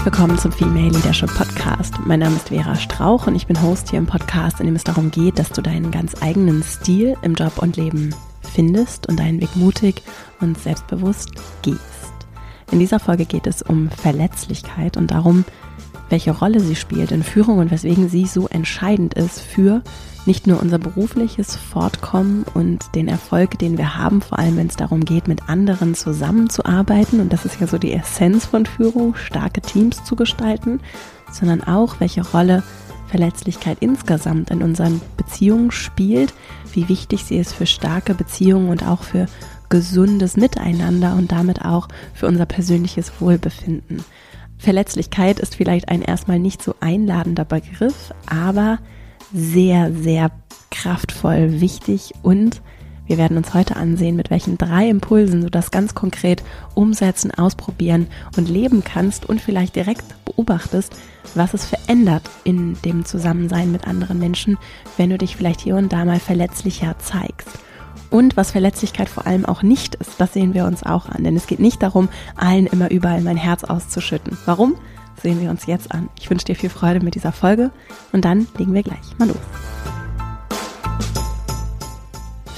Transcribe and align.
Herzlich 0.00 0.18
willkommen 0.18 0.38
zum 0.38 0.52
Female 0.52 0.88
Leadership 0.88 1.28
Podcast. 1.34 1.94
Mein 2.06 2.20
Name 2.20 2.34
ist 2.34 2.48
Vera 2.48 2.74
Strauch 2.74 3.26
und 3.26 3.34
ich 3.34 3.46
bin 3.46 3.60
Host 3.60 3.90
hier 3.90 3.98
im 3.98 4.06
Podcast, 4.06 4.58
in 4.58 4.64
dem 4.64 4.74
es 4.74 4.82
darum 4.82 5.10
geht, 5.10 5.38
dass 5.38 5.50
du 5.50 5.60
deinen 5.60 5.90
ganz 5.90 6.22
eigenen 6.22 6.62
Stil 6.62 7.18
im 7.20 7.34
Job 7.34 7.58
und 7.58 7.76
Leben 7.76 8.14
findest 8.40 9.10
und 9.10 9.20
deinen 9.20 9.42
Weg 9.42 9.54
mutig 9.56 10.00
und 10.40 10.58
selbstbewusst 10.58 11.32
gehst. 11.60 11.78
In 12.72 12.78
dieser 12.78 12.98
Folge 12.98 13.26
geht 13.26 13.46
es 13.46 13.60
um 13.60 13.90
Verletzlichkeit 13.90 14.96
und 14.96 15.10
darum, 15.10 15.44
welche 16.08 16.30
Rolle 16.30 16.60
sie 16.60 16.76
spielt 16.76 17.12
in 17.12 17.22
Führung 17.22 17.58
und 17.58 17.70
weswegen 17.70 18.08
sie 18.08 18.24
so 18.24 18.48
entscheidend 18.48 19.12
ist 19.12 19.38
für 19.38 19.82
nicht 20.26 20.46
nur 20.46 20.60
unser 20.60 20.78
berufliches 20.78 21.56
Fortkommen 21.56 22.44
und 22.54 22.94
den 22.94 23.08
Erfolg, 23.08 23.58
den 23.58 23.78
wir 23.78 23.96
haben, 23.96 24.20
vor 24.20 24.38
allem 24.38 24.56
wenn 24.56 24.66
es 24.66 24.76
darum 24.76 25.04
geht, 25.04 25.28
mit 25.28 25.48
anderen 25.48 25.94
zusammenzuarbeiten, 25.94 27.20
und 27.20 27.32
das 27.32 27.44
ist 27.44 27.60
ja 27.60 27.66
so 27.66 27.78
die 27.78 27.92
Essenz 27.92 28.46
von 28.46 28.66
Führung, 28.66 29.14
starke 29.14 29.60
Teams 29.60 30.04
zu 30.04 30.16
gestalten, 30.16 30.80
sondern 31.32 31.62
auch, 31.62 32.00
welche 32.00 32.22
Rolle 32.22 32.62
Verletzlichkeit 33.08 33.78
insgesamt 33.80 34.50
in 34.50 34.62
unseren 34.62 35.00
Beziehungen 35.16 35.72
spielt, 35.72 36.32
wie 36.72 36.88
wichtig 36.88 37.24
sie 37.24 37.38
ist 37.38 37.52
für 37.52 37.66
starke 37.66 38.14
Beziehungen 38.14 38.68
und 38.68 38.86
auch 38.86 39.02
für 39.02 39.26
gesundes 39.68 40.36
Miteinander 40.36 41.14
und 41.14 41.32
damit 41.32 41.64
auch 41.64 41.88
für 42.14 42.26
unser 42.26 42.46
persönliches 42.46 43.12
Wohlbefinden. 43.20 44.04
Verletzlichkeit 44.58 45.40
ist 45.40 45.56
vielleicht 45.56 45.88
ein 45.88 46.02
erstmal 46.02 46.38
nicht 46.38 46.62
so 46.62 46.74
einladender 46.80 47.44
Begriff, 47.44 48.12
aber 48.26 48.78
sehr, 49.32 49.92
sehr 49.92 50.30
kraftvoll, 50.70 51.60
wichtig 51.60 52.12
und 52.22 52.62
wir 53.10 53.18
werden 53.18 53.36
uns 53.36 53.54
heute 53.54 53.74
ansehen, 53.74 54.14
mit 54.14 54.30
welchen 54.30 54.56
drei 54.56 54.88
Impulsen 54.88 55.40
du 55.40 55.50
das 55.50 55.72
ganz 55.72 55.96
konkret 55.96 56.44
umsetzen, 56.76 57.32
ausprobieren 57.32 58.06
und 58.36 58.48
leben 58.48 58.84
kannst 58.84 59.28
und 59.28 59.40
vielleicht 59.40 59.74
direkt 59.74 60.04
beobachtest, 60.24 60.94
was 61.34 61.52
es 61.52 61.64
verändert 61.64 62.22
in 62.44 62.80
dem 62.84 63.04
Zusammensein 63.04 63.72
mit 63.72 63.88
anderen 63.88 64.20
Menschen, 64.20 64.58
wenn 64.96 65.10
du 65.10 65.18
dich 65.18 65.34
vielleicht 65.34 65.60
hier 65.60 65.74
und 65.74 65.92
da 65.92 66.04
mal 66.04 66.20
verletzlicher 66.20 67.00
zeigst. 67.00 67.48
Und 68.10 68.36
was 68.36 68.52
Verletzlichkeit 68.52 69.08
vor 69.08 69.26
allem 69.26 69.44
auch 69.44 69.64
nicht 69.64 69.96
ist, 69.96 70.20
das 70.20 70.32
sehen 70.32 70.54
wir 70.54 70.64
uns 70.64 70.84
auch 70.84 71.08
an. 71.08 71.24
Denn 71.24 71.34
es 71.34 71.48
geht 71.48 71.58
nicht 71.58 71.82
darum, 71.82 72.08
allen 72.36 72.66
immer 72.66 72.92
überall 72.92 73.22
mein 73.22 73.36
Herz 73.36 73.64
auszuschütten. 73.64 74.38
Warum? 74.46 74.76
Sehen 75.22 75.40
wir 75.40 75.50
uns 75.50 75.66
jetzt 75.66 75.92
an. 75.92 76.08
Ich 76.18 76.30
wünsche 76.30 76.46
dir 76.46 76.56
viel 76.56 76.70
Freude 76.70 77.04
mit 77.04 77.14
dieser 77.14 77.32
Folge 77.32 77.70
und 78.12 78.24
dann 78.24 78.46
legen 78.58 78.74
wir 78.74 78.82
gleich 78.82 79.18
mal 79.18 79.28
los. 79.28 79.36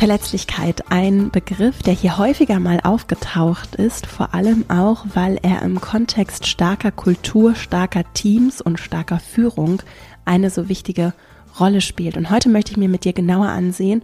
Verletzlichkeit, 0.03 0.91
ein 0.91 1.31
Begriff, 1.31 1.81
der 1.84 1.94
hier 1.94 2.19
häufiger 2.19 2.59
mal 2.59 2.81
aufgetaucht 2.83 3.77
ist, 3.77 4.09
vor 4.09 4.34
allem 4.34 4.64
auch, 4.69 5.05
weil 5.14 5.39
er 5.42 5.62
im 5.62 5.81
Kontext 5.81 6.48
starker 6.48 6.91
Kultur, 6.91 7.55
starker 7.55 8.03
Teams 8.12 8.61
und 8.61 8.81
starker 8.81 9.20
Führung 9.20 9.81
eine 10.25 10.50
so 10.50 10.69
wichtige 10.69 11.14
Rolle 11.61 11.81
spielt. 11.81 12.16
Und 12.16 12.31
heute 12.31 12.48
möchte 12.48 12.72
ich 12.72 12.78
mir 12.78 12.89
mit 12.89 13.05
dir 13.05 13.12
genauer 13.12 13.47
ansehen, 13.47 14.03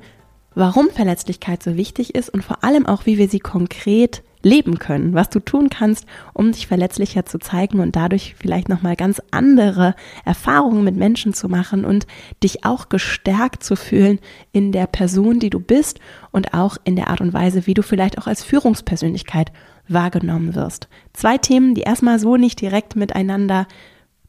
warum 0.54 0.88
Verletzlichkeit 0.90 1.64
so 1.64 1.76
wichtig 1.76 2.14
ist 2.14 2.28
und 2.28 2.44
vor 2.44 2.62
allem 2.62 2.86
auch, 2.86 3.04
wie 3.04 3.18
wir 3.18 3.28
sie 3.28 3.40
konkret 3.40 4.22
leben 4.42 4.78
können, 4.78 5.14
was 5.14 5.30
du 5.30 5.40
tun 5.40 5.68
kannst, 5.70 6.06
um 6.32 6.52
dich 6.52 6.66
verletzlicher 6.66 7.24
zu 7.24 7.38
zeigen 7.38 7.80
und 7.80 7.96
dadurch 7.96 8.34
vielleicht 8.38 8.68
nochmal 8.68 8.96
ganz 8.96 9.20
andere 9.30 9.94
Erfahrungen 10.24 10.84
mit 10.84 10.96
Menschen 10.96 11.34
zu 11.34 11.48
machen 11.48 11.84
und 11.84 12.06
dich 12.42 12.64
auch 12.64 12.88
gestärkt 12.88 13.62
zu 13.62 13.76
fühlen 13.76 14.18
in 14.52 14.72
der 14.72 14.86
Person, 14.86 15.40
die 15.40 15.50
du 15.50 15.60
bist 15.60 16.00
und 16.30 16.54
auch 16.54 16.76
in 16.84 16.96
der 16.96 17.08
Art 17.08 17.20
und 17.20 17.32
Weise, 17.32 17.66
wie 17.66 17.74
du 17.74 17.82
vielleicht 17.82 18.18
auch 18.18 18.26
als 18.26 18.44
Führungspersönlichkeit 18.44 19.52
wahrgenommen 19.88 20.54
wirst. 20.54 20.88
Zwei 21.12 21.38
Themen, 21.38 21.74
die 21.74 21.82
erstmal 21.82 22.18
so 22.18 22.36
nicht 22.36 22.60
direkt 22.60 22.94
miteinander 22.94 23.66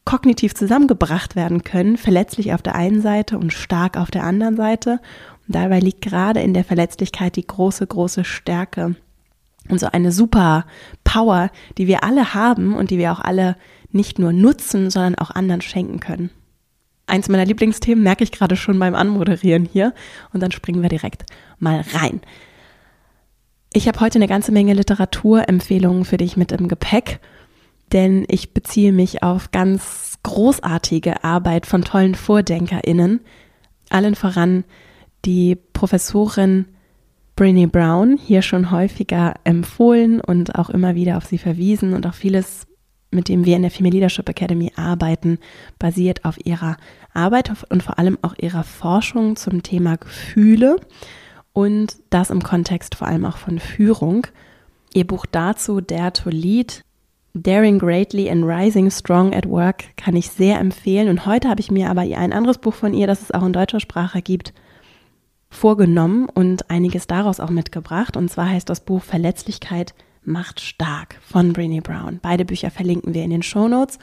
kognitiv 0.05 0.55
zusammengebracht 0.55 1.35
werden 1.35 1.63
können, 1.63 1.97
verletzlich 1.97 2.53
auf 2.53 2.61
der 2.61 2.75
einen 2.75 3.01
Seite 3.01 3.37
und 3.37 3.53
stark 3.53 3.97
auf 3.97 4.09
der 4.09 4.23
anderen 4.23 4.55
Seite. 4.55 4.99
Und 5.47 5.55
dabei 5.55 5.79
liegt 5.79 6.01
gerade 6.01 6.39
in 6.39 6.53
der 6.53 6.63
Verletzlichkeit 6.63 7.35
die 7.35 7.45
große, 7.45 7.85
große 7.85 8.23
Stärke 8.23 8.95
und 9.69 9.79
so 9.79 9.87
eine 9.87 10.11
super 10.11 10.65
Power, 11.03 11.49
die 11.77 11.87
wir 11.87 12.03
alle 12.03 12.33
haben 12.33 12.75
und 12.75 12.91
die 12.91 12.97
wir 12.97 13.11
auch 13.11 13.19
alle 13.19 13.55
nicht 13.91 14.19
nur 14.19 14.33
nutzen, 14.33 14.89
sondern 14.89 15.15
auch 15.15 15.31
anderen 15.31 15.61
schenken 15.61 15.99
können. 15.99 16.29
Eins 17.07 17.27
meiner 17.27 17.45
Lieblingsthemen 17.45 18.03
merke 18.03 18.23
ich 18.23 18.31
gerade 18.31 18.55
schon 18.55 18.77
beim 18.77 18.93
Anmoderieren 18.93 19.65
hier 19.65 19.93
und 20.31 20.41
dann 20.41 20.51
springen 20.51 20.81
wir 20.81 20.89
direkt 20.89 21.25
mal 21.57 21.83
rein. 21.93 22.21
Ich 23.73 23.87
habe 23.87 23.99
heute 23.99 24.17
eine 24.17 24.27
ganze 24.27 24.51
Menge 24.51 24.73
Literaturempfehlungen 24.73 26.05
für 26.05 26.17
dich 26.17 26.37
mit 26.37 26.51
im 26.51 26.67
Gepäck, 26.67 27.19
denn 27.91 28.25
ich 28.27 28.53
beziehe 28.53 28.91
mich 28.91 29.23
auf 29.23 29.51
ganz 29.51 30.17
großartige 30.23 31.23
Arbeit 31.23 31.65
von 31.65 31.83
tollen 31.83 32.15
VordenkerInnen, 32.15 33.21
allen 33.89 34.15
voran 34.15 34.63
die 35.25 35.55
Professorin 35.73 36.65
Brené 37.39 37.67
Brown 37.67 38.17
hier 38.17 38.41
schon 38.41 38.69
häufiger 38.69 39.33
empfohlen 39.45 40.19
und 40.19 40.55
auch 40.55 40.69
immer 40.69 40.95
wieder 40.95 41.15
auf 41.15 41.25
sie 41.25 41.37
verwiesen 41.37 41.93
und 41.93 42.05
auch 42.05 42.13
vieles, 42.13 42.67
mit 43.11 43.29
dem 43.29 43.45
wir 43.45 43.55
in 43.55 43.61
der 43.61 43.71
Female 43.71 43.93
Leadership 43.93 44.27
Academy 44.27 44.73
arbeiten, 44.75 45.39
basiert 45.79 46.25
auf 46.25 46.35
ihrer 46.45 46.75
Arbeit 47.13 47.49
und 47.69 47.81
vor 47.81 47.97
allem 47.97 48.17
auch 48.23 48.35
ihrer 48.37 48.65
Forschung 48.65 49.37
zum 49.37 49.63
Thema 49.63 49.95
Gefühle 49.95 50.81
und 51.53 51.95
das 52.09 52.29
im 52.29 52.43
Kontext 52.43 52.95
vor 52.95 53.07
allem 53.07 53.23
auch 53.23 53.37
von 53.37 53.59
Führung. 53.59 54.27
Ihr 54.93 55.07
Buch 55.07 55.25
dazu, 55.25 55.79
Dare 55.79 56.11
to 56.11 56.29
Lead, 56.29 56.83
Daring 57.33 57.79
Greatly 57.79 58.29
and 58.29 58.43
Rising 58.43 58.91
Strong 58.91 59.33
at 59.33 59.47
Work, 59.47 59.95
kann 59.95 60.17
ich 60.17 60.29
sehr 60.29 60.59
empfehlen. 60.59 61.07
Und 61.07 61.25
heute 61.25 61.47
habe 61.47 61.61
ich 61.61 61.71
mir 61.71 61.89
aber 61.89 62.01
ein 62.01 62.33
anderes 62.33 62.57
Buch 62.57 62.73
von 62.73 62.93
ihr, 62.93 63.07
das 63.07 63.21
es 63.21 63.31
auch 63.31 63.45
in 63.45 63.53
deutscher 63.53 63.79
Sprache 63.79 64.21
gibt, 64.21 64.53
vorgenommen 65.49 66.29
und 66.29 66.69
einiges 66.69 67.07
daraus 67.07 67.39
auch 67.39 67.49
mitgebracht. 67.49 68.17
Und 68.17 68.29
zwar 68.29 68.49
heißt 68.49 68.69
das 68.69 68.81
Buch 68.81 69.03
Verletzlichkeit 69.03 69.93
macht 70.23 70.59
stark 70.59 71.17
von 71.21 71.53
Brené 71.53 71.81
Brown. 71.81 72.19
Beide 72.21 72.45
Bücher 72.45 72.71
verlinken 72.71 73.13
wir 73.13 73.23
in 73.23 73.31
den 73.31 73.43
Show 73.43 73.67
Notes. 73.67 73.97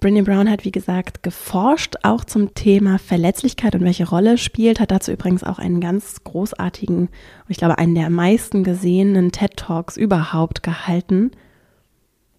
Brené 0.00 0.22
Brown 0.22 0.50
hat, 0.50 0.64
wie 0.64 0.72
gesagt, 0.72 1.22
geforscht 1.22 1.96
auch 2.02 2.24
zum 2.24 2.52
Thema 2.52 2.98
Verletzlichkeit 2.98 3.74
und 3.74 3.82
welche 3.82 4.06
Rolle 4.06 4.36
spielt, 4.36 4.78
hat 4.78 4.90
dazu 4.90 5.10
übrigens 5.10 5.42
auch 5.42 5.58
einen 5.58 5.80
ganz 5.80 6.22
großartigen, 6.22 7.08
ich 7.48 7.56
glaube, 7.56 7.78
einen 7.78 7.94
der 7.94 8.10
meisten 8.10 8.62
gesehenen 8.62 9.32
TED 9.32 9.56
Talks 9.56 9.96
überhaupt 9.96 10.62
gehalten. 10.62 11.30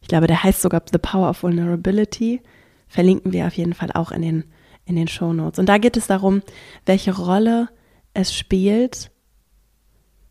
Ich 0.01 0.07
glaube, 0.07 0.28
der 0.28 0.44
heißt 0.44 0.62
sogar 0.62 0.84
The 0.91 1.00
Power 1.00 1.31
of 1.31 1.41
Vulnerability. 1.41 2.41
Verlinken 2.88 3.34
wir 3.34 3.47
auf 3.47 3.53
jeden 3.53 3.73
Fall 3.73 3.91
auch 3.91 4.12
in 4.12 4.22
den, 4.22 4.44
in 4.85 4.96
den 4.96 5.07
Show 5.07 5.34
Notes. 5.34 5.57
Und 5.57 5.67
da 5.67 5.79
geht 5.79 5.97
es 5.97 6.06
darum, 6.06 6.44
welche 6.85 7.16
Rolle 7.16 7.69
es 8.17 8.35
spielt, 8.35 9.11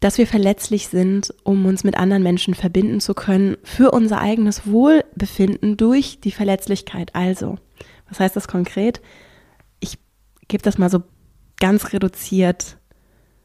dass 0.00 0.18
wir 0.18 0.26
verletzlich 0.26 0.88
sind, 0.88 1.32
um 1.44 1.64
uns 1.66 1.84
mit 1.84 1.96
anderen 1.96 2.22
Menschen 2.22 2.54
verbinden 2.54 3.00
zu 3.00 3.14
können, 3.14 3.56
für 3.62 3.92
unser 3.92 4.20
eigenes 4.20 4.66
Wohlbefinden 4.66 5.76
durch 5.76 6.20
die 6.20 6.32
Verletzlichkeit. 6.32 7.14
Also, 7.14 7.58
was 8.08 8.20
heißt 8.20 8.36
das 8.36 8.48
konkret? 8.48 9.00
Ich 9.80 9.98
gebe 10.48 10.62
das 10.62 10.78
mal 10.78 10.90
so 10.90 11.04
ganz 11.60 11.92
reduziert 11.92 12.76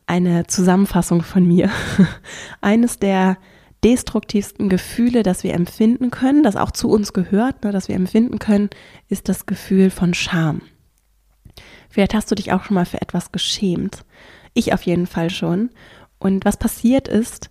eine 0.07 0.47
Zusammenfassung 0.47 1.22
von 1.22 1.46
mir. 1.47 1.69
Eines 2.62 2.97
der 2.97 3.38
destruktivsten 3.84 4.69
Gefühle, 4.69 5.23
das 5.23 5.44
wir 5.44 5.53
empfinden 5.53 6.09
können, 6.12 6.44
das 6.44 6.56
auch 6.56 6.72
zu 6.72 6.90
uns 6.90 7.13
gehört, 7.13 7.63
ne, 7.63 7.72
das 7.72 7.88
wir 7.88 7.96
empfinden 7.96 8.40
können, 8.40 8.69
ist 9.08 9.29
das 9.29 9.46
Gefühl 9.46 9.90
von 9.90 10.13
Scham. 10.13 10.62
Vielleicht 11.91 12.13
hast 12.13 12.32
du 12.32 12.35
dich 12.35 12.52
auch 12.52 12.64
schon 12.64 12.76
mal 12.76 12.85
für 12.85 13.02
etwas 13.02 13.32
geschämt. 13.32 14.03
Ich 14.53 14.73
auf 14.73 14.82
jeden 14.84 15.08
Fall 15.08 15.29
schon. 15.29 15.70
Und 16.20 16.46
was 16.46 16.58
passiert 16.58 17.08
ist, 17.08 17.49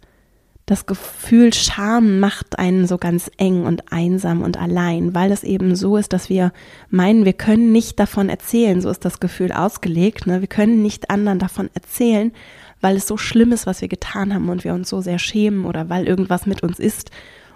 das 0.71 0.87
Gefühl 0.87 1.53
Scham 1.53 2.21
macht 2.21 2.59
einen 2.61 2.87
so 2.87 2.97
ganz 2.97 3.29
eng 3.39 3.65
und 3.65 3.93
einsam 3.93 4.43
und 4.43 4.57
allein, 4.57 5.15
weil 5.17 5.33
es 5.33 5.43
eben 5.43 5.75
so 5.75 5.97
ist, 5.97 6.13
dass 6.13 6.29
wir 6.29 6.53
meinen, 6.91 7.25
wir 7.25 7.33
können 7.33 7.73
nicht 7.73 7.99
davon 7.99 8.29
erzählen. 8.29 8.81
So 8.81 8.89
ist 8.89 9.05
das 9.05 9.19
Gefühl 9.19 9.51
ausgelegt. 9.51 10.29
Ne? 10.29 10.41
Wir 10.41 10.49
können 10.49 10.81
nicht 10.81 11.11
anderen 11.11 11.41
davon 11.41 11.71
erzählen, 11.75 12.33
weil 12.81 12.97
es 12.97 13.09
so 13.09 13.17
schlimm 13.17 13.51
ist, 13.51 13.67
was 13.67 13.81
wir 13.81 13.89
getan 13.89 14.33
haben 14.33 14.49
und 14.49 14.63
wir 14.63 14.73
uns 14.73 14.89
so 14.89 15.01
sehr 15.01 15.19
schämen 15.19 15.65
oder 15.65 15.89
weil 15.89 16.07
irgendwas 16.07 16.47
mit 16.47 16.63
uns 16.63 16.79
ist 16.79 17.11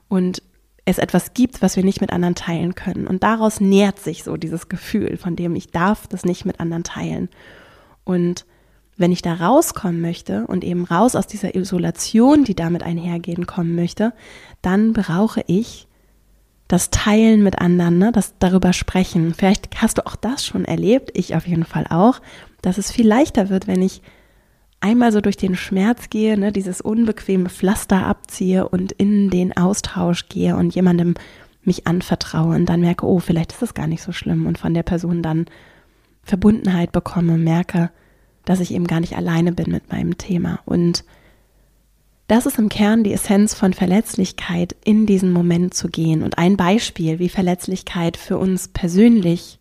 und 0.08 0.42
es 0.84 0.98
etwas 0.98 1.32
gibt, 1.34 1.62
was 1.62 1.76
wir 1.76 1.84
nicht 1.84 2.00
mit 2.00 2.12
anderen 2.12 2.34
teilen 2.34 2.74
können. 2.74 3.06
Und 3.06 3.22
daraus 3.22 3.60
nährt 3.60 3.98
sich 3.98 4.22
so 4.22 4.36
dieses 4.36 4.68
Gefühl, 4.68 5.16
von 5.16 5.36
dem 5.36 5.56
ich 5.56 5.70
darf 5.70 6.06
das 6.06 6.24
nicht 6.24 6.44
mit 6.44 6.60
anderen 6.60 6.84
teilen. 6.84 7.28
Und 8.04 8.44
wenn 8.96 9.12
ich 9.12 9.22
da 9.22 9.34
rauskommen 9.34 10.00
möchte 10.00 10.46
und 10.46 10.62
eben 10.62 10.84
raus 10.84 11.16
aus 11.16 11.26
dieser 11.26 11.54
Isolation, 11.54 12.44
die 12.44 12.54
damit 12.54 12.82
einhergehen 12.82 13.46
kommen 13.46 13.74
möchte, 13.74 14.12
dann 14.62 14.92
brauche 14.92 15.42
ich 15.46 15.88
das 16.68 16.90
Teilen 16.90 17.42
mit 17.42 17.58
anderen, 17.58 17.98
ne? 17.98 18.12
das 18.12 18.34
darüber 18.38 18.72
sprechen. 18.72 19.34
Vielleicht 19.34 19.82
hast 19.82 19.98
du 19.98 20.06
auch 20.06 20.16
das 20.16 20.46
schon 20.46 20.64
erlebt, 20.64 21.10
ich 21.14 21.34
auf 21.34 21.46
jeden 21.46 21.64
Fall 21.64 21.86
auch, 21.88 22.20
dass 22.62 22.78
es 22.78 22.92
viel 22.92 23.06
leichter 23.06 23.48
wird, 23.48 23.66
wenn 23.66 23.82
ich 23.82 24.00
einmal 24.80 25.12
so 25.12 25.20
durch 25.20 25.36
den 25.36 25.56
Schmerz 25.56 26.10
gehe, 26.10 26.38
ne, 26.38 26.52
dieses 26.52 26.80
unbequeme 26.80 27.48
Pflaster 27.48 28.06
abziehe 28.06 28.68
und 28.68 28.92
in 28.92 29.30
den 29.30 29.56
Austausch 29.56 30.28
gehe 30.28 30.56
und 30.56 30.74
jemandem 30.74 31.14
mich 31.62 31.86
anvertraue 31.86 32.54
und 32.54 32.66
dann 32.66 32.80
merke, 32.80 33.06
oh, 33.06 33.18
vielleicht 33.18 33.52
ist 33.52 33.62
es 33.62 33.74
gar 33.74 33.86
nicht 33.86 34.02
so 34.02 34.12
schlimm 34.12 34.46
und 34.46 34.58
von 34.58 34.74
der 34.74 34.82
Person 34.82 35.22
dann 35.22 35.46
Verbundenheit 36.22 36.92
bekomme, 36.92 37.38
merke, 37.38 37.90
dass 38.44 38.60
ich 38.60 38.72
eben 38.74 38.86
gar 38.86 39.00
nicht 39.00 39.16
alleine 39.16 39.52
bin 39.52 39.70
mit 39.70 39.90
meinem 39.90 40.18
Thema. 40.18 40.60
Und 40.64 41.04
das 42.26 42.46
ist 42.46 42.58
im 42.58 42.68
Kern 42.68 43.04
die 43.04 43.12
Essenz 43.12 43.54
von 43.54 43.74
Verletzlichkeit, 43.74 44.74
in 44.84 45.06
diesen 45.06 45.32
Moment 45.32 45.74
zu 45.74 45.88
gehen. 45.88 46.22
Und 46.22 46.38
ein 46.38 46.56
Beispiel, 46.56 47.18
wie 47.18 47.28
Verletzlichkeit 47.28 48.16
für 48.16 48.38
uns 48.38 48.68
persönlich 48.68 49.58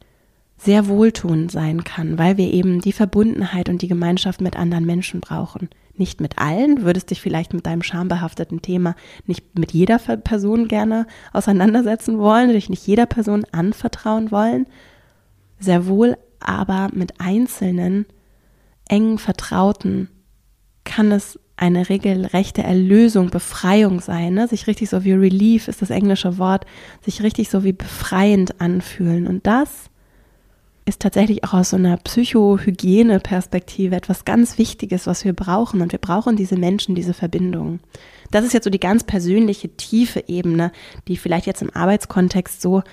sehr 0.63 0.87
wohltuend 0.87 1.51
sein 1.51 1.83
kann, 1.83 2.17
weil 2.17 2.37
wir 2.37 2.53
eben 2.53 2.79
die 2.79 2.93
Verbundenheit 2.93 3.69
und 3.69 3.81
die 3.81 3.87
Gemeinschaft 3.87 4.41
mit 4.41 4.55
anderen 4.55 4.85
Menschen 4.85 5.19
brauchen. 5.19 5.69
Nicht 5.95 6.21
mit 6.21 6.39
allen, 6.39 6.83
würdest 6.83 7.11
dich 7.11 7.21
vielleicht 7.21 7.53
mit 7.53 7.65
deinem 7.65 7.83
schambehafteten 7.83 8.61
Thema 8.61 8.95
nicht 9.27 9.57
mit 9.57 9.73
jeder 9.73 9.99
Person 9.99 10.67
gerne 10.67 11.05
auseinandersetzen 11.33 12.17
wollen, 12.17 12.51
dich 12.51 12.69
nicht 12.69 12.87
jeder 12.87 13.05
Person 13.05 13.45
anvertrauen 13.51 14.31
wollen, 14.31 14.65
sehr 15.59 15.85
wohl 15.87 16.17
aber 16.39 16.89
mit 16.93 17.19
einzelnen 17.19 18.05
engen 18.87 19.17
Vertrauten 19.17 20.09
kann 20.83 21.11
es 21.11 21.39
eine 21.55 21.89
regelrechte 21.89 22.63
Erlösung, 22.63 23.29
Befreiung 23.29 24.01
sein, 24.01 24.33
ne? 24.33 24.47
sich 24.47 24.67
richtig 24.67 24.89
so 24.89 25.03
wie 25.03 25.13
Relief 25.13 25.67
ist 25.67 25.81
das 25.81 25.91
englische 25.91 26.37
Wort, 26.37 26.65
sich 27.05 27.21
richtig 27.21 27.49
so 27.49 27.63
wie 27.63 27.73
befreiend 27.73 28.59
anfühlen. 28.59 29.27
Und 29.27 29.45
das 29.45 29.89
ist 30.85 31.01
tatsächlich 31.01 31.43
auch 31.43 31.53
aus 31.53 31.69
so 31.69 31.77
einer 31.77 31.97
Psychohygiene-Perspektive 31.97 33.95
etwas 33.95 34.25
ganz 34.25 34.57
Wichtiges, 34.57 35.07
was 35.07 35.23
wir 35.23 35.33
brauchen. 35.33 35.81
Und 35.81 35.91
wir 35.91 35.99
brauchen 35.99 36.35
diese 36.35 36.57
Menschen, 36.57 36.95
diese 36.95 37.13
Verbindungen. 37.13 37.79
Das 38.31 38.43
ist 38.43 38.53
jetzt 38.53 38.65
so 38.65 38.69
die 38.69 38.79
ganz 38.79 39.03
persönliche, 39.03 39.69
tiefe 39.69 40.25
Ebene, 40.27 40.71
die 41.07 41.17
vielleicht 41.17 41.45
jetzt 41.45 41.61
im 41.61 41.73
Arbeitskontext 41.73 42.61
so 42.61 42.83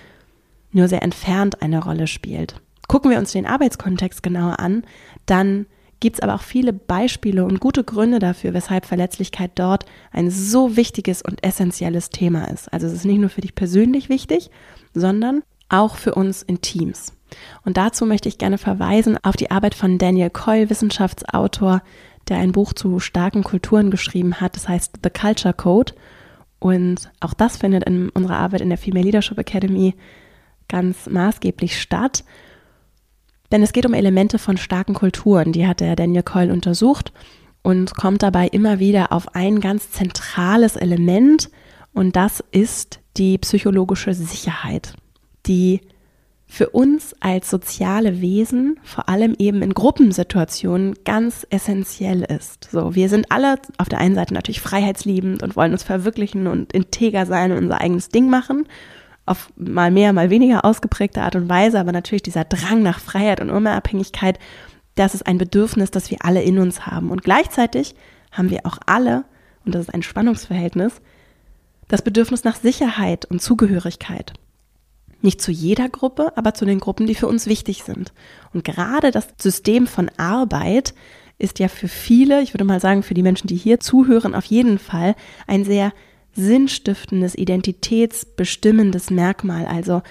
nur 0.73 0.89
sehr 0.89 1.03
entfernt 1.03 1.63
eine 1.63 1.83
Rolle 1.83 2.07
spielt. 2.07 2.61
Gucken 2.87 3.11
wir 3.11 3.19
uns 3.19 3.33
den 3.33 3.47
Arbeitskontext 3.47 4.23
genauer 4.23 4.61
an, 4.61 4.85
dann 5.27 5.67
gibt 6.01 6.17
es 6.17 6.23
aber 6.23 6.35
auch 6.35 6.43
viele 6.43 6.73
Beispiele 6.73 7.45
und 7.45 7.61
gute 7.61 7.85
Gründe 7.85 8.19
dafür, 8.19 8.55
weshalb 8.55 8.87
Verletzlichkeit 8.87 9.53
dort 9.55 9.85
ein 10.13 10.31
so 10.31 10.77
wichtiges 10.77 11.23
und 11.23 11.45
essentielles 11.45 12.11
Thema 12.11 12.45
ist. 12.51 12.73
Also 12.73 12.87
es 12.87 12.95
ist 12.95 13.05
nicht 13.05 13.19
nur 13.19 13.29
für 13.29 13.43
dich 13.43 13.55
persönlich 13.55 14.09
wichtig, 14.09 14.51
sondern 14.95 15.43
auch 15.69 15.97
für 15.97 16.15
uns 16.15 16.43
in 16.43 16.63
Teams. 16.63 17.13
Und 17.65 17.77
dazu 17.77 18.06
möchte 18.06 18.29
ich 18.29 18.38
gerne 18.38 18.59
verweisen 18.59 19.19
auf 19.23 19.37
die 19.37 19.50
Arbeit 19.50 19.75
von 19.75 19.99
Daniel 19.99 20.31
Coyle, 20.31 20.71
Wissenschaftsautor, 20.71 21.82
der 22.29 22.38
ein 22.38 22.53
Buch 22.53 22.73
zu 22.73 23.00
starken 23.00 23.43
Kulturen 23.43 23.91
geschrieben 23.91 24.41
hat. 24.41 24.56
Das 24.56 24.69
heißt 24.69 25.00
The 25.03 25.11
Culture 25.11 25.55
Code. 25.55 25.94
Und 26.59 27.11
auch 27.21 27.35
das 27.35 27.56
findet 27.56 27.85
in 27.85 28.11
unserer 28.11 28.37
Arbeit 28.37 28.61
in 28.61 28.69
der 28.69 28.79
Female 28.79 29.05
Leadership 29.05 29.38
Academy 29.38 29.94
ganz 30.69 31.09
maßgeblich 31.09 31.81
statt. 31.81 32.25
Denn 33.50 33.62
es 33.62 33.73
geht 33.73 33.87
um 33.87 33.94
Elemente 33.94 34.38
von 34.38 34.56
starken 34.56 34.94
Kulturen. 34.94 35.53
Die 35.53 35.67
hat 35.67 35.81
der 35.81 35.97
Daniel 35.97 36.23
Coyle 36.23 36.53
untersucht 36.53 37.12
und 37.62 37.94
kommt 37.97 38.23
dabei 38.23 38.47
immer 38.47 38.79
wieder 38.79 39.12
auf 39.12 39.35
ein 39.35 39.61
ganz 39.61 39.91
zentrales 39.91 40.76
Element. 40.76 41.50
Und 41.93 42.15
das 42.15 42.44
ist 42.53 43.00
die 43.17 43.38
psychologische 43.38 44.15
Sicherheit, 44.15 44.94
die 45.47 45.81
für 46.50 46.70
uns 46.70 47.14
als 47.20 47.49
soziale 47.49 48.20
Wesen, 48.20 48.81
vor 48.82 49.08
allem 49.08 49.37
eben 49.38 49.62
in 49.62 49.73
Gruppensituationen, 49.73 50.97
ganz 51.05 51.47
essentiell 51.49 52.23
ist. 52.23 52.69
So, 52.73 52.97
wir 52.97 53.08
sind 53.08 53.31
alle 53.31 53.55
auf 53.79 53.88
der 53.88 54.00
einen 54.00 54.17
Seite 54.17 54.35
natürlich 54.35 54.61
freiheitsliebend 54.61 55.44
und 55.44 55.55
wollen 55.55 55.70
uns 55.70 55.85
verwirklichen 55.85 56.49
und 56.49 56.73
integer 56.73 57.25
sein 57.25 57.52
und 57.52 57.58
unser 57.58 57.81
eigenes 57.81 58.08
Ding 58.08 58.29
machen. 58.29 58.67
Auf 59.26 59.52
mal 59.55 59.93
mehr, 59.93 60.12
mal 60.12 60.29
weniger 60.29 60.64
ausgeprägte 60.64 61.23
Art 61.23 61.37
und 61.37 61.49
Weise, 61.49 61.79
aber 61.79 61.93
natürlich 61.93 62.25
dieser 62.25 62.44
Drang 62.44 62.82
nach 62.82 62.99
Freiheit 62.99 63.41
und 63.41 63.50
Unabhängigkeit, 63.50 64.41
das 64.97 65.14
ist 65.14 65.29
ein 65.29 65.38
Bedürfnis, 65.38 65.93
das 65.93 66.11
wir 66.11 66.19
alle 66.25 66.43
in 66.43 66.58
uns 66.58 66.85
haben. 66.85 67.12
Und 67.12 67.23
gleichzeitig 67.23 67.94
haben 68.32 68.50
wir 68.50 68.67
auch 68.67 68.79
alle, 68.87 69.25
und 69.64 69.76
das 69.76 69.82
ist 69.82 69.94
ein 69.94 70.02
Spannungsverhältnis, 70.02 71.00
das 71.87 72.02
Bedürfnis 72.02 72.43
nach 72.43 72.56
Sicherheit 72.56 73.25
und 73.26 73.41
Zugehörigkeit. 73.41 74.32
Nicht 75.23 75.43
zu 75.43 75.51
jeder 75.51 75.89
Gruppe, 75.89 76.33
aber 76.37 76.55
zu 76.55 76.65
den 76.65 76.81
Gruppen, 76.81 77.07
die 77.07 77.15
für 77.15 77.29
uns 77.29 77.47
wichtig 77.47 77.83
sind. 77.85 78.13
Und 78.55 78.65
gerade 78.65 79.11
das 79.11 79.29
System 79.39 79.87
von 79.87 80.11
Arbeit 80.17 80.95
ist 81.39 81.59
ja 81.59 81.69
für 81.69 81.89
viele, 81.89 82.43
ich 82.43 82.55
würde 82.55 82.65
mal 82.65 82.81
sagen, 82.81 83.03
für 83.03 83.15
die 83.15 83.23
Menschen, 83.23 83.47
die 83.47 83.57
hier 83.57 83.81
zuhören, 83.81 84.35
auf 84.35 84.45
jeden 84.45 84.79
Fall 84.79 85.15
ein 85.47 85.65
sehr 85.65 85.93
sinnstiftendes, 86.35 87.35
identitätsbestimmendes 87.35 89.11
Merkmal. 89.11 89.67
Also 89.67 90.03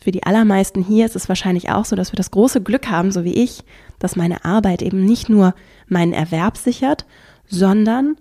für 0.00 0.10
die 0.10 0.24
allermeisten 0.24 0.82
hier 0.82 1.06
ist 1.06 1.16
es 1.16 1.28
wahrscheinlich 1.28 1.70
auch 1.70 1.84
so, 1.84 1.96
dass 1.96 2.12
wir 2.12 2.16
das 2.16 2.32
große 2.32 2.60
Glück 2.60 2.88
haben, 2.88 3.12
so 3.12 3.24
wie 3.24 3.34
ich, 3.34 3.62
dass 3.98 4.16
meine 4.16 4.44
Arbeit 4.44 4.82
eben 4.82 5.04
nicht 5.04 5.28
nur 5.28 5.54
meinen 5.86 6.12
Erwerb 6.12 6.56
sichert, 6.56 7.06
sondern 7.46 8.16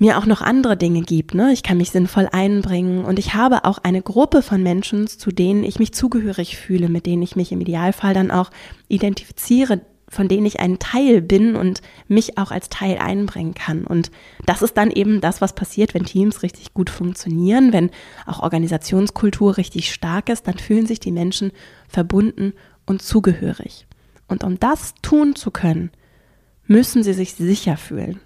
mir 0.00 0.18
auch 0.18 0.26
noch 0.26 0.40
andere 0.40 0.76
Dinge 0.76 1.02
gibt. 1.02 1.34
Ne? 1.34 1.52
Ich 1.52 1.62
kann 1.62 1.76
mich 1.76 1.90
sinnvoll 1.90 2.28
einbringen 2.32 3.04
und 3.04 3.18
ich 3.18 3.34
habe 3.34 3.64
auch 3.64 3.78
eine 3.78 4.02
Gruppe 4.02 4.42
von 4.42 4.62
Menschen, 4.62 5.06
zu 5.06 5.30
denen 5.30 5.62
ich 5.62 5.78
mich 5.78 5.92
zugehörig 5.92 6.56
fühle, 6.56 6.88
mit 6.88 7.06
denen 7.06 7.22
ich 7.22 7.36
mich 7.36 7.52
im 7.52 7.60
Idealfall 7.60 8.14
dann 8.14 8.30
auch 8.30 8.50
identifiziere, 8.88 9.82
von 10.08 10.26
denen 10.26 10.46
ich 10.46 10.58
ein 10.58 10.78
Teil 10.78 11.20
bin 11.20 11.54
und 11.54 11.82
mich 12.08 12.38
auch 12.38 12.50
als 12.50 12.70
Teil 12.70 12.96
einbringen 12.96 13.54
kann. 13.54 13.84
Und 13.84 14.10
das 14.46 14.62
ist 14.62 14.76
dann 14.78 14.90
eben 14.90 15.20
das, 15.20 15.42
was 15.42 15.54
passiert, 15.54 15.92
wenn 15.92 16.04
Teams 16.04 16.42
richtig 16.42 16.72
gut 16.72 16.88
funktionieren, 16.88 17.74
wenn 17.74 17.90
auch 18.26 18.40
Organisationskultur 18.40 19.58
richtig 19.58 19.92
stark 19.92 20.30
ist, 20.30 20.48
dann 20.48 20.58
fühlen 20.58 20.86
sich 20.86 20.98
die 20.98 21.12
Menschen 21.12 21.52
verbunden 21.88 22.54
und 22.86 23.02
zugehörig. 23.02 23.86
Und 24.28 24.44
um 24.44 24.58
das 24.58 24.94
tun 25.02 25.36
zu 25.36 25.50
können, 25.50 25.90
müssen 26.66 27.02
sie 27.02 27.12
sich 27.12 27.34
sicher 27.34 27.76
fühlen. 27.76 28.20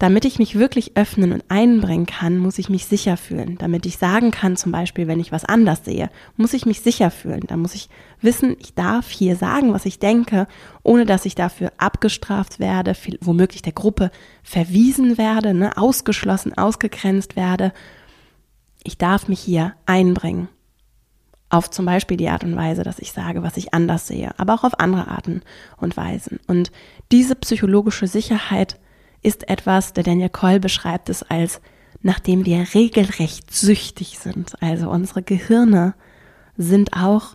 Damit 0.00 0.24
ich 0.24 0.40
mich 0.40 0.58
wirklich 0.58 0.96
öffnen 0.96 1.32
und 1.32 1.44
einbringen 1.48 2.06
kann, 2.06 2.38
muss 2.38 2.58
ich 2.58 2.68
mich 2.68 2.86
sicher 2.86 3.16
fühlen. 3.16 3.56
Damit 3.58 3.86
ich 3.86 3.96
sagen 3.96 4.32
kann, 4.32 4.56
zum 4.56 4.72
Beispiel, 4.72 5.06
wenn 5.06 5.20
ich 5.20 5.30
was 5.30 5.44
anders 5.44 5.84
sehe, 5.84 6.10
muss 6.36 6.52
ich 6.52 6.66
mich 6.66 6.80
sicher 6.80 7.12
fühlen. 7.12 7.44
Da 7.46 7.56
muss 7.56 7.76
ich 7.76 7.88
wissen, 8.20 8.56
ich 8.58 8.74
darf 8.74 9.08
hier 9.08 9.36
sagen, 9.36 9.72
was 9.72 9.86
ich 9.86 10.00
denke, 10.00 10.48
ohne 10.82 11.06
dass 11.06 11.26
ich 11.26 11.36
dafür 11.36 11.72
abgestraft 11.78 12.58
werde, 12.58 12.96
womöglich 13.20 13.62
der 13.62 13.72
Gruppe 13.72 14.10
verwiesen 14.42 15.16
werde, 15.16 15.54
ne, 15.54 15.76
ausgeschlossen, 15.76 16.52
ausgegrenzt 16.58 17.36
werde. 17.36 17.72
Ich 18.82 18.98
darf 18.98 19.28
mich 19.28 19.40
hier 19.40 19.74
einbringen. 19.86 20.48
Auf 21.50 21.70
zum 21.70 21.86
Beispiel 21.86 22.16
die 22.16 22.28
Art 22.28 22.42
und 22.42 22.56
Weise, 22.56 22.82
dass 22.82 22.98
ich 22.98 23.12
sage, 23.12 23.44
was 23.44 23.56
ich 23.56 23.72
anders 23.72 24.08
sehe, 24.08 24.36
aber 24.40 24.54
auch 24.54 24.64
auf 24.64 24.80
andere 24.80 25.06
Arten 25.06 25.42
und 25.76 25.96
Weisen. 25.96 26.40
Und 26.48 26.72
diese 27.12 27.36
psychologische 27.36 28.08
Sicherheit 28.08 28.80
ist 29.24 29.48
etwas, 29.48 29.92
der 29.94 30.04
Daniel 30.04 30.28
Coyle 30.28 30.60
beschreibt 30.60 31.08
es 31.08 31.24
als, 31.24 31.60
nachdem 32.02 32.44
wir 32.44 32.66
regelrecht 32.74 33.50
süchtig 33.52 34.18
sind. 34.18 34.62
Also 34.62 34.90
unsere 34.90 35.22
Gehirne 35.22 35.94
sind 36.56 36.92
auch 36.92 37.34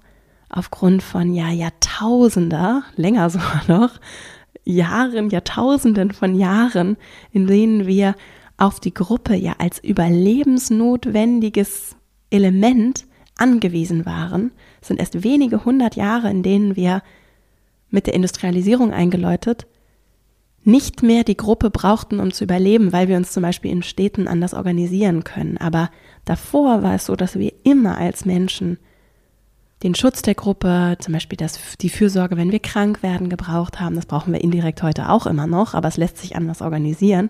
aufgrund 0.49 1.03
von 1.03 1.33
ja 1.33 1.49
Jahrtausender, 1.49 2.83
länger 2.95 3.29
sogar 3.31 3.63
noch, 3.67 3.99
Jahren, 4.63 5.29
Jahrtausenden 5.31 6.11
von 6.11 6.35
Jahren, 6.35 6.95
in 7.31 7.47
denen 7.47 7.87
wir 7.87 8.13
auf 8.57 8.79
die 8.79 8.93
Gruppe 8.93 9.35
ja 9.35 9.55
als 9.57 9.83
überlebensnotwendiges 9.83 11.95
Element 12.29 13.07
angewiesen 13.35 14.05
waren, 14.05 14.51
sind 14.81 14.99
erst 14.99 15.23
wenige 15.23 15.65
hundert 15.65 15.95
Jahre, 15.95 16.29
in 16.29 16.43
denen 16.43 16.75
wir 16.75 17.01
mit 17.89 18.05
der 18.05 18.13
Industrialisierung 18.13 18.93
eingeläutet 18.93 19.65
nicht 20.71 21.03
mehr 21.03 21.23
die 21.23 21.37
Gruppe 21.37 21.69
brauchten, 21.69 22.19
um 22.19 22.31
zu 22.31 22.43
überleben, 22.43 22.93
weil 22.93 23.07
wir 23.07 23.17
uns 23.17 23.31
zum 23.31 23.43
Beispiel 23.43 23.71
in 23.71 23.83
Städten 23.83 24.27
anders 24.27 24.53
organisieren 24.53 25.23
können. 25.23 25.57
Aber 25.57 25.89
davor 26.25 26.83
war 26.83 26.95
es 26.95 27.05
so, 27.05 27.15
dass 27.15 27.37
wir 27.37 27.53
immer 27.63 27.97
als 27.97 28.25
Menschen 28.25 28.77
den 29.83 29.95
Schutz 29.95 30.21
der 30.21 30.35
Gruppe, 30.35 30.97
zum 30.99 31.13
Beispiel 31.13 31.37
das, 31.37 31.77
die 31.79 31.89
Fürsorge, 31.89 32.35
wenn 32.35 32.51
wir 32.51 32.59
krank 32.59 33.01
werden, 33.01 33.29
gebraucht 33.29 33.79
haben. 33.79 33.95
Das 33.95 34.05
brauchen 34.05 34.33
wir 34.33 34.41
indirekt 34.41 34.83
heute 34.83 35.09
auch 35.09 35.25
immer 35.25 35.47
noch, 35.47 35.73
aber 35.73 35.87
es 35.87 35.97
lässt 35.97 36.17
sich 36.17 36.35
anders 36.35 36.61
organisieren. 36.61 37.29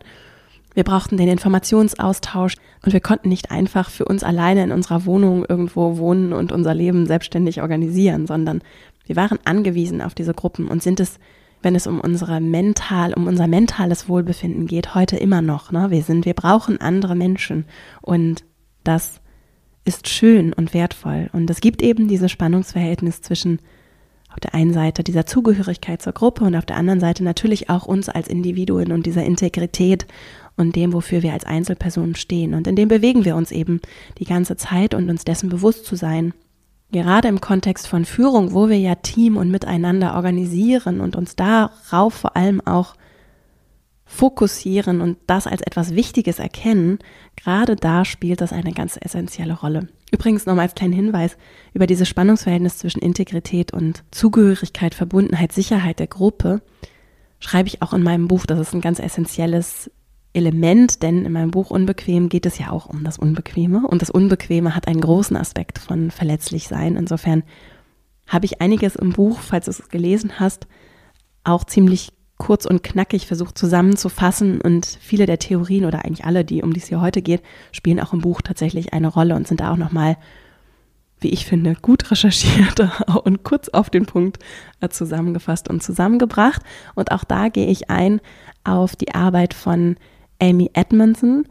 Wir 0.73 0.83
brauchten 0.83 1.17
den 1.17 1.27
Informationsaustausch 1.27 2.55
und 2.83 2.93
wir 2.93 3.01
konnten 3.01 3.29
nicht 3.29 3.51
einfach 3.51 3.89
für 3.89 4.05
uns 4.05 4.23
alleine 4.23 4.63
in 4.63 4.71
unserer 4.71 5.05
Wohnung 5.05 5.45
irgendwo 5.47 5.97
wohnen 5.97 6.33
und 6.33 6.51
unser 6.51 6.73
Leben 6.73 7.05
selbstständig 7.05 7.61
organisieren, 7.61 8.27
sondern 8.27 8.61
wir 9.05 9.15
waren 9.15 9.39
angewiesen 9.45 10.01
auf 10.01 10.13
diese 10.13 10.33
Gruppen 10.33 10.67
und 10.67 10.83
sind 10.83 10.99
es 10.99 11.19
wenn 11.61 11.75
es 11.75 11.87
um 11.87 11.99
unsere 11.99 12.39
mental, 12.39 13.13
um 13.13 13.27
unser 13.27 13.47
mentales 13.47 14.07
Wohlbefinden 14.07 14.65
geht, 14.65 14.95
heute 14.95 15.17
immer 15.17 15.41
noch. 15.41 15.71
Ne? 15.71 15.91
Wir 15.91 16.03
sind, 16.03 16.25
wir 16.25 16.33
brauchen 16.33 16.79
andere 16.79 17.15
Menschen 17.15 17.65
und 18.01 18.43
das 18.83 19.19
ist 19.85 20.07
schön 20.07 20.53
und 20.53 20.73
wertvoll. 20.73 21.29
Und 21.33 21.49
es 21.49 21.61
gibt 21.61 21.81
eben 21.81 22.07
dieses 22.07 22.31
Spannungsverhältnis 22.31 23.21
zwischen 23.21 23.59
auf 24.29 24.39
der 24.39 24.53
einen 24.53 24.73
Seite 24.73 25.03
dieser 25.03 25.25
Zugehörigkeit 25.25 26.01
zur 26.01 26.13
Gruppe 26.13 26.43
und 26.43 26.55
auf 26.55 26.65
der 26.65 26.77
anderen 26.77 26.99
Seite 26.99 27.23
natürlich 27.23 27.69
auch 27.69 27.85
uns 27.85 28.09
als 28.09 28.27
Individuen 28.27 28.91
und 28.91 29.05
dieser 29.05 29.23
Integrität 29.23 30.05
und 30.55 30.75
dem, 30.75 30.93
wofür 30.93 31.23
wir 31.23 31.33
als 31.33 31.45
Einzelpersonen 31.45 32.15
stehen. 32.15 32.53
Und 32.53 32.67
in 32.67 32.75
dem 32.75 32.87
bewegen 32.87 33.25
wir 33.25 33.35
uns 33.35 33.51
eben 33.51 33.81
die 34.19 34.25
ganze 34.25 34.55
Zeit 34.55 34.93
und 34.93 35.09
uns 35.09 35.25
dessen 35.25 35.49
bewusst 35.49 35.85
zu 35.85 35.95
sein. 35.95 36.33
Gerade 36.91 37.27
im 37.27 37.39
Kontext 37.39 37.87
von 37.87 38.05
Führung, 38.05 38.53
wo 38.53 38.67
wir 38.67 38.79
ja 38.79 38.95
Team 38.95 39.37
und 39.37 39.51
miteinander 39.51 40.15
organisieren 40.15 41.01
und 41.01 41.15
uns 41.15 41.35
darauf 41.35 42.13
vor 42.13 42.35
allem 42.35 42.61
auch 42.65 42.95
fokussieren 44.05 45.01
und 45.01 45.17
das 45.27 45.45
als 45.45 45.61
etwas 45.61 45.93
Wichtiges 45.93 46.39
erkennen, 46.39 46.97
gerade 47.35 47.75
da 47.75 48.05
spielt 48.05 48.41
das 48.41 48.51
eine 48.51 48.73
ganz 48.73 48.97
essentielle 48.99 49.53
Rolle. 49.53 49.87
Übrigens 50.11 50.47
nochmal 50.47 50.65
als 50.65 50.73
kleinen 50.73 50.93
Hinweis 50.93 51.37
über 51.73 51.85
dieses 51.85 52.09
Spannungsverhältnis 52.09 52.79
zwischen 52.79 53.03
Integrität 53.03 53.71
und 53.71 54.03
Zugehörigkeit, 54.09 54.95
Verbundenheit, 54.95 55.51
Sicherheit 55.51 55.99
der 55.99 56.07
Gruppe 56.07 56.63
schreibe 57.39 57.67
ich 57.67 57.83
auch 57.83 57.93
in 57.93 58.01
meinem 58.01 58.27
Buch. 58.27 58.47
Das 58.47 58.59
ist 58.59 58.73
ein 58.73 58.81
ganz 58.81 58.99
essentielles 58.99 59.91
Element, 60.33 61.01
denn 61.01 61.25
in 61.25 61.31
meinem 61.31 61.51
Buch 61.51 61.71
Unbequem 61.71 62.29
geht 62.29 62.45
es 62.45 62.59
ja 62.59 62.69
auch 62.69 62.85
um 62.85 63.03
das 63.03 63.17
Unbequeme 63.17 63.87
und 63.87 64.01
das 64.01 64.09
Unbequeme 64.09 64.75
hat 64.75 64.87
einen 64.87 65.01
großen 65.01 65.35
Aspekt 65.35 65.79
von 65.79 66.11
verletzlich 66.11 66.67
sein. 66.67 66.95
Insofern 66.95 67.43
habe 68.27 68.45
ich 68.45 68.61
einiges 68.61 68.95
im 68.95 69.11
Buch, 69.11 69.39
falls 69.39 69.65
du 69.65 69.71
es 69.71 69.89
gelesen 69.89 70.39
hast, 70.39 70.67
auch 71.43 71.63
ziemlich 71.63 72.13
kurz 72.37 72.65
und 72.65 72.83
knackig 72.83 73.27
versucht 73.27 73.57
zusammenzufassen 73.57 74.61
und 74.61 74.85
viele 74.85 75.25
der 75.25 75.39
Theorien 75.39 75.85
oder 75.85 76.05
eigentlich 76.05 76.25
alle, 76.25 76.45
die 76.45 76.63
um 76.63 76.73
die 76.73 76.79
es 76.79 76.87
hier 76.87 77.01
heute 77.01 77.21
geht, 77.21 77.41
spielen 77.71 77.99
auch 77.99 78.13
im 78.13 78.21
Buch 78.21 78.41
tatsächlich 78.41 78.93
eine 78.93 79.09
Rolle 79.09 79.35
und 79.35 79.47
sind 79.47 79.59
da 79.59 79.73
auch 79.73 79.77
nochmal, 79.77 80.15
wie 81.19 81.29
ich 81.29 81.45
finde, 81.45 81.75
gut 81.75 82.09
recherchiert 82.11 82.79
und 83.23 83.43
kurz 83.43 83.67
auf 83.69 83.89
den 83.89 84.05
Punkt 84.05 84.37
äh, 84.79 84.87
zusammengefasst 84.87 85.69
und 85.69 85.83
zusammengebracht. 85.83 86.61
Und 86.95 87.11
auch 87.11 87.25
da 87.25 87.49
gehe 87.49 87.67
ich 87.67 87.89
ein 87.89 88.21
auf 88.63 88.95
die 88.95 89.13
Arbeit 89.13 89.53
von 89.53 89.97
Amy 90.39 90.71
Edmondson. 90.73 91.45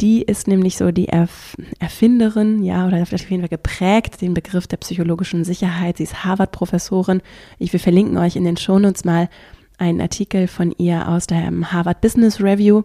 Die 0.00 0.22
ist 0.22 0.48
nämlich 0.48 0.76
so 0.76 0.90
die 0.90 1.08
Erf 1.08 1.56
Erfinderin, 1.78 2.64
ja, 2.64 2.86
oder 2.86 3.04
vielleicht 3.06 3.24
auf 3.24 3.30
jeden 3.30 3.42
Fall 3.42 3.48
geprägt, 3.48 4.20
den 4.20 4.34
Begriff 4.34 4.66
der 4.66 4.78
psychologischen 4.78 5.44
Sicherheit. 5.44 5.98
Sie 5.98 6.02
ist 6.02 6.24
Harvard-Professorin. 6.24 7.22
Ich 7.58 7.72
will 7.72 7.80
verlinken 7.80 8.18
euch 8.18 8.34
in 8.34 8.44
den 8.44 8.56
Shownotes 8.56 9.04
mal 9.04 9.28
einen 9.78 10.00
Artikel 10.00 10.48
von 10.48 10.72
ihr 10.72 11.08
aus 11.08 11.26
der 11.26 11.50
Harvard 11.72 12.00
Business 12.00 12.40
Review 12.40 12.82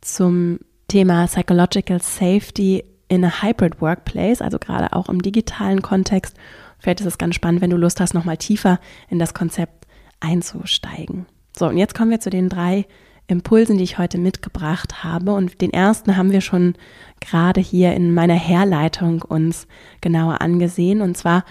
zum 0.00 0.58
Thema 0.88 1.26
Psychological 1.26 2.00
Safety 2.00 2.84
in 3.08 3.24
a 3.24 3.42
Hybrid 3.42 3.80
Workplace, 3.80 4.42
also 4.42 4.58
gerade 4.58 4.92
auch 4.92 5.08
im 5.08 5.22
digitalen 5.22 5.82
Kontext. 5.82 6.36
Vielleicht 6.78 7.00
ist 7.00 7.06
es 7.06 7.18
ganz 7.18 7.34
spannend, 7.34 7.62
wenn 7.62 7.70
du 7.70 7.76
Lust 7.76 8.00
hast, 8.00 8.14
nochmal 8.14 8.36
tiefer 8.36 8.80
in 9.08 9.18
das 9.18 9.34
Konzept 9.34 9.86
einzusteigen. 10.20 11.26
So, 11.56 11.66
und 11.66 11.78
jetzt 11.78 11.94
kommen 11.94 12.10
wir 12.10 12.20
zu 12.20 12.30
den 12.30 12.48
drei 12.48 12.86
Impulsen, 13.26 13.78
die 13.78 13.84
ich 13.84 13.98
heute 13.98 14.18
mitgebracht 14.18 15.02
habe. 15.02 15.32
Und 15.32 15.60
den 15.60 15.72
ersten 15.72 16.16
haben 16.16 16.32
wir 16.32 16.40
schon 16.40 16.74
gerade 17.20 17.60
hier 17.60 17.94
in 17.94 18.12
meiner 18.12 18.34
Herleitung 18.34 19.22
uns 19.22 19.66
genauer 20.00 20.40
angesehen. 20.40 21.00
Und 21.00 21.16
zwar 21.16 21.44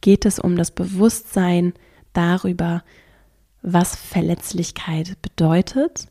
geht 0.00 0.26
es 0.26 0.38
um 0.38 0.56
das 0.56 0.70
Bewusstsein 0.70 1.72
darüber, 2.12 2.82
was 3.62 3.96
Verletzlichkeit 3.96 5.16
bedeutet 5.22 6.08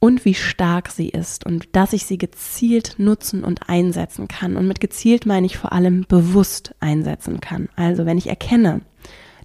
und 0.00 0.24
wie 0.24 0.34
stark 0.34 0.88
sie 0.88 1.10
ist 1.10 1.46
und 1.46 1.68
dass 1.76 1.92
ich 1.92 2.06
sie 2.06 2.18
gezielt 2.18 2.96
nutzen 2.98 3.44
und 3.44 3.68
einsetzen 3.68 4.26
kann. 4.26 4.56
Und 4.56 4.66
mit 4.66 4.80
gezielt 4.80 5.26
meine 5.26 5.46
ich 5.46 5.58
vor 5.58 5.72
allem 5.72 6.06
bewusst 6.08 6.74
einsetzen 6.80 7.40
kann. 7.40 7.68
Also 7.76 8.06
wenn 8.06 8.18
ich 8.18 8.26
erkenne, 8.26 8.80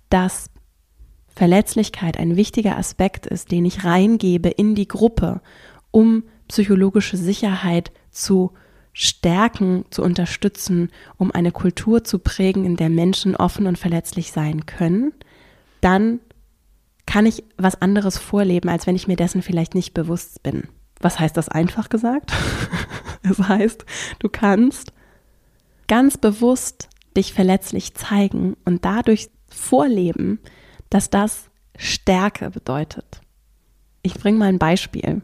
dass 0.10 0.50
Verletzlichkeit 1.36 2.18
ein 2.18 2.36
wichtiger 2.36 2.78
Aspekt 2.78 3.26
ist, 3.26 3.52
den 3.52 3.66
ich 3.66 3.84
reingebe 3.84 4.50
in 4.50 4.74
die 4.74 4.88
Gruppe, 4.88 5.42
um 5.92 6.24
psychologische 6.48 7.18
Sicherheit 7.18 7.92
zu 8.12 8.52
stärken, 8.94 9.84
zu 9.90 10.02
unterstützen, 10.02 10.90
um 11.18 11.32
eine 11.32 11.52
Kultur 11.52 12.06
zu 12.06 12.20
prägen, 12.20 12.66
in 12.66 12.78
der 12.78 12.90
Menschen 12.90 13.36
offen 13.36 13.68
und 13.68 13.78
verletzlich 13.78 14.32
sein 14.32 14.66
können, 14.66 15.14
dann 15.82 16.22
kann 17.06 17.26
ich 17.26 17.44
was 17.58 17.82
anderes 17.82 18.18
vorleben, 18.18 18.70
als 18.70 18.88
wenn 18.88 18.96
ich 18.96 19.08
mir 19.08 19.18
dessen 19.18 19.42
vielleicht 19.42 19.76
nicht 19.76 19.94
bewusst 19.94 20.42
bin. 20.44 20.70
Was 21.02 21.20
heißt 21.20 21.36
das 21.36 21.50
einfach 21.50 21.90
gesagt? 21.90 22.32
Es 23.28 23.38
das 23.38 23.48
heißt, 23.50 23.86
du 24.20 24.30
kannst 24.30 24.94
ganz 25.88 26.16
bewusst 26.16 26.90
dich 27.18 27.34
verletzlich 27.34 27.96
zeigen 27.96 28.56
und 28.66 28.86
dadurch 28.86 29.30
vorleben, 29.50 30.40
dass 30.90 31.10
das 31.10 31.50
Stärke 31.78 32.50
bedeutet. 32.50 33.22
Ich 34.02 34.14
bringe 34.16 34.38
mal 34.38 34.50
ein 34.50 34.60
Beispiel. 34.60 35.22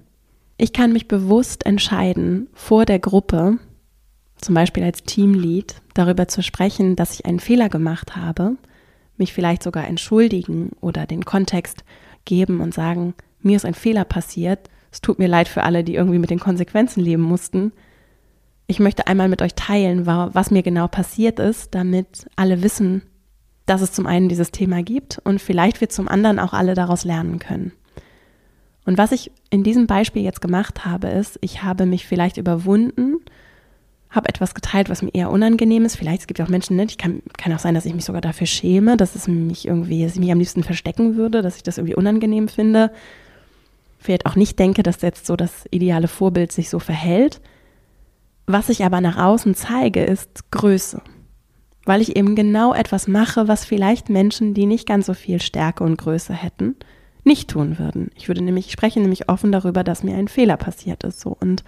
Ich 0.57 0.73
kann 0.73 0.93
mich 0.93 1.07
bewusst 1.07 1.65
entscheiden, 1.65 2.49
vor 2.53 2.85
der 2.85 2.99
Gruppe, 2.99 3.57
zum 4.37 4.55
Beispiel 4.55 4.83
als 4.83 5.03
Teamlead, 5.03 5.81
darüber 5.93 6.27
zu 6.27 6.43
sprechen, 6.43 6.95
dass 6.95 7.13
ich 7.13 7.25
einen 7.25 7.39
Fehler 7.39 7.69
gemacht 7.69 8.15
habe 8.15 8.57
mich 9.21 9.31
vielleicht 9.31 9.63
sogar 9.63 9.87
entschuldigen 9.87 10.71
oder 10.81 11.05
den 11.05 11.23
Kontext 11.23 11.85
geben 12.25 12.59
und 12.59 12.73
sagen, 12.73 13.13
mir 13.39 13.55
ist 13.55 13.65
ein 13.65 13.73
Fehler 13.73 14.03
passiert, 14.03 14.69
es 14.91 14.99
tut 14.99 15.19
mir 15.19 15.29
leid 15.29 15.47
für 15.47 15.63
alle, 15.63 15.85
die 15.85 15.95
irgendwie 15.95 16.19
mit 16.19 16.29
den 16.29 16.39
Konsequenzen 16.39 16.99
leben 16.99 17.23
mussten. 17.23 17.71
Ich 18.67 18.79
möchte 18.79 19.07
einmal 19.07 19.29
mit 19.29 19.41
euch 19.41 19.55
teilen, 19.55 20.05
was 20.05 20.51
mir 20.51 20.63
genau 20.63 20.89
passiert 20.89 21.39
ist, 21.39 21.73
damit 21.73 22.27
alle 22.35 22.61
wissen, 22.61 23.03
dass 23.65 23.81
es 23.81 23.91
zum 23.91 24.07
einen 24.07 24.29
dieses 24.29 24.51
Thema 24.51 24.83
gibt 24.83 25.19
und 25.23 25.41
vielleicht 25.41 25.81
wir 25.81 25.89
zum 25.89 26.07
anderen 26.07 26.39
auch 26.39 26.53
alle 26.53 26.73
daraus 26.73 27.05
lernen 27.05 27.39
können. 27.39 27.71
Und 28.85 28.97
was 28.97 29.11
ich 29.11 29.31
in 29.49 29.63
diesem 29.63 29.87
Beispiel 29.87 30.23
jetzt 30.23 30.41
gemacht 30.41 30.85
habe, 30.85 31.07
ist, 31.07 31.37
ich 31.41 31.63
habe 31.63 31.85
mich 31.85 32.07
vielleicht 32.07 32.37
überwunden, 32.37 33.17
habe 34.09 34.27
etwas 34.27 34.53
geteilt, 34.53 34.89
was 34.89 35.01
mir 35.01 35.13
eher 35.13 35.31
unangenehm 35.31 35.85
ist. 35.85 35.95
Vielleicht 35.95 36.21
es 36.21 36.27
gibt 36.27 36.41
auch 36.41 36.49
Menschen, 36.49 36.75
ne, 36.75 36.83
ich 36.83 36.97
kann, 36.97 37.21
kann 37.37 37.53
auch 37.53 37.59
sein, 37.59 37.75
dass 37.75 37.85
ich 37.85 37.93
mich 37.93 38.05
sogar 38.05 38.21
dafür 38.21 38.47
schäme, 38.47 38.97
dass 38.97 39.15
es 39.15 39.27
mich 39.27 39.67
irgendwie, 39.67 40.03
dass 40.03 40.13
ich 40.13 40.19
mich 40.19 40.31
am 40.31 40.39
liebsten 40.39 40.63
verstecken 40.63 41.15
würde, 41.15 41.41
dass 41.41 41.55
ich 41.55 41.63
das 41.63 41.77
irgendwie 41.77 41.95
unangenehm 41.95 42.47
finde. 42.47 42.91
Vielleicht 43.99 44.25
auch 44.25 44.35
nicht 44.35 44.57
denke, 44.59 44.83
dass 44.83 45.01
jetzt 45.01 45.27
so 45.27 45.35
das 45.35 45.65
ideale 45.69 46.07
Vorbild 46.07 46.51
sich 46.51 46.69
so 46.69 46.79
verhält. 46.79 47.39
Was 48.47 48.69
ich 48.69 48.83
aber 48.83 48.99
nach 48.99 49.17
außen 49.17 49.55
zeige, 49.55 50.03
ist 50.03 50.51
Größe. 50.51 51.01
Weil 51.85 52.01
ich 52.01 52.15
eben 52.15 52.35
genau 52.35 52.73
etwas 52.73 53.07
mache, 53.07 53.47
was 53.47 53.65
vielleicht 53.65 54.09
Menschen, 54.09 54.53
die 54.53 54.65
nicht 54.65 54.87
ganz 54.87 55.07
so 55.07 55.13
viel 55.13 55.41
Stärke 55.41 55.83
und 55.83 55.97
Größe 55.97 56.33
hätten, 56.33 56.75
nicht 57.23 57.49
tun 57.49 57.79
würden. 57.79 58.11
Ich 58.15 58.27
würde 58.27 58.43
nämlich, 58.43 58.67
ich 58.67 58.71
spreche 58.73 58.99
nämlich 58.99 59.29
offen 59.29 59.51
darüber, 59.51 59.83
dass 59.83 60.03
mir 60.03 60.15
ein 60.15 60.27
Fehler 60.27 60.57
passiert 60.57 61.03
ist, 61.03 61.19
so. 61.19 61.35
Und 61.39 61.63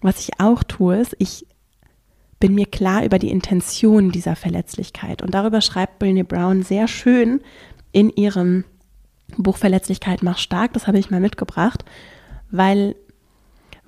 was 0.00 0.20
ich 0.20 0.40
auch 0.40 0.62
tue, 0.62 0.96
ist, 0.98 1.16
ich 1.18 1.46
bin 2.40 2.54
mir 2.54 2.66
klar 2.66 3.04
über 3.04 3.18
die 3.18 3.30
Intention 3.30 4.10
dieser 4.10 4.36
Verletzlichkeit. 4.36 5.22
Und 5.22 5.34
darüber 5.34 5.60
schreibt 5.60 6.00
Brené 6.02 6.24
Brown 6.24 6.62
sehr 6.62 6.86
schön 6.86 7.40
in 7.90 8.10
ihrem 8.10 8.64
Buch 9.36 9.56
Verletzlichkeit 9.56 10.22
macht 10.22 10.40
stark. 10.40 10.72
Das 10.72 10.86
habe 10.86 10.98
ich 10.98 11.10
mal 11.10 11.20
mitgebracht, 11.20 11.84
weil, 12.50 12.96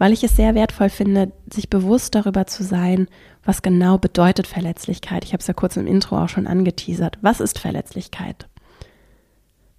weil 0.01 0.15
ich 0.15 0.25
es 0.25 0.35
sehr 0.35 0.55
wertvoll 0.55 0.89
finde, 0.89 1.31
sich 1.53 1.69
bewusst 1.69 2.15
darüber 2.15 2.47
zu 2.47 2.65
sein, 2.65 3.07
was 3.45 3.61
genau 3.61 3.99
bedeutet 3.99 4.47
Verletzlichkeit. 4.47 5.27
Ich 5.27 5.35
habe 5.35 5.43
es 5.43 5.47
ja 5.47 5.53
kurz 5.53 5.77
im 5.77 5.87
Intro 5.87 6.17
auch 6.17 6.31
schon 6.31 6.47
angeteasert. 6.47 7.19
Was 7.21 7.39
ist 7.39 7.59
Verletzlichkeit? 7.59 8.49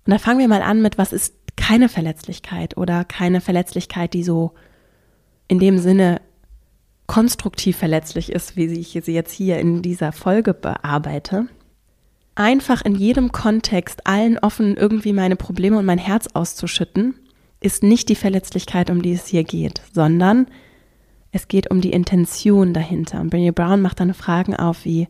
Und 0.06 0.12
da 0.12 0.20
fangen 0.20 0.38
wir 0.38 0.48
mal 0.48 0.62
an 0.62 0.84
mit, 0.84 1.00
was 1.00 1.12
ist 1.12 1.34
keine 1.56 1.90
Verletzlichkeit 1.90 2.78
oder 2.78 3.04
keine 3.04 3.42
Verletzlichkeit, 3.42 4.14
die 4.14 4.24
so 4.24 4.52
in 5.48 5.58
dem 5.58 5.80
Sinne 5.80 6.22
konstruktiv 7.08 7.78
verletzlich 7.78 8.32
ist, 8.32 8.56
wie 8.56 8.68
ich 8.68 8.90
sie 9.04 9.14
jetzt 9.14 9.34
hier 9.34 9.58
in 9.58 9.82
dieser 9.82 10.12
Folge 10.12 10.54
bearbeite, 10.54 11.48
einfach 12.36 12.84
in 12.84 12.94
jedem 12.94 13.32
Kontext 13.32 14.06
allen 14.06 14.38
offen 14.38 14.78
irgendwie 14.78 15.14
meine 15.14 15.36
Probleme 15.36 15.80
und 15.80 15.86
mein 15.86 15.98
Herz 15.98 16.28
auszuschütten, 16.32 17.16
ist 17.62 17.84
nicht 17.84 18.10
die 18.10 18.16
Verletzlichkeit, 18.16 18.90
um 18.90 19.02
die 19.02 19.14
es 19.14 19.28
hier 19.28 19.44
geht, 19.44 19.82
sondern 19.94 20.48
es 21.32 21.48
geht 21.48 21.72
um 21.72 21.80
die 21.80 21.94
Intention 21.94 22.74
dahinter. 22.74 23.22
Und 23.22 23.34
Brené 23.34 23.54
Brown 23.54 23.82
macht 23.82 24.02
dann 24.02 24.14
Fragen 24.14 24.56
auf 24.56 24.84
wie, 24.84 25.08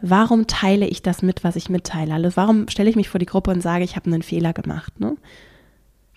warum 0.00 0.46
teile 0.46 0.86
ich 0.86 1.02
das 1.02 1.20
mit, 1.20 1.44
was 1.44 1.56
ich 1.56 1.68
mitteile? 1.68 2.14
Also 2.14 2.36
warum 2.36 2.68
stelle 2.68 2.88
ich 2.88 2.96
mich 2.96 3.10
vor 3.10 3.18
die 3.18 3.26
Gruppe 3.26 3.50
und 3.50 3.60
sage, 3.60 3.84
ich 3.84 3.96
habe 3.96 4.06
einen 4.06 4.22
Fehler 4.22 4.54
gemacht? 4.54 4.98
Ne? 4.98 5.16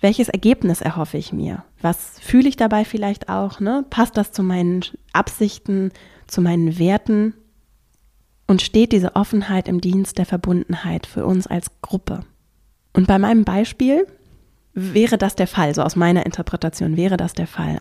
welches 0.02 0.30
Ergebnis 0.30 0.82
erhoffe 0.82 1.18
ich 1.18 1.32
mir? 1.32 1.64
Was 1.82 2.20
fühle 2.20 2.50
ich 2.50 2.58
dabei 2.58 2.84
vielleicht 2.84 3.30
auch? 3.30 3.60
Ne? 3.60 3.86
Passt 3.90 4.18
das 4.18 4.32
zu 4.32 4.44
meinen 4.44 4.82
Absichten, 5.14 5.92
zu 6.28 6.42
meinen 6.42 6.78
Werten? 6.78 7.36
Und 8.48 8.62
steht 8.62 8.92
diese 8.92 9.16
Offenheit 9.16 9.70
im 9.70 9.80
Dienst 9.80 10.18
der 10.18 10.26
Verbundenheit 10.26 11.06
für 11.06 11.26
uns 11.26 11.48
als 11.48 11.68
Gruppe? 11.82 12.26
Und 12.92 13.08
bei 13.08 13.18
meinem 13.18 13.46
Beispiel 13.46 14.06
wäre 14.74 15.18
das 15.18 15.36
der 15.36 15.48
Fall, 15.48 15.75
so 15.75 15.82
aus 15.82 15.96
meiner 15.96 16.25
Interpretation 16.25 16.98
wäre 16.98 17.18
das 17.18 17.34
der 17.34 17.48
Fall. 17.48 17.80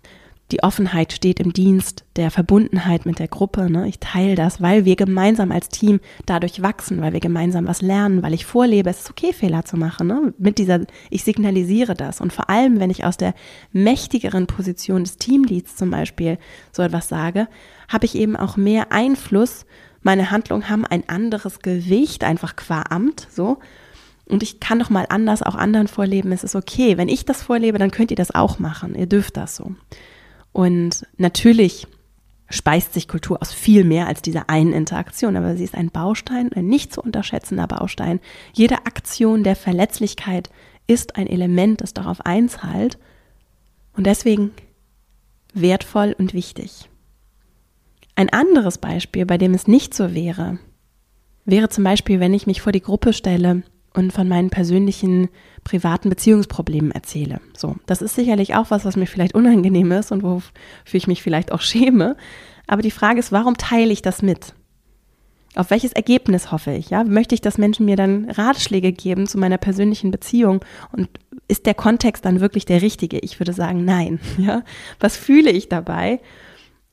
die 0.53 0.63
Offenheit 0.63 1.13
steht 1.13 1.39
im 1.39 1.53
Dienst 1.53 2.05
der 2.17 2.31
Verbundenheit 2.31 3.07
mit 3.07 3.19
der 3.19 3.29
Gruppe. 3.29 3.71
Ne? 3.71 3.89
Ich 3.89 4.01
teile 4.01 4.35
das, 4.35 4.61
weil 4.61 4.85
wir 4.85 4.97
gemeinsam 4.97 5.53
als 5.53 5.69
Team 5.69 6.01
dadurch 6.27 6.63
wachsen, 6.63 7.01
weil 7.01 7.13
wir 7.13 7.21
gemeinsam 7.21 7.67
was 7.67 7.83
lernen, 7.83 8.23
weil 8.23 8.35
ich 8.35 8.47
vorlebe, 8.47 8.91
es 8.91 9.01
ist 9.01 9.11
okay, 9.11 9.33
Fehler 9.33 9.65
zu 9.65 9.77
machen. 9.77 10.09
Ne? 10.09 10.35
Mit 10.39 10.59
dieser, 10.59 10.81
ich 11.09 11.23
signalisiere 11.25 11.95
das. 11.95 12.21
Und 12.21 12.33
vor 12.33 12.51
allem, 12.51 12.81
wenn 12.81 12.91
ich 12.91 13.05
aus 13.05 13.17
der 13.17 13.35
mächtigeren 13.73 14.47
Position 14.47 15.05
des 15.05 15.19
Teamleads 15.19 15.77
zum 15.77 15.91
Beispiel 15.91 16.39
so 16.73 16.83
etwas 16.83 17.09
sage, 17.09 17.49
habe 17.89 18.07
ich 18.07 18.17
eben 18.17 18.37
auch 18.37 18.57
mehr 18.57 18.93
Einfluss. 18.93 19.67
Meine 20.03 20.31
Handlungen 20.31 20.69
haben 20.69 20.85
ein 20.85 21.09
anderes 21.09 21.61
Gewicht, 21.61 22.25
einfach 22.25 22.57
qua 22.57 22.85
Amt, 22.89 23.29
so. 23.31 23.59
Und 24.31 24.43
ich 24.43 24.61
kann 24.61 24.79
doch 24.79 24.91
mal 24.91 25.07
anders 25.09 25.43
auch 25.43 25.55
anderen 25.55 25.89
vorleben. 25.89 26.33
Es 26.33 26.45
ist 26.45 26.55
okay. 26.55 26.97
Wenn 26.97 27.09
ich 27.09 27.25
das 27.25 27.43
vorlebe, 27.43 27.79
dann 27.79 27.91
könnt 27.91 28.11
ihr 28.11 28.17
das 28.17 28.35
auch 28.35 28.59
machen. 28.59 28.95
Ihr 28.95 29.07
dürft 29.07 29.37
das 29.37 29.57
so. 29.57 29.75
Und 30.53 31.07
natürlich 31.17 31.87
speist 32.49 32.93
sich 32.93 33.07
Kultur 33.09 33.41
aus 33.41 33.53
viel 33.53 33.85
mehr 33.85 34.09
als 34.09 34.23
dieser 34.23 34.51
einen 34.51 34.73
Interaktion, 34.73 35.37
aber 35.37 35.57
sie 35.57 35.65
ist 35.65 35.77
ein 35.77 35.91
Baustein, 35.91 36.53
ein 36.53 36.67
nicht 36.67 36.93
zu 36.93 37.01
unterschätzender 37.01 37.67
Baustein. 37.67 38.21
Jede 38.53 38.87
Aktion 38.87 39.45
der 39.45 39.57
Verletzlichkeit 39.57 40.51
ist 40.87 41.17
ein 41.17 41.29
Element, 41.29 41.81
das 41.81 41.95
darauf 41.95 42.27
einzahlt 42.27 42.99
und 43.97 44.07
deswegen 44.07 44.51
wertvoll 45.55 46.15
und 46.19 46.35
wichtig. 46.35 46.91
Ein 48.17 48.31
anderes 48.31 48.79
Beispiel, 48.79 49.25
bei 49.25 49.39
dem 49.39 49.55
es 49.55 49.69
nicht 49.69 49.95
so 49.95 50.15
wäre, 50.15 50.59
wäre 51.45 51.69
zum 51.69 51.85
Beispiel, 51.85 52.19
wenn 52.21 52.35
ich 52.35 52.47
mich 52.47 52.61
vor 52.61 52.73
die 52.73 52.83
Gruppe 52.83 53.13
stelle 53.13 53.63
und 53.95 54.13
von 54.13 54.29
meinen 54.29 54.51
persönlichen 54.51 55.29
privaten 55.65 56.11
Beziehungsproblemen 56.11 56.93
erzähle. 56.93 57.41
So, 57.57 57.77
das 57.87 58.03
ist 58.03 58.15
sicherlich 58.15 58.55
auch 58.55 58.71
was, 58.71 58.85
was 58.85 58.97
mir 58.97 59.07
vielleicht 59.07 59.35
unangenehm 59.35 59.91
ist 59.93 60.13
und 60.13 60.23
wofür 60.23 60.53
ich 60.93 61.07
mich 61.07 61.23
vielleicht 61.23 61.53
auch 61.53 61.61
schäme. 61.61 62.17
Aber 62.67 62.83
die 62.83 62.91
Frage 62.91 63.19
ist, 63.19 63.33
warum 63.33 63.57
teile 63.57 63.93
ich 63.93 64.03
das 64.03 64.23
mit? 64.23 64.55
Auf 65.57 65.71
welches 65.71 65.93
Ergebnis 65.93 66.53
hoffe 66.53 66.71
ich? 66.71 66.91
Ja, 66.91 67.03
möchte 67.03 67.35
ich, 67.35 67.41
dass 67.41 67.59
Menschen 67.59 67.85
mir 67.85 67.97
dann 67.97 68.31
Ratschläge 68.31 68.93
geben 68.93 69.27
zu 69.27 69.37
meiner 69.37 69.59
persönlichen 69.59 70.13
Beziehung? 70.13 70.65
Und 70.93 71.09
ist 71.49 71.67
der 71.67 71.75
Kontext 71.75 72.25
dann 72.25 72.41
wirklich 72.41 72.67
der 72.67 72.83
richtige? 72.83 73.19
Ich 73.19 73.41
würde 73.41 73.53
sagen, 73.53 73.85
nein. 73.85 74.21
Ja, 74.39 74.63
was 75.01 75.17
fühle 75.17 75.51
ich 75.51 75.69
dabei? 75.69 76.21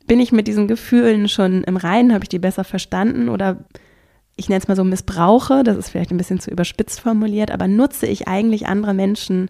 Bin 0.07 0.19
ich 0.19 0.31
mit 0.31 0.47
diesen 0.47 0.67
Gefühlen 0.67 1.29
schon 1.29 1.63
im 1.65 1.77
Reinen? 1.77 2.13
Habe 2.13 2.23
ich 2.23 2.29
die 2.29 2.39
besser 2.39 2.63
verstanden? 2.63 3.29
Oder 3.29 3.65
ich 4.37 4.49
nenne 4.49 4.61
es 4.61 4.67
mal 4.67 4.75
so 4.75 4.83
missbrauche, 4.83 5.63
das 5.63 5.75
ist 5.75 5.89
vielleicht 5.89 6.11
ein 6.11 6.17
bisschen 6.17 6.39
zu 6.39 6.51
überspitzt 6.51 7.01
formuliert, 7.01 7.51
aber 7.51 7.67
nutze 7.67 8.05
ich 8.05 8.27
eigentlich 8.27 8.67
andere 8.67 8.93
Menschen 8.93 9.49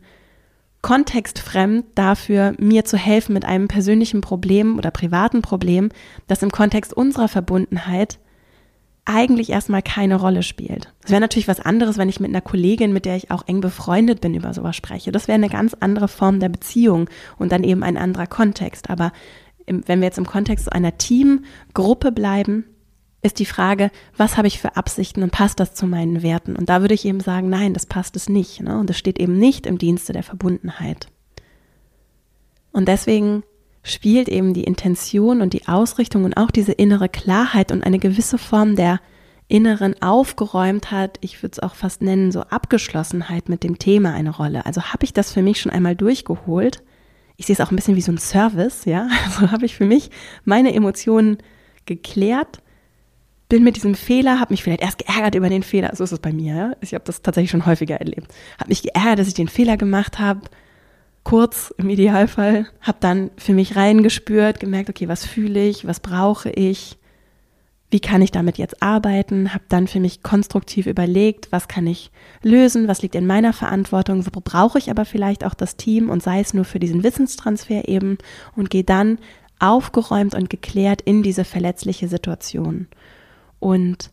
kontextfremd 0.82 1.86
dafür, 1.96 2.54
mir 2.58 2.86
zu 2.86 2.98
helfen 2.98 3.34
mit 3.34 3.44
einem 3.46 3.68
persönlichen 3.68 4.22
Problem 4.22 4.78
oder 4.78 4.90
privaten 4.90 5.42
Problem, 5.42 5.90
das 6.28 6.42
im 6.42 6.52
Kontext 6.52 6.94
unserer 6.94 7.28
Verbundenheit 7.28 8.20
eigentlich 9.04 9.50
erstmal 9.50 9.82
keine 9.82 10.16
Rolle 10.16 10.44
spielt. 10.44 10.94
Es 11.04 11.12
wäre 11.12 11.22
natürlich 11.22 11.48
was 11.48 11.62
anderes, 11.62 11.98
wenn 11.98 12.10
ich 12.10 12.20
mit 12.20 12.30
einer 12.30 12.42
Kollegin, 12.42 12.94
mit 12.94 13.06
der 13.06 13.16
ich 13.16 13.32
auch 13.32 13.48
eng 13.48 13.62
befreundet 13.62 14.22
bin, 14.22 14.36
über 14.36 14.54
sowas 14.54 14.76
spreche. 14.76 15.12
Das 15.12 15.28
wäre 15.28 15.36
eine 15.36 15.50
ganz 15.50 15.76
andere 15.80 16.08
Form 16.08 16.40
der 16.40 16.50
Beziehung 16.50 17.10
und 17.38 17.52
dann 17.52 17.64
eben 17.64 17.84
ein 17.84 17.98
anderer 17.98 18.28
Kontext. 18.28 18.90
Aber 18.90 19.14
wenn 19.66 20.00
wir 20.00 20.08
jetzt 20.08 20.18
im 20.18 20.26
Kontext 20.28 20.72
einer 20.72 20.98
Teamgruppe 20.98 22.12
bleiben, 22.12 22.66
ist 23.28 23.40
die 23.40 23.46
Frage, 23.46 23.92
was 24.16 24.38
habe 24.38 24.48
ich 24.48 24.60
für 24.60 24.76
Absichten 24.76 25.22
und 25.22 25.32
passt 25.32 25.60
das 25.60 25.76
zu 25.76 25.86
meinen 25.86 26.24
Werten? 26.24 26.56
Und 26.56 26.70
da 26.70 26.82
würde 26.82 26.96
ich 26.96 27.06
eben 27.06 27.20
sagen, 27.20 27.50
nein, 27.50 27.74
das 27.74 27.86
passt 27.86 28.16
es 28.16 28.28
nicht. 28.30 28.62
Ne? 28.62 28.80
Und 28.80 28.90
es 28.90 28.98
steht 28.98 29.20
eben 29.20 29.38
nicht 29.38 29.68
im 29.68 29.78
Dienste 29.78 30.14
der 30.14 30.24
Verbundenheit. 30.24 31.08
Und 32.72 32.88
deswegen 32.88 33.44
spielt 33.84 34.28
eben 34.28 34.54
die 34.54 34.64
Intention 34.64 35.42
und 35.42 35.54
die 35.54 35.68
Ausrichtung 35.68 36.26
und 36.26 36.38
auch 36.38 36.52
diese 36.52 36.74
innere 36.74 37.10
Klarheit 37.10 37.72
und 37.72 37.84
eine 37.84 38.00
gewisse 38.00 38.38
Form 38.38 38.76
der 38.76 39.00
inneren 39.48 40.02
Aufgeräumtheit, 40.02 41.18
ich 41.22 41.42
würde 41.42 41.54
es 41.54 41.60
auch 41.60 41.76
fast 41.76 42.02
nennen, 42.02 42.32
so 42.32 42.42
Abgeschlossenheit 42.42 43.48
mit 43.48 43.64
dem 43.64 43.80
Thema 43.80 44.14
eine 44.14 44.32
Rolle. 44.32 44.66
Also 44.66 44.82
habe 44.82 45.06
ich 45.06 45.14
das 45.14 45.32
für 45.32 45.42
mich 45.42 45.62
schon 45.62 45.72
einmal 45.72 45.96
durchgeholt. 45.96 46.84
Ich 47.38 47.46
sehe 47.46 47.54
es 47.54 47.62
auch 47.62 47.72
ein 47.72 47.78
bisschen 47.78 47.96
wie 47.96 48.02
so 48.02 48.12
ein 48.12 48.18
Service, 48.18 48.86
ja. 48.86 49.08
Also 49.26 49.52
habe 49.52 49.66
ich 49.66 49.76
für 49.76 49.86
mich 49.86 50.12
meine 50.44 50.74
Emotionen 50.74 51.38
geklärt 51.86 52.62
bin 53.50 53.64
mit 53.64 53.76
diesem 53.76 53.96
Fehler, 53.96 54.40
habe 54.40 54.54
mich 54.54 54.64
vielleicht 54.64 54.82
erst 54.82 55.00
geärgert 55.00 55.36
über 55.36 55.50
den 55.50 55.64
Fehler, 55.64 55.96
so 55.96 56.04
ist 56.04 56.12
es 56.12 56.20
bei 56.20 56.34
mir, 56.34 56.56
ja? 56.56 56.72
ich 56.82 56.94
habe 56.94 57.06
das 57.06 57.22
tatsächlich 57.22 57.52
schon 57.52 57.66
häufiger 57.66 57.96
erlebt, 57.96 58.34
habe 58.60 58.70
mich 58.70 58.84
geärgert, 58.84 59.20
dass 59.20 59.28
ich 59.28 59.34
den 59.34 59.48
Fehler 59.48 59.78
gemacht 59.78 60.20
habe, 60.20 60.42
kurz 61.24 61.74
im 61.78 61.90
Idealfall, 61.90 62.68
habe 62.82 62.98
dann 63.00 63.32
für 63.38 63.54
mich 63.54 63.76
reingespürt, 63.76 64.60
gemerkt, 64.60 64.90
okay, 64.90 65.08
was 65.08 65.26
fühle 65.26 65.66
ich, 65.66 65.86
was 65.88 66.00
brauche 66.00 66.50
ich, 66.50 66.98
wie 67.90 68.00
kann 68.02 68.22
ich 68.22 68.32
damit 68.32 68.58
jetzt 68.58 68.82
arbeiten, 68.84 69.54
habe 69.54 69.64
dann 69.70 69.88
für 69.88 70.02
mich 70.02 70.24
konstruktiv 70.24 70.88
überlegt, 70.88 71.52
was 71.52 71.70
kann 71.70 71.88
ich 71.88 72.12
lösen, 72.44 72.90
was 72.90 73.02
liegt 73.02 73.16
in 73.16 73.28
meiner 73.28 73.54
Verantwortung, 73.54 74.26
wo 74.26 74.42
brauche 74.42 74.78
ich 74.78 74.90
aber 74.90 75.06
vielleicht 75.06 75.46
auch 75.46 75.54
das 75.54 75.78
Team 75.78 76.10
und 76.10 76.22
sei 76.22 76.42
es 76.42 76.54
nur 76.54 76.66
für 76.66 76.80
diesen 76.80 77.04
Wissenstransfer 77.04 77.88
eben 77.88 78.18
und 78.58 78.70
gehe 78.70 78.84
dann 78.84 79.20
aufgeräumt 79.60 80.36
und 80.36 80.50
geklärt 80.50 81.02
in 81.02 81.24
diese 81.24 81.46
verletzliche 81.46 82.08
Situation 82.08 82.88
und 83.60 84.12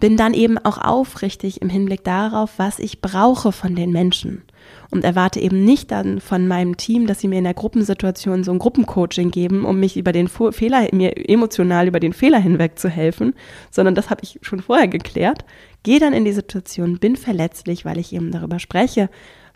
bin 0.00 0.16
dann 0.16 0.34
eben 0.34 0.58
auch 0.58 0.78
aufrichtig 0.78 1.62
im 1.62 1.68
Hinblick 1.68 2.04
darauf, 2.04 2.58
was 2.58 2.78
ich 2.78 3.00
brauche 3.00 3.52
von 3.52 3.74
den 3.74 3.90
Menschen 3.90 4.42
und 4.90 5.04
erwarte 5.04 5.40
eben 5.40 5.64
nicht 5.64 5.90
dann 5.90 6.20
von 6.20 6.46
meinem 6.46 6.76
Team, 6.76 7.06
dass 7.06 7.20
sie 7.20 7.28
mir 7.28 7.38
in 7.38 7.44
der 7.44 7.54
Gruppensituation 7.54 8.44
so 8.44 8.52
ein 8.52 8.58
Gruppencoaching 8.58 9.30
geben, 9.30 9.64
um 9.64 9.80
mich 9.80 9.96
über 9.96 10.12
den 10.12 10.28
Fehler, 10.28 10.88
mir 10.92 11.28
emotional 11.28 11.88
über 11.88 12.00
den 12.00 12.12
Fehler 12.12 12.38
hinweg 12.38 12.78
zu 12.78 12.88
helfen, 12.88 13.34
sondern 13.70 13.94
das 13.94 14.10
habe 14.10 14.22
ich 14.22 14.38
schon 14.42 14.60
vorher 14.60 14.88
geklärt. 14.88 15.44
Gehe 15.82 16.00
dann 16.00 16.12
in 16.12 16.24
die 16.24 16.32
Situation, 16.32 16.98
bin 16.98 17.16
verletzlich, 17.16 17.84
weil 17.84 17.98
ich 17.98 18.12
eben 18.12 18.30
darüber 18.30 18.58
spreche, 18.58 19.10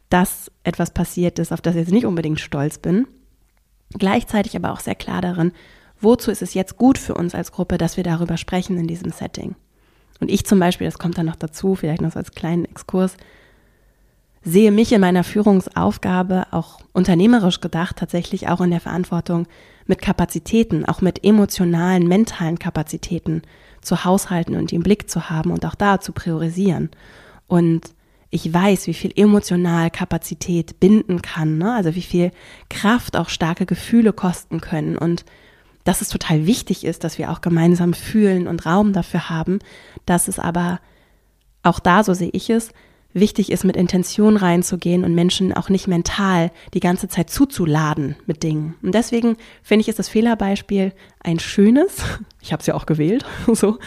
dass 0.09 0.51
etwas 0.65 0.93
passiert 0.93 1.39
ist, 1.39 1.53
auf 1.53 1.61
das 1.61 1.75
ich 1.75 1.81
jetzt 1.81 1.93
nicht 1.93 2.07
unbedingt 2.07 2.41
stolz 2.41 2.79
bin. 2.79 3.07
Gleichzeitig 3.91 4.57
aber 4.57 4.73
auch 4.73 4.81
sehr 4.81 4.95
klar 4.95 5.21
darin, 5.21 5.53
wozu 6.01 6.31
ist 6.31 6.43
es 6.43 6.55
jetzt 6.55 6.77
gut 6.77 6.99
für 6.99 7.15
uns 7.15 7.35
als 7.35 7.53
Gruppe, 7.53 7.79
dass 7.79 7.97
wir 7.97 8.05
darüber 8.05 8.37
sprechen 8.37 8.79
in 8.79 8.87
diesem 8.87 9.11
Setting. 9.11 9.55
Und 10.21 10.31
ich 10.31 10.45
zum 10.45 10.59
Beispiel, 10.59 10.87
das 10.87 10.99
kommt 10.99 11.19
dann 11.19 11.27
noch 11.27 11.37
dazu, 11.37 11.75
vielleicht 11.75 12.01
noch 12.01 12.13
so 12.13 12.19
als 12.19 12.33
kleinen 12.33 12.65
Exkurs, 12.65 13.17
sehe 14.43 14.73
mich 14.73 14.93
in 14.93 15.01
meiner 15.01 15.25
Führungsaufgabe 15.25 16.47
auch 16.53 16.81
unternehmerisch 16.93 17.61
gedacht 17.61 17.97
tatsächlich 17.97 18.49
auch 18.49 18.61
in 18.61 18.71
der 18.71 18.81
Verantwortung 18.81 19.47
mit 19.87 20.01
Kapazitäten, 20.01 20.85
auch 20.85 21.01
mit 21.01 21.25
emotionalen, 21.25 22.07
mentalen 22.09 22.59
Kapazitäten 22.59 23.43
zu 23.81 24.05
haushalten 24.05 24.57
und 24.57 24.73
im 24.73 24.83
Blick 24.83 25.11
zu 25.11 25.31
haben 25.31 25.51
und 25.51 25.65
auch 25.65 25.75
da 25.75 26.01
zu 26.01 26.13
priorisieren. 26.13 26.91
Und 27.47 27.95
ich 28.31 28.53
weiß, 28.53 28.87
wie 28.87 28.95
viel 28.95 29.13
emotional 29.17 29.91
Kapazität 29.91 30.81
binden 30.81 31.23
kann, 31.23 31.59
ne? 31.59 31.75
also 31.75 31.95
wie 31.95 32.03
viel 32.03 32.31
Kraft 32.69 33.17
auch 33.17 33.31
starke 33.31 33.65
Gefühle 33.65 34.13
kosten 34.13 34.61
können 34.61 34.99
und 34.99 35.25
dass 35.89 36.03
es 36.03 36.11
total 36.11 36.45
wichtig 36.45 36.85
ist, 36.85 37.03
dass 37.03 37.17
wir 37.17 37.31
auch 37.31 37.41
gemeinsam 37.41 37.95
fühlen 37.95 38.47
und 38.47 38.67
Raum 38.67 38.93
dafür 38.93 39.31
haben, 39.31 39.59
dass 40.05 40.29
es 40.29 40.39
aber 40.39 40.81
auch 41.63 41.81
da, 41.81 42.05
so 42.05 42.13
sehe 42.13 42.29
ich 42.35 42.51
es, 42.51 42.75
wichtig 43.15 43.51
ist, 43.51 43.65
mit 43.65 43.75
Intention 43.75 44.37
reinzugehen 44.37 45.03
und 45.03 45.15
Menschen 45.15 45.55
auch 45.55 45.71
nicht 45.71 45.89
mental 45.89 46.51
die 46.75 46.81
ganze 46.81 47.09
Zeit 47.09 47.31
zuzuladen 47.31 48.17
mit 48.27 48.43
Dingen. 48.43 48.75
Und 48.83 48.95
deswegen 48.95 49.39
finde 49.63 49.81
ich, 49.81 49.89
ist 49.89 49.99
das 49.99 50.11
Fehlerbeispiel 50.11 50.93
ein 51.21 51.39
schönes, 51.39 52.03
ich 52.43 52.53
habe 52.53 52.61
es 52.61 52.67
ja 52.67 52.75
auch 52.75 52.85
gewählt, 52.85 53.25
so, 53.55 53.79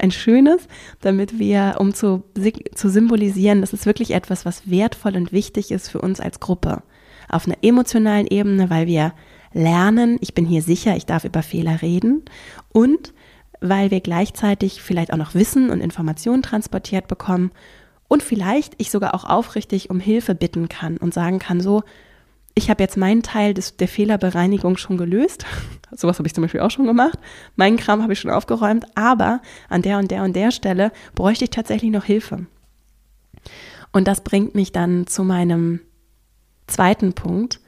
ein 0.00 0.10
schönes, 0.10 0.66
damit 1.00 1.38
wir, 1.38 1.76
um 1.78 1.94
zu, 1.94 2.24
zu 2.74 2.90
symbolisieren, 2.90 3.60
das 3.60 3.72
ist 3.72 3.86
wirklich 3.86 4.10
etwas, 4.14 4.44
was 4.44 4.68
wertvoll 4.68 5.14
und 5.16 5.30
wichtig 5.30 5.70
ist 5.70 5.90
für 5.90 6.00
uns 6.00 6.18
als 6.18 6.40
Gruppe. 6.40 6.82
Auf 7.28 7.46
einer 7.46 7.58
emotionalen 7.62 8.26
Ebene, 8.26 8.68
weil 8.68 8.88
wir 8.88 9.12
lernen, 9.56 10.18
ich 10.20 10.34
bin 10.34 10.44
hier 10.44 10.62
sicher, 10.62 10.96
ich 10.96 11.06
darf 11.06 11.24
über 11.24 11.42
Fehler 11.42 11.80
reden 11.82 12.24
und 12.72 13.14
weil 13.60 13.90
wir 13.90 14.00
gleichzeitig 14.00 14.82
vielleicht 14.82 15.12
auch 15.12 15.16
noch 15.16 15.34
Wissen 15.34 15.70
und 15.70 15.80
Informationen 15.80 16.42
transportiert 16.42 17.08
bekommen 17.08 17.50
und 18.06 18.22
vielleicht 18.22 18.74
ich 18.76 18.90
sogar 18.90 19.14
auch 19.14 19.24
aufrichtig 19.24 19.88
um 19.88 19.98
Hilfe 19.98 20.34
bitten 20.34 20.68
kann 20.68 20.98
und 20.98 21.14
sagen 21.14 21.38
kann, 21.38 21.60
so, 21.60 21.82
ich 22.54 22.70
habe 22.70 22.82
jetzt 22.82 22.96
meinen 22.96 23.22
Teil 23.22 23.54
des, 23.54 23.76
der 23.76 23.88
Fehlerbereinigung 23.88 24.76
schon 24.76 24.98
gelöst. 24.98 25.46
Sowas 25.90 26.18
habe 26.18 26.26
ich 26.26 26.34
zum 26.34 26.42
Beispiel 26.42 26.60
auch 26.60 26.70
schon 26.70 26.86
gemacht. 26.86 27.18
Meinen 27.54 27.76
Kram 27.76 28.02
habe 28.02 28.12
ich 28.12 28.20
schon 28.20 28.30
aufgeräumt, 28.30 28.86
aber 28.94 29.40
an 29.68 29.82
der 29.82 29.98
und 29.98 30.10
der 30.10 30.22
und 30.22 30.36
der 30.36 30.50
Stelle 30.50 30.92
bräuchte 31.14 31.44
ich 31.44 31.50
tatsächlich 31.50 31.90
noch 31.90 32.04
Hilfe. 32.04 32.46
Und 33.92 34.06
das 34.06 34.22
bringt 34.22 34.54
mich 34.54 34.72
dann 34.72 35.06
zu 35.06 35.24
meinem 35.24 35.80
zweiten 36.66 37.14
Punkt, 37.14 37.60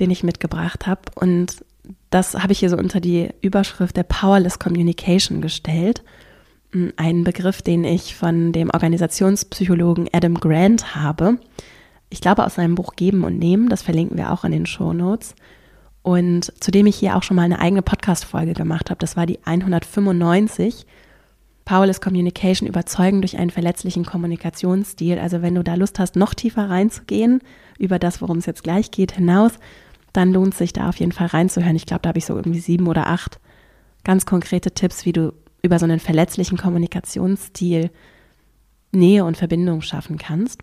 den 0.00 0.10
ich 0.10 0.24
mitgebracht 0.24 0.86
habe. 0.86 1.02
Und 1.14 1.64
das 2.10 2.34
habe 2.34 2.52
ich 2.52 2.58
hier 2.58 2.70
so 2.70 2.76
unter 2.76 3.00
die 3.00 3.28
Überschrift 3.40 3.96
der 3.96 4.02
Powerless 4.02 4.58
Communication 4.58 5.40
gestellt. 5.40 6.02
Ein 6.96 7.24
Begriff, 7.24 7.62
den 7.62 7.84
ich 7.84 8.14
von 8.14 8.52
dem 8.52 8.70
Organisationspsychologen 8.70 10.08
Adam 10.12 10.34
Grant 10.34 10.94
habe. 10.94 11.38
Ich 12.10 12.20
glaube 12.20 12.44
aus 12.44 12.56
seinem 12.56 12.74
Buch 12.74 12.94
Geben 12.96 13.24
und 13.24 13.38
Nehmen, 13.38 13.68
das 13.68 13.82
verlinken 13.82 14.16
wir 14.16 14.32
auch 14.32 14.44
in 14.44 14.52
den 14.52 14.66
Show 14.66 14.92
Notes. 14.92 15.34
und 16.02 16.52
zu 16.60 16.70
dem 16.70 16.86
ich 16.86 16.96
hier 16.96 17.16
auch 17.16 17.22
schon 17.22 17.36
mal 17.36 17.42
eine 17.42 17.60
eigene 17.60 17.82
Podcast-Folge 17.82 18.54
gemacht 18.54 18.90
habe. 18.90 18.98
Das 18.98 19.16
war 19.16 19.26
die 19.26 19.38
195. 19.44 20.86
Powerless 21.64 22.00
Communication 22.00 22.66
überzeugen 22.68 23.20
durch 23.20 23.36
einen 23.36 23.50
verletzlichen 23.50 24.04
Kommunikationsstil. 24.04 25.18
Also 25.18 25.42
wenn 25.42 25.54
du 25.54 25.62
da 25.62 25.74
Lust 25.74 25.98
hast, 25.98 26.16
noch 26.16 26.34
tiefer 26.34 26.68
reinzugehen, 26.68 27.40
über 27.78 27.98
das, 27.98 28.20
worum 28.20 28.38
es 28.38 28.46
jetzt 28.46 28.64
gleich 28.64 28.90
geht, 28.90 29.12
hinaus, 29.12 29.52
dann 30.12 30.32
lohnt 30.32 30.54
sich 30.54 30.72
da 30.72 30.88
auf 30.88 30.96
jeden 30.96 31.12
Fall 31.12 31.28
reinzuhören. 31.28 31.76
Ich 31.76 31.86
glaube, 31.86 32.02
da 32.02 32.08
habe 32.08 32.18
ich 32.18 32.26
so 32.26 32.36
irgendwie 32.36 32.60
sieben 32.60 32.86
oder 32.86 33.06
acht 33.06 33.40
ganz 34.04 34.26
konkrete 34.26 34.72
Tipps, 34.72 35.04
wie 35.04 35.12
du 35.12 35.32
über 35.62 35.78
so 35.78 35.84
einen 35.84 36.00
verletzlichen 36.00 36.58
Kommunikationsstil 36.58 37.90
Nähe 38.92 39.24
und 39.24 39.36
Verbindung 39.36 39.82
schaffen 39.82 40.18
kannst. 40.18 40.62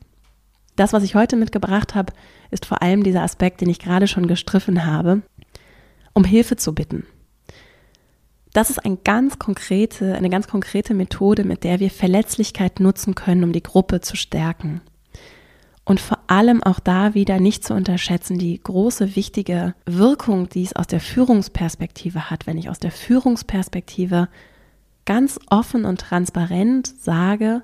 Das, 0.75 0.93
was 0.93 1.03
ich 1.03 1.15
heute 1.15 1.36
mitgebracht 1.36 1.95
habe, 1.95 2.13
ist 2.51 2.65
vor 2.65 2.81
allem 2.81 3.03
dieser 3.03 3.23
Aspekt, 3.23 3.62
den 3.62 3.69
ich 3.69 3.79
gerade 3.79 4.07
schon 4.07 4.27
gestriffen 4.27 4.86
habe, 4.86 5.21
um 6.13 6.23
Hilfe 6.23 6.55
zu 6.55 6.73
bitten. 6.75 7.05
Das 8.53 8.69
ist 8.69 8.83
ein 8.83 8.99
ganz 9.03 9.39
konkrete, 9.39 10.15
eine 10.15 10.29
ganz 10.29 10.47
konkrete 10.47 10.93
Methode, 10.93 11.43
mit 11.43 11.63
der 11.63 11.79
wir 11.79 11.91
Verletzlichkeit 11.91 12.79
nutzen 12.79 13.15
können, 13.15 13.43
um 13.43 13.53
die 13.53 13.63
Gruppe 13.63 14.01
zu 14.01 14.15
stärken. 14.15 14.81
Und 15.83 15.99
vor 15.99 16.16
allem 16.28 16.63
auch 16.63 16.80
da 16.80 17.13
wieder 17.13 17.40
nicht 17.40 17.63
zu 17.63 17.74
unterschätzen, 17.74 18.38
die 18.38 18.62
große, 18.62 19.16
wichtige 19.16 19.74
Wirkung, 19.86 20.50
die 20.50 20.63
es 20.63 20.76
aus 20.76 20.88
der 20.88 21.00
Führungsperspektive 21.00 22.30
hat, 22.30 22.48
wenn 22.48 22.58
ich 22.58 22.70
aus 22.70 22.80
der 22.80 22.92
Führungsperspektive 22.92 24.30
ganz 25.06 25.40
offen 25.50 25.86
und 25.86 26.02
transparent 26.02 26.88
sage, 27.00 27.63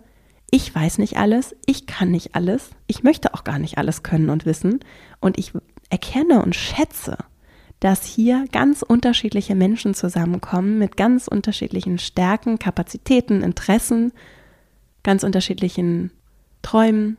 ich 0.50 0.74
weiß 0.74 1.00
nicht 1.00 1.18
alles, 1.18 1.56
ich 1.66 1.88
kann 1.88 2.12
nicht 2.12 2.36
alles, 2.36 2.70
ich 2.88 3.02
möchte 3.02 3.34
auch 3.34 3.44
gar 3.44 3.58
nicht 3.58 3.80
alles 3.80 4.04
können 4.04 4.30
und 4.30 4.46
wissen. 4.46 4.82
Und 5.20 5.40
ich 5.40 5.52
erkenne 5.90 6.44
und 6.44 6.56
schätze, 6.56 7.18
dass 7.80 8.06
hier 8.06 8.46
ganz 8.52 8.84
unterschiedliche 8.84 9.56
Menschen 9.56 9.94
zusammenkommen 9.96 10.78
mit 10.78 10.96
ganz 10.96 11.28
unterschiedlichen 11.28 11.98
Stärken, 11.98 12.60
Kapazitäten, 12.60 13.42
Interessen, 13.42 14.14
ganz 15.02 15.24
unterschiedlichen 15.24 16.12
Träumen 16.62 17.18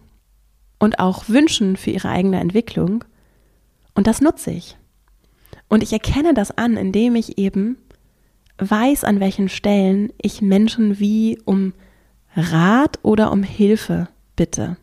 und 0.85 0.99
auch 0.99 1.29
Wünschen 1.29 1.77
für 1.77 1.91
ihre 1.91 2.11
eigene 2.11 2.39
Entwicklung. 2.39 3.05
Und 3.95 4.07
das 4.07 4.21
nutze 4.21 4.51
ich. 4.51 4.77
Und 5.69 5.83
ich 5.83 5.93
erkenne 5.93 6.35
das 6.35 6.51
an, 6.51 6.77
indem 6.77 7.17
ich 7.17 7.39
eben 7.39 7.79
weiß, 8.59 9.05
an 9.05 9.19
welchen 9.19 9.49
Stellen 9.49 10.13
ich 10.21 10.43
Menschen 10.43 11.01
wie 11.01 11.41
um 11.45 11.73
Rat 12.37 12.99
oder 13.03 13.33
um 13.33 13.43
Hilfe 13.43 14.09
bitte. 14.37 14.77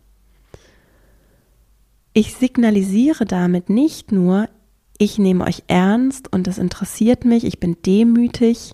Ich 2.14 2.34
signalisiere 2.34 3.26
damit 3.26 3.70
nicht 3.70 4.12
nur, 4.12 4.50
ich 4.98 5.20
nehme 5.20 5.46
euch 5.46 5.64
ernst 5.68 6.34
und 6.34 6.48
es 6.48 6.58
interessiert 6.58 7.26
mich, 7.26 7.46
ich 7.46 7.60
bin 7.60 7.78
demütig, 7.86 8.74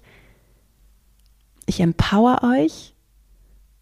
ich 1.66 1.82
empower 1.82 2.42
euch 2.44 2.96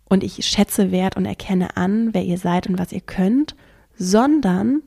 und 0.06 0.24
ich 0.24 0.46
schätze 0.46 0.91
wert 0.91 1.18
und 1.18 1.26
erkenne 1.26 1.78
an, 1.78 2.13
wer 2.13 2.24
ihr 2.24 2.38
seid 2.38 2.68
und 2.68 2.78
was 2.78 2.91
ihr 2.91 3.02
könnt, 3.02 3.56
sondern 3.98 4.82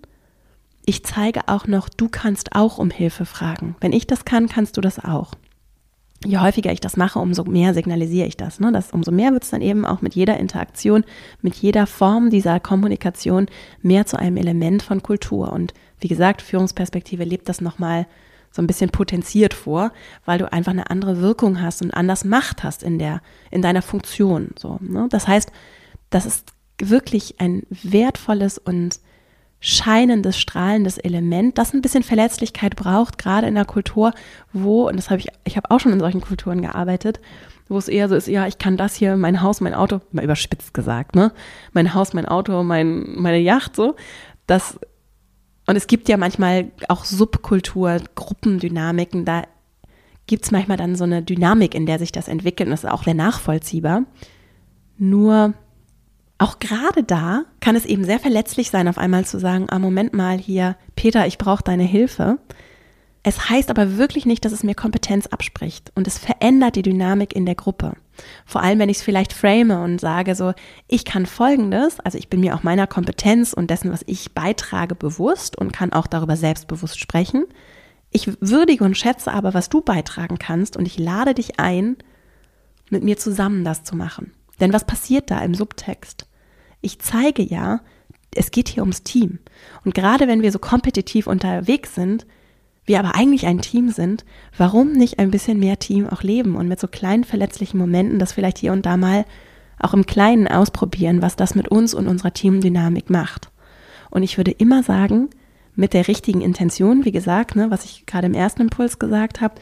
ich 0.84 1.04
zeige 1.04 1.48
auch 1.48 1.66
noch, 1.66 1.88
du 1.88 2.08
kannst 2.08 2.54
auch 2.54 2.78
um 2.78 2.90
Hilfe 2.90 3.26
fragen. 3.26 3.76
Wenn 3.80 3.92
ich 3.92 4.06
das 4.06 4.24
kann, 4.24 4.48
kannst 4.48 4.76
du 4.76 4.80
das 4.80 4.98
auch 4.98 5.32
je 6.24 6.38
häufiger 6.38 6.72
ich 6.72 6.80
das 6.80 6.96
mache, 6.96 7.18
umso 7.18 7.44
mehr 7.44 7.74
signalisiere 7.74 8.26
ich 8.26 8.36
das. 8.36 8.60
Ne? 8.60 8.72
das 8.72 8.90
umso 8.90 9.12
mehr 9.12 9.32
wird 9.32 9.44
es 9.44 9.50
dann 9.50 9.62
eben 9.62 9.84
auch 9.84 10.02
mit 10.02 10.14
jeder 10.14 10.38
Interaktion, 10.38 11.04
mit 11.42 11.54
jeder 11.56 11.86
Form 11.86 12.30
dieser 12.30 12.60
Kommunikation 12.60 13.46
mehr 13.82 14.06
zu 14.06 14.18
einem 14.18 14.36
Element 14.36 14.82
von 14.82 15.02
Kultur. 15.02 15.52
Und 15.52 15.74
wie 16.00 16.08
gesagt, 16.08 16.42
Führungsperspektive 16.42 17.24
lebt 17.24 17.48
das 17.48 17.60
nochmal 17.60 18.06
so 18.50 18.62
ein 18.62 18.66
bisschen 18.66 18.90
potenziert 18.90 19.54
vor, 19.54 19.92
weil 20.24 20.38
du 20.38 20.50
einfach 20.52 20.72
eine 20.72 20.90
andere 20.90 21.20
Wirkung 21.20 21.62
hast 21.62 21.82
und 21.82 21.92
anders 21.92 22.24
Macht 22.24 22.64
hast 22.64 22.82
in 22.82 22.98
der, 22.98 23.20
in 23.50 23.62
deiner 23.62 23.82
Funktion. 23.82 24.50
So, 24.58 24.78
ne? 24.80 25.06
Das 25.10 25.28
heißt, 25.28 25.52
das 26.10 26.26
ist 26.26 26.52
wirklich 26.78 27.40
ein 27.40 27.62
wertvolles 27.70 28.58
und 28.58 29.00
scheinendes, 29.60 30.38
strahlendes 30.38 30.98
Element, 30.98 31.58
das 31.58 31.74
ein 31.74 31.82
bisschen 31.82 32.04
Verletzlichkeit 32.04 32.76
braucht, 32.76 33.18
gerade 33.18 33.48
in 33.48 33.56
der 33.56 33.64
Kultur, 33.64 34.12
wo, 34.52 34.88
und 34.88 34.96
das 34.96 35.10
habe 35.10 35.20
ich, 35.20 35.28
ich 35.44 35.56
habe 35.56 35.70
auch 35.70 35.80
schon 35.80 35.92
in 35.92 35.98
solchen 35.98 36.20
Kulturen 36.20 36.62
gearbeitet, 36.62 37.20
wo 37.68 37.76
es 37.76 37.88
eher 37.88 38.08
so 38.08 38.14
ist, 38.14 38.28
ja, 38.28 38.46
ich 38.46 38.58
kann 38.58 38.76
das 38.76 38.94
hier, 38.94 39.16
mein 39.16 39.42
Haus, 39.42 39.60
mein 39.60 39.74
Auto, 39.74 40.00
mal 40.12 40.24
überspitzt 40.24 40.72
gesagt, 40.74 41.16
ne? 41.16 41.32
Mein 41.72 41.92
Haus, 41.92 42.14
mein 42.14 42.26
Auto, 42.26 42.62
mein, 42.62 43.04
meine 43.16 43.38
Yacht, 43.38 43.76
so. 43.76 43.96
Das, 44.46 44.78
und 45.68 45.76
es 45.76 45.86
gibt 45.86 46.08
ja 46.08 46.16
manchmal 46.16 46.70
auch 46.88 47.04
Subkultur, 47.04 47.98
Gruppendynamiken, 48.14 49.26
da 49.26 49.42
gibt 50.26 50.46
es 50.46 50.50
manchmal 50.50 50.78
dann 50.78 50.96
so 50.96 51.04
eine 51.04 51.22
Dynamik, 51.22 51.74
in 51.74 51.84
der 51.84 51.98
sich 51.98 52.10
das 52.10 52.26
entwickelt 52.26 52.68
und 52.68 52.70
das 52.70 52.84
ist 52.84 52.90
auch 52.90 53.04
sehr 53.04 53.12
nachvollziehbar. 53.12 54.04
Nur 54.96 55.52
auch 56.38 56.58
gerade 56.58 57.02
da 57.02 57.42
kann 57.60 57.76
es 57.76 57.84
eben 57.84 58.04
sehr 58.04 58.18
verletzlich 58.18 58.70
sein, 58.70 58.88
auf 58.88 58.96
einmal 58.96 59.26
zu 59.26 59.38
sagen, 59.38 59.66
ah, 59.68 59.78
Moment 59.78 60.14
mal 60.14 60.38
hier, 60.38 60.74
Peter, 60.96 61.26
ich 61.26 61.36
brauche 61.36 61.64
deine 61.64 61.82
Hilfe. 61.84 62.38
Es 63.22 63.50
heißt 63.50 63.68
aber 63.68 63.98
wirklich 63.98 64.24
nicht, 64.24 64.46
dass 64.46 64.52
es 64.52 64.64
mir 64.64 64.74
Kompetenz 64.74 65.26
abspricht 65.26 65.92
und 65.94 66.06
es 66.06 66.16
verändert 66.16 66.76
die 66.76 66.82
Dynamik 66.82 67.36
in 67.36 67.44
der 67.44 67.56
Gruppe. 67.56 67.92
Vor 68.46 68.62
allem, 68.62 68.78
wenn 68.78 68.88
ich 68.88 68.98
es 68.98 69.02
vielleicht 69.02 69.32
frame 69.32 69.70
und 69.82 70.00
sage 70.00 70.34
so, 70.34 70.52
ich 70.86 71.04
kann 71.04 71.26
Folgendes, 71.26 72.00
also 72.00 72.18
ich 72.18 72.28
bin 72.28 72.40
mir 72.40 72.54
auch 72.54 72.62
meiner 72.62 72.86
Kompetenz 72.86 73.52
und 73.52 73.70
dessen, 73.70 73.92
was 73.92 74.04
ich 74.06 74.32
beitrage, 74.32 74.94
bewusst 74.94 75.56
und 75.56 75.72
kann 75.72 75.92
auch 75.92 76.06
darüber 76.06 76.36
selbstbewusst 76.36 76.98
sprechen. 76.98 77.44
Ich 78.10 78.30
würdige 78.40 78.84
und 78.84 78.96
schätze 78.96 79.32
aber, 79.32 79.54
was 79.54 79.68
du 79.68 79.80
beitragen 79.80 80.38
kannst 80.38 80.76
und 80.76 80.86
ich 80.86 80.98
lade 80.98 81.34
dich 81.34 81.60
ein, 81.60 81.96
mit 82.90 83.04
mir 83.04 83.18
zusammen 83.18 83.64
das 83.64 83.84
zu 83.84 83.96
machen. 83.96 84.32
Denn 84.60 84.72
was 84.72 84.86
passiert 84.86 85.30
da 85.30 85.40
im 85.40 85.54
Subtext? 85.54 86.26
Ich 86.80 86.98
zeige 87.00 87.42
ja, 87.42 87.80
es 88.34 88.50
geht 88.50 88.68
hier 88.68 88.82
ums 88.82 89.02
Team. 89.02 89.38
Und 89.84 89.94
gerade 89.94 90.28
wenn 90.28 90.42
wir 90.42 90.52
so 90.52 90.58
kompetitiv 90.58 91.26
unterwegs 91.26 91.94
sind, 91.94 92.26
wir 92.88 92.98
aber 92.98 93.14
eigentlich 93.14 93.46
ein 93.46 93.60
Team 93.60 93.90
sind, 93.90 94.24
warum 94.56 94.92
nicht 94.92 95.18
ein 95.18 95.30
bisschen 95.30 95.60
mehr 95.60 95.78
Team 95.78 96.08
auch 96.08 96.22
leben 96.22 96.56
und 96.56 96.68
mit 96.68 96.80
so 96.80 96.88
kleinen 96.88 97.24
verletzlichen 97.24 97.78
Momenten 97.78 98.18
das 98.18 98.32
vielleicht 98.32 98.58
hier 98.58 98.72
und 98.72 98.86
da 98.86 98.96
mal 98.96 99.24
auch 99.78 99.94
im 99.94 100.06
Kleinen 100.06 100.48
ausprobieren, 100.48 101.22
was 101.22 101.36
das 101.36 101.54
mit 101.54 101.68
uns 101.68 101.94
und 101.94 102.08
unserer 102.08 102.32
Teamdynamik 102.32 103.10
macht. 103.10 103.50
Und 104.10 104.22
ich 104.22 104.36
würde 104.36 104.50
immer 104.50 104.82
sagen, 104.82 105.28
mit 105.74 105.92
der 105.92 106.08
richtigen 106.08 106.40
Intention, 106.40 107.04
wie 107.04 107.12
gesagt, 107.12 107.54
ne, 107.54 107.70
was 107.70 107.84
ich 107.84 108.04
gerade 108.06 108.26
im 108.26 108.34
ersten 108.34 108.62
Impuls 108.62 108.98
gesagt 108.98 109.40
habe, 109.40 109.54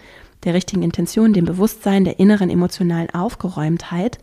der 0.45 0.55
richtigen 0.55 0.83
Intention, 0.83 1.33
dem 1.33 1.45
Bewusstsein, 1.45 2.05
der 2.05 2.19
inneren 2.19 2.49
emotionalen 2.49 3.11
Aufgeräumtheit, 3.11 4.19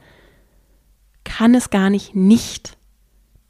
kann 1.24 1.54
es 1.54 1.70
gar 1.70 1.90
nicht 1.90 2.16
nicht 2.16 2.78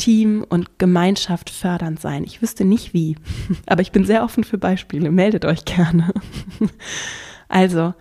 Team 0.04 0.46
und 0.48 0.80
Gemeinschaft 0.80 1.50
fördernd 1.50 2.02
sein. 2.02 2.26
Ich 2.26 2.42
wüsste 2.42 2.66
nicht 2.66 2.94
wie, 2.94 3.16
aber 3.66 3.82
ich 3.82 3.94
bin 3.94 4.04
sehr 4.04 4.26
offen 4.26 4.44
für 4.44 4.58
Beispiele. 4.58 5.12
Meldet 5.12 5.46
euch 5.46 5.66
gerne. 5.66 6.14
Also, 7.50 7.94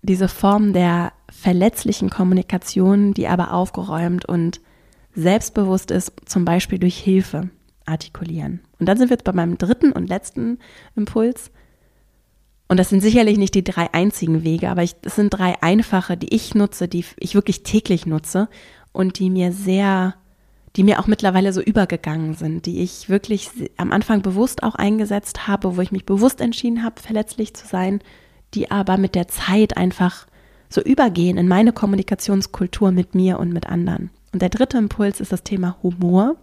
diese 0.00 0.26
Form 0.26 0.72
der 0.72 1.12
verletzlichen 1.30 2.08
Kommunikation, 2.08 3.12
die 3.12 3.28
aber 3.28 3.52
aufgeräumt 3.52 4.24
und 4.24 4.62
selbstbewusst 5.14 5.90
ist, 5.90 6.14
zum 6.24 6.46
Beispiel 6.46 6.78
durch 6.78 6.96
Hilfe 6.96 7.50
artikulieren. 7.84 8.60
Und 8.78 8.86
dann 8.86 8.96
sind 8.96 9.10
wir 9.10 9.16
jetzt 9.16 9.24
bei 9.24 9.34
meinem 9.34 9.58
dritten 9.58 9.92
und 9.92 10.08
letzten 10.08 10.60
Impuls. 10.96 11.50
Und 12.68 12.78
das 12.78 12.88
sind 12.88 13.02
sicherlich 13.02 13.36
nicht 13.36 13.54
die 13.54 13.64
drei 13.64 13.92
einzigen 13.92 14.44
Wege, 14.44 14.70
aber 14.70 14.82
es 14.82 14.96
sind 15.14 15.28
drei 15.28 15.60
einfache, 15.60 16.16
die 16.16 16.34
ich 16.34 16.54
nutze, 16.54 16.88
die 16.88 17.04
ich 17.18 17.34
wirklich 17.34 17.64
täglich 17.64 18.06
nutze 18.06 18.48
und 18.92 19.18
die 19.18 19.28
mir 19.28 19.52
sehr 19.52 20.14
die 20.76 20.84
mir 20.84 21.00
auch 21.00 21.06
mittlerweile 21.06 21.52
so 21.52 21.60
übergegangen 21.60 22.34
sind, 22.34 22.66
die 22.66 22.82
ich 22.82 23.08
wirklich 23.08 23.50
am 23.76 23.92
Anfang 23.92 24.22
bewusst 24.22 24.62
auch 24.62 24.74
eingesetzt 24.74 25.46
habe, 25.46 25.76
wo 25.76 25.80
ich 25.80 25.92
mich 25.92 26.06
bewusst 26.06 26.40
entschieden 26.40 26.82
habe, 26.82 27.00
verletzlich 27.00 27.54
zu 27.54 27.66
sein, 27.66 28.00
die 28.54 28.70
aber 28.70 28.96
mit 28.96 29.14
der 29.14 29.28
Zeit 29.28 29.76
einfach 29.76 30.26
so 30.68 30.80
übergehen 30.80 31.36
in 31.36 31.48
meine 31.48 31.72
Kommunikationskultur 31.72 32.92
mit 32.92 33.14
mir 33.14 33.38
und 33.38 33.52
mit 33.52 33.66
anderen. 33.66 34.10
Und 34.32 34.40
der 34.40 34.48
dritte 34.48 34.78
Impuls 34.78 35.20
ist 35.20 35.30
das 35.30 35.42
Thema 35.42 35.76
Humor, 35.82 36.36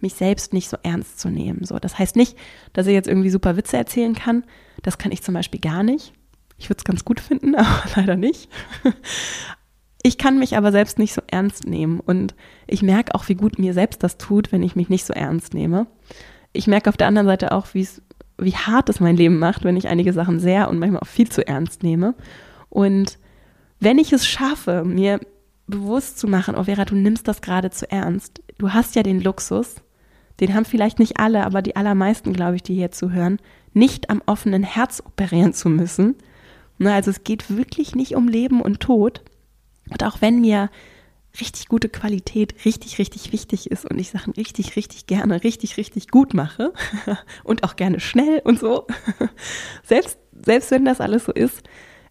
mich 0.00 0.14
selbst 0.14 0.52
nicht 0.52 0.68
so 0.68 0.76
ernst 0.82 1.20
zu 1.20 1.28
nehmen. 1.28 1.64
So, 1.64 1.78
das 1.78 1.96
heißt 1.96 2.16
nicht, 2.16 2.36
dass 2.72 2.88
ich 2.88 2.92
jetzt 2.92 3.06
irgendwie 3.06 3.30
super 3.30 3.56
Witze 3.56 3.76
erzählen 3.76 4.16
kann. 4.16 4.44
Das 4.82 4.98
kann 4.98 5.12
ich 5.12 5.22
zum 5.22 5.34
Beispiel 5.34 5.60
gar 5.60 5.84
nicht. 5.84 6.12
Ich 6.58 6.68
würde 6.68 6.78
es 6.78 6.84
ganz 6.84 7.04
gut 7.04 7.20
finden, 7.20 7.54
aber 7.54 7.82
leider 7.94 8.16
nicht. 8.16 8.48
Ich 10.02 10.18
kann 10.18 10.38
mich 10.40 10.56
aber 10.56 10.72
selbst 10.72 10.98
nicht 10.98 11.14
so 11.14 11.22
ernst 11.28 11.66
nehmen 11.66 12.00
und 12.00 12.34
ich 12.66 12.82
merke 12.82 13.14
auch, 13.14 13.28
wie 13.28 13.34
gut 13.34 13.58
mir 13.58 13.74
selbst 13.74 14.02
das 14.02 14.18
tut, 14.18 14.52
wenn 14.52 14.62
ich 14.62 14.76
mich 14.76 14.88
nicht 14.88 15.04
so 15.04 15.12
ernst 15.12 15.54
nehme. 15.54 15.86
Ich 16.52 16.66
merke 16.66 16.88
auf 16.88 16.96
der 16.96 17.06
anderen 17.06 17.26
Seite 17.26 17.52
auch, 17.52 17.68
wie 17.74 18.54
hart 18.54 18.88
es 18.88 19.00
mein 19.00 19.16
Leben 19.16 19.38
macht, 19.38 19.64
wenn 19.64 19.76
ich 19.76 19.88
einige 19.88 20.12
Sachen 20.12 20.40
sehr 20.40 20.68
und 20.68 20.78
manchmal 20.78 21.00
auch 21.00 21.06
viel 21.06 21.28
zu 21.28 21.46
ernst 21.46 21.82
nehme. 21.82 22.14
Und 22.68 23.18
wenn 23.78 23.98
ich 23.98 24.12
es 24.12 24.26
schaffe, 24.26 24.84
mir 24.84 25.20
bewusst 25.66 26.18
zu 26.18 26.28
machen, 26.28 26.54
oh 26.56 26.64
Vera, 26.64 26.84
du 26.84 26.94
nimmst 26.94 27.28
das 27.28 27.40
gerade 27.40 27.70
zu 27.70 27.90
ernst. 27.90 28.42
Du 28.58 28.72
hast 28.72 28.94
ja 28.94 29.02
den 29.02 29.20
Luxus, 29.20 29.76
den 30.40 30.54
haben 30.54 30.64
vielleicht 30.64 30.98
nicht 30.98 31.18
alle, 31.18 31.44
aber 31.44 31.62
die 31.62 31.76
allermeisten, 31.76 32.32
glaube 32.32 32.56
ich, 32.56 32.62
die 32.62 32.74
hier 32.74 32.90
zuhören, 32.90 33.38
nicht 33.72 34.10
am 34.10 34.22
offenen 34.26 34.62
Herz 34.62 35.02
operieren 35.04 35.52
zu 35.52 35.68
müssen. 35.68 36.14
Ne, 36.78 36.92
also 36.92 37.10
es 37.10 37.24
geht 37.24 37.54
wirklich 37.54 37.94
nicht 37.94 38.16
um 38.16 38.28
Leben 38.28 38.60
und 38.60 38.80
Tod. 38.80 39.22
Und 39.90 40.04
auch 40.04 40.20
wenn 40.20 40.40
mir 40.40 40.70
richtig 41.40 41.68
gute 41.68 41.88
Qualität 41.88 42.54
richtig, 42.64 42.98
richtig 42.98 43.32
wichtig 43.32 43.70
ist 43.70 43.84
und 43.88 43.98
ich 43.98 44.10
Sachen 44.10 44.32
richtig, 44.32 44.76
richtig 44.76 45.06
gerne, 45.06 45.44
richtig, 45.44 45.76
richtig 45.76 46.08
gut 46.08 46.34
mache 46.34 46.72
und 47.44 47.64
auch 47.64 47.76
gerne 47.76 48.00
schnell 48.00 48.40
und 48.44 48.58
so, 48.58 48.86
selbst, 49.82 50.18
selbst 50.32 50.70
wenn 50.70 50.84
das 50.84 51.00
alles 51.00 51.24
so 51.24 51.32
ist, 51.32 51.62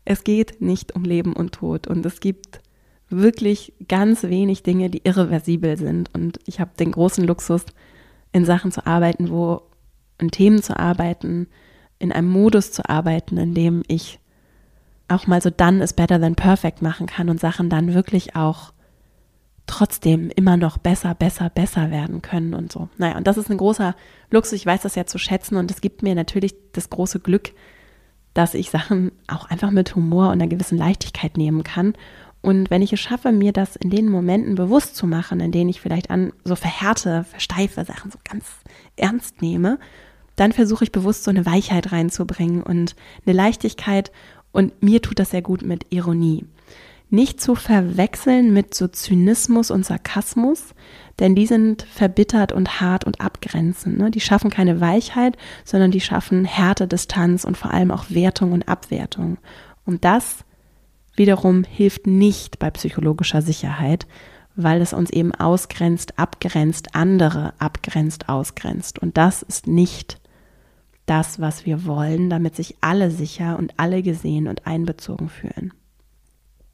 es 0.06 0.24
geht 0.24 0.62
nicht 0.62 0.96
um 0.96 1.04
Leben 1.04 1.34
und 1.34 1.54
Tod 1.54 1.88
und 1.88 2.06
es 2.06 2.20
gibt 2.20 2.62
wirklich 3.10 3.74
ganz 3.88 4.24
wenig 4.24 4.64
Dinge, 4.64 4.90
die 4.90 5.02
irreversibel 5.04 5.78
sind. 5.78 6.10
Und 6.14 6.40
ich 6.46 6.60
habe 6.60 6.72
den 6.80 6.92
großen 6.92 7.26
Luxus, 7.26 7.66
in 8.32 8.44
Sachen 8.44 8.72
zu 8.72 8.86
arbeiten, 8.86 9.30
wo 9.30 9.62
in 10.18 10.30
Themen 10.30 10.62
zu 10.62 10.78
arbeiten, 10.78 11.48
in 12.00 12.12
einem 12.12 12.30
Modus 12.30 12.72
zu 12.74 12.88
arbeiten, 12.90 13.38
in 13.38 13.54
dem 13.54 13.84
ich 13.88 14.20
auch 15.08 15.26
mal 15.26 15.42
so 15.42 15.50
done 15.50 15.82
is 15.82 15.94
better 15.94 16.20
than 16.20 16.36
perfect 16.36 16.82
machen 16.82 17.08
kann 17.08 17.30
und 17.30 17.40
Sachen 17.40 17.70
dann 17.70 17.94
wirklich 17.94 18.36
auch 18.36 18.74
trotzdem 19.68 20.30
immer 20.36 20.58
noch 20.58 20.78
besser, 20.78 21.16
besser, 21.16 21.50
besser 21.50 21.92
werden 21.92 22.22
können 22.22 22.54
und 22.54 22.72
so. 22.72 22.90
Naja, 22.98 23.18
und 23.18 23.28
das 23.28 23.38
ist 23.38 23.50
ein 23.50 23.58
großer 23.58 23.96
Luxus. 24.30 24.54
Ich 24.54 24.66
weiß 24.66 24.82
das 24.82 24.96
ja 24.96 25.06
zu 25.06 25.18
schätzen 25.18 25.56
und 25.56 25.72
es 25.72 25.82
gibt 25.82 26.04
mir 26.04 26.16
natürlich 26.16 26.56
das 26.74 26.90
große 26.90 27.20
Glück, 27.20 27.52
dass 28.34 28.54
ich 28.54 28.70
Sachen 28.70 29.12
auch 29.28 29.50
einfach 29.50 29.72
mit 29.72 29.96
Humor 29.96 30.28
und 30.28 30.34
einer 30.34 30.48
gewissen 30.48 30.78
Leichtigkeit 30.78 31.38
nehmen 31.38 31.64
kann. 31.64 31.94
Und 32.42 32.70
wenn 32.70 32.84
ich 32.84 32.94
es 32.94 33.00
schaffe, 33.00 33.32
mir 33.32 33.54
das 33.54 33.76
in 33.76 33.90
den 33.90 34.08
Momenten 34.08 34.54
bewusst 34.54 34.96
zu 34.96 35.08
machen, 35.08 35.40
in 35.40 35.52
denen 35.52 35.70
ich 35.70 35.82
vielleicht 35.82 36.12
an 36.12 36.32
so 36.44 36.56
verhärte, 36.56 37.24
versteife 37.24 37.84
Sachen 37.86 38.12
so 38.12 38.20
ganz 38.24 38.46
ernst 38.98 39.42
nehme, 39.42 39.80
dann 40.36 40.52
versuche 40.52 40.84
ich 40.84 40.92
bewusst 40.92 41.24
so 41.24 41.32
eine 41.32 41.46
Weichheit 41.46 41.92
reinzubringen 41.92 42.62
und 42.62 42.96
eine 43.26 43.36
Leichtigkeit. 43.36 44.12
Und 44.52 44.84
mir 44.84 45.02
tut 45.02 45.18
das 45.18 45.32
sehr 45.32 45.42
gut 45.42 45.64
mit 45.64 45.88
Ironie. 45.90 46.46
Nicht 47.10 47.40
zu 47.40 47.56
verwechseln 47.56 48.54
mit 48.54 48.74
so 48.74 48.88
Zynismus 48.88 49.72
und 49.72 49.86
Sarkasmus, 49.86 50.74
denn 51.20 51.36
die 51.36 51.46
sind 51.46 51.84
verbittert 51.84 52.52
und 52.52 52.82
hart 52.82 53.06
und 53.06 53.22
abgrenzend. 53.22 53.98
Ne? 53.98 54.12
Die 54.12 54.20
schaffen 54.20 54.50
keine 54.50 54.82
Weichheit, 54.82 55.38
sondern 55.64 55.92
die 55.92 56.02
schaffen 56.02 56.46
Härte, 56.46 56.88
Distanz 56.88 57.46
und 57.46 57.58
vor 57.58 57.72
allem 57.72 57.92
auch 57.92 58.06
Wertung 58.10 58.52
und 58.52 58.68
Abwertung. 58.68 59.38
Und 59.86 60.04
das 60.04 60.44
wiederum 61.16 61.64
hilft 61.64 62.08
nicht 62.08 62.60
bei 62.60 62.70
psychologischer 62.72 63.42
Sicherheit, 63.42 64.08
weil 64.56 64.82
es 64.82 64.94
uns 64.94 65.10
eben 65.10 65.34
ausgrenzt, 65.34 66.18
abgrenzt, 66.18 66.96
andere 66.96 67.54
abgrenzt, 67.60 68.30
ausgrenzt. 68.30 69.00
Und 69.00 69.18
das 69.18 69.42
ist 69.42 69.68
nicht 69.68 70.20
das, 71.06 71.40
was 71.40 71.66
wir 71.66 71.86
wollen, 71.86 72.30
damit 72.30 72.56
sich 72.56 72.76
alle 72.82 73.12
sicher 73.12 73.58
und 73.58 73.74
alle 73.78 74.02
gesehen 74.02 74.48
und 74.48 74.66
einbezogen 74.66 75.30
fühlen. 75.30 75.74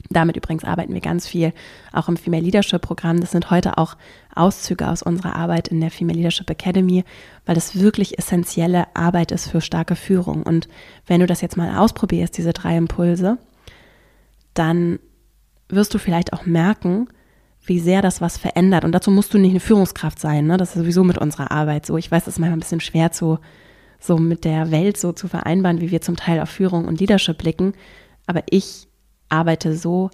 Damit 0.10 0.38
übrigens 0.38 0.64
arbeiten 0.64 0.94
wir 0.94 1.02
ganz 1.02 1.28
viel 1.28 1.54
auch 1.94 2.08
im 2.10 2.18
Female 2.18 2.44
Leadership 2.44 2.82
Programm. 2.82 3.20
Das 3.20 3.32
sind 3.32 3.50
heute 3.50 3.78
auch 3.78 3.96
Auszüge 4.36 4.88
aus 4.88 5.04
unserer 5.04 5.36
Arbeit 5.36 5.68
in 5.68 5.80
der 5.80 5.92
Female 5.92 6.18
Leadership 6.18 6.50
Academy, 6.50 7.04
weil 7.46 7.56
das 7.56 7.80
wirklich 7.80 8.18
essentielle 8.18 8.86
Arbeit 8.96 9.32
ist 9.32 9.50
für 9.50 9.62
starke 9.62 9.96
Führung. 9.96 10.44
Und 10.44 10.68
wenn 11.08 11.20
du 11.20 11.28
das 11.28 11.42
jetzt 11.42 11.58
mal 11.58 11.78
ausprobierst, 11.78 12.38
diese 12.38 12.54
drei 12.54 12.78
Impulse, 12.78 13.38
dann 14.54 15.00
wirst 15.70 15.94
du 15.94 16.00
vielleicht 16.00 16.34
auch 16.34 16.46
merken, 16.46 17.08
wie 17.64 17.80
sehr 17.80 18.02
das 18.02 18.22
was 18.22 18.38
verändert. 18.38 18.84
Und 18.84 18.92
dazu 18.92 19.12
musst 19.12 19.34
du 19.34 19.38
nicht 19.38 19.52
eine 19.52 19.60
Führungskraft 19.60 20.20
sein. 20.20 20.48
Ne? 20.48 20.58
Das 20.58 20.70
ist 20.70 20.82
sowieso 20.82 21.04
mit 21.04 21.18
unserer 21.18 21.52
Arbeit 21.52 21.86
so. 21.86 21.98
Ich 21.98 22.12
weiß, 22.12 22.26
das 22.26 22.36
ist 22.36 22.40
manchmal 22.40 22.58
ein 22.58 22.62
bisschen 22.62 22.80
schwer 22.80 23.12
zu, 23.12 23.40
so 24.00 24.18
mit 24.18 24.46
der 24.46 24.72
Welt 24.72 24.98
so 24.98 25.12
zu 25.12 25.28
vereinbaren, 25.28 25.80
wie 25.80 25.92
wir 25.92 26.02
zum 26.02 26.16
Teil 26.16 26.40
auf 26.40 26.50
Führung 26.50 26.86
und 26.86 27.00
Leadership 27.00 27.38
blicken. 27.38 27.74
Aber 28.26 28.44
ich 28.50 28.88
arbeite 29.32 29.76
so, 29.76 30.10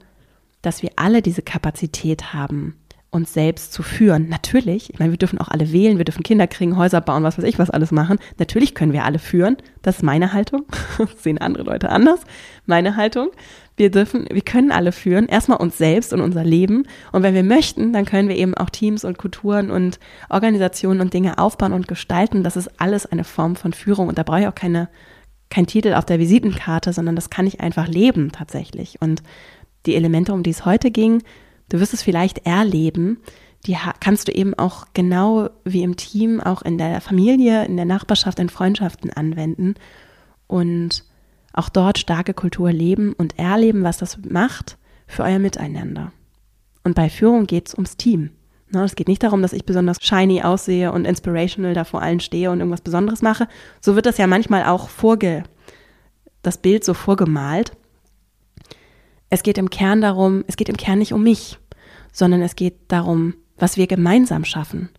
dass 0.62 0.82
wir 0.82 0.92
alle 0.96 1.22
diese 1.22 1.42
Kapazität 1.42 2.34
haben, 2.34 2.76
uns 3.10 3.34
selbst 3.34 3.72
zu 3.72 3.84
führen. 3.84 4.28
Natürlich, 4.28 4.92
ich 4.94 5.00
meine, 5.00 5.12
wir 5.12 5.18
dürfen 5.18 5.40
auch 5.40 5.48
alle 5.48 5.72
wählen, 5.72 5.98
wir 5.98 6.06
dürfen 6.06 6.24
Kinder 6.24 6.46
kriegen, 6.46 6.78
Häuser 6.78 7.00
bauen, 7.00 7.24
was 7.24 7.38
weiß 7.38 7.46
ich, 7.46 7.58
was 7.58 7.70
alles 7.70 7.92
machen. 7.92 8.20
Natürlich 8.38 8.76
können 8.76 8.94
wir 8.94 9.06
alle 9.06 9.20
führen. 9.20 9.58
Das 9.82 9.98
ist 9.98 10.04
meine 10.04 10.34
Haltung. 10.34 10.66
Das 10.98 11.24
sehen 11.24 11.38
andere 11.38 11.64
Leute 11.64 11.90
anders. 11.90 12.22
Meine 12.66 12.96
Haltung. 12.96 13.30
Wir 13.78 13.92
dürfen, 13.92 14.28
wir 14.30 14.42
können 14.42 14.72
alle 14.72 14.92
führen. 14.92 15.28
Erstmal 15.28 15.60
uns 15.60 15.78
selbst 15.78 16.12
und 16.12 16.22
unser 16.22 16.44
Leben. 16.44 16.86
Und 17.12 17.24
wenn 17.24 17.36
wir 17.36 17.44
möchten, 17.44 17.94
dann 17.94 18.06
können 18.06 18.28
wir 18.28 18.36
eben 18.36 18.56
auch 18.56 18.70
Teams 18.70 19.06
und 19.06 19.18
Kulturen 19.18 19.72
und 19.72 20.00
Organisationen 20.30 21.00
und 21.00 21.14
Dinge 21.14 21.38
aufbauen 21.38 21.74
und 21.74 21.88
gestalten. 21.88 22.44
Das 22.44 22.58
ist 22.58 22.82
alles 22.82 23.06
eine 23.06 23.24
Form 23.24 23.56
von 23.56 23.74
Führung. 23.74 24.08
Und 24.08 24.18
da 24.18 24.24
brauche 24.24 24.42
ich 24.42 24.48
auch 24.48 24.56
keine 24.56 24.90
kein 25.50 25.68
Titel 25.68 25.94
auf 25.94 26.06
der 26.06 26.20
Visitenkarte, 26.20 26.94
sondern 26.94 27.16
das 27.16 27.30
kann 27.30 27.48
ich 27.48 27.62
einfach 27.62 27.88
leben 27.88 28.32
tatsächlich. 28.32 29.02
Und 29.02 29.24
die 29.86 29.96
Elemente, 29.96 30.34
um 30.34 30.44
die 30.44 30.50
es 30.50 30.66
heute 30.66 30.92
ging, 30.92 31.24
du 31.70 31.80
wirst 31.80 31.94
es 31.94 32.04
vielleicht 32.04 32.46
erleben, 32.46 33.20
die 33.66 33.76
kannst 34.00 34.28
du 34.28 34.32
eben 34.32 34.54
auch 34.54 34.86
genau 34.94 35.50
wie 35.64 35.84
im 35.84 35.96
Team, 35.96 36.40
auch 36.40 36.62
in 36.62 36.78
der 36.78 37.02
Familie, 37.02 37.66
in 37.66 37.76
der 37.76 37.86
Nachbarschaft, 37.86 38.40
in 38.40 38.50
Freundschaften 38.50 39.12
anwenden 39.12 39.76
und 40.48 41.04
auch 41.54 41.70
dort 41.70 41.98
starke 41.98 42.34
Kultur 42.34 42.72
leben 42.72 43.14
und 43.14 43.40
erleben, 43.40 43.84
was 43.84 43.98
das 43.98 44.20
macht 44.30 44.78
für 45.08 45.24
euer 45.24 45.40
Miteinander. 45.40 46.12
Und 46.84 46.94
bei 46.94 47.10
Führung 47.10 47.48
geht 47.48 47.70
es 47.70 47.74
ums 47.74 47.98
Team. 47.98 48.30
Ne, 48.70 48.84
es 48.84 48.96
geht 48.96 49.08
nicht 49.08 49.24
darum, 49.24 49.42
dass 49.42 49.54
ich 49.54 49.66
besonders 49.66 49.98
shiny 50.02 50.42
aussehe 50.42 50.92
und 50.92 51.06
inspirational 51.06 51.74
da 51.74 51.86
vor 51.86 52.02
allen 52.02 52.20
stehe 52.20 52.52
und 52.52 52.60
irgendwas 52.60 52.82
Besonderes 52.82 53.22
mache. 53.22 53.48
So 53.80 53.96
wird 53.96 54.06
das 54.06 54.18
ja 54.18 54.28
manchmal 54.28 54.66
auch 54.66 54.90
vorge, 54.90 55.44
das 56.42 56.58
Bild 56.58 56.84
so 56.84 56.94
vorgemalt. 56.94 57.72
Es 59.30 59.44
geht 59.44 59.58
im 59.58 59.70
Kern 59.70 60.02
darum, 60.02 60.44
es 60.48 60.58
geht 60.58 60.70
im 60.70 60.78
Kern 60.78 61.00
nicht 61.00 61.14
um 61.14 61.24
mich, 61.24 61.60
sondern 62.12 62.42
es 62.42 62.56
geht 62.56 62.76
darum, 62.90 63.36
was 63.58 63.78
wir 63.78 63.88
gemeinsam 63.88 64.44
schaffen 64.44 64.90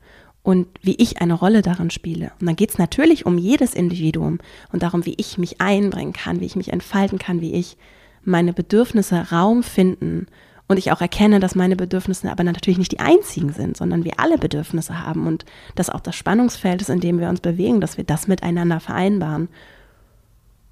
und 0.43 0.67
wie 0.83 0.97
ich 0.97 1.21
eine 1.21 1.35
Rolle 1.35 1.61
darin 1.61 1.91
spiele. 1.91 2.33
Und 2.41 2.47
dann 2.47 2.57
geht 2.57 2.71
es 2.71 2.79
natürlich 2.79 3.27
um 3.27 3.37
jedes 3.37 3.75
Individuum 3.75 4.39
und 4.73 4.83
darum, 4.83 5.05
wie 5.05 5.15
ich 5.19 5.37
mich 5.37 5.61
einbringen 5.61 6.15
kann, 6.15 6.41
wie 6.41 6.47
ich 6.47 6.57
mich 6.57 6.73
entfalten 6.73 7.19
kann, 7.19 7.43
wie 7.43 7.53
ich 7.53 7.77
meine 8.23 8.55
Bedürfnisse 8.55 9.31
Raum 9.31 9.63
finden 9.63 10.27
und 10.69 10.77
ich 10.77 10.93
auch 10.93 11.01
erkenne, 11.01 11.41
dass 11.41 11.55
meine 11.55 11.77
Bedürfnisse 11.77 12.31
aber 12.31 12.45
natürlich 12.45 12.79
nicht 12.79 12.93
die 12.93 13.01
einzigen 13.01 13.53
sind, 13.53 13.77
sondern 13.77 14.05
wir 14.05 14.21
alle 14.21 14.37
Bedürfnisse 14.37 15.05
haben 15.05 15.27
und 15.27 15.47
dass 15.75 15.91
auch 15.91 16.01
das 16.01 16.15
Spannungsfeld 16.15 16.83
ist, 16.83 16.91
in 16.91 17.01
dem 17.01 17.19
wir 17.19 17.31
uns 17.31 17.41
bewegen, 17.41 17.81
dass 17.81 17.97
wir 17.97 18.05
das 18.05 18.29
miteinander 18.29 18.79
vereinbaren. 18.79 19.49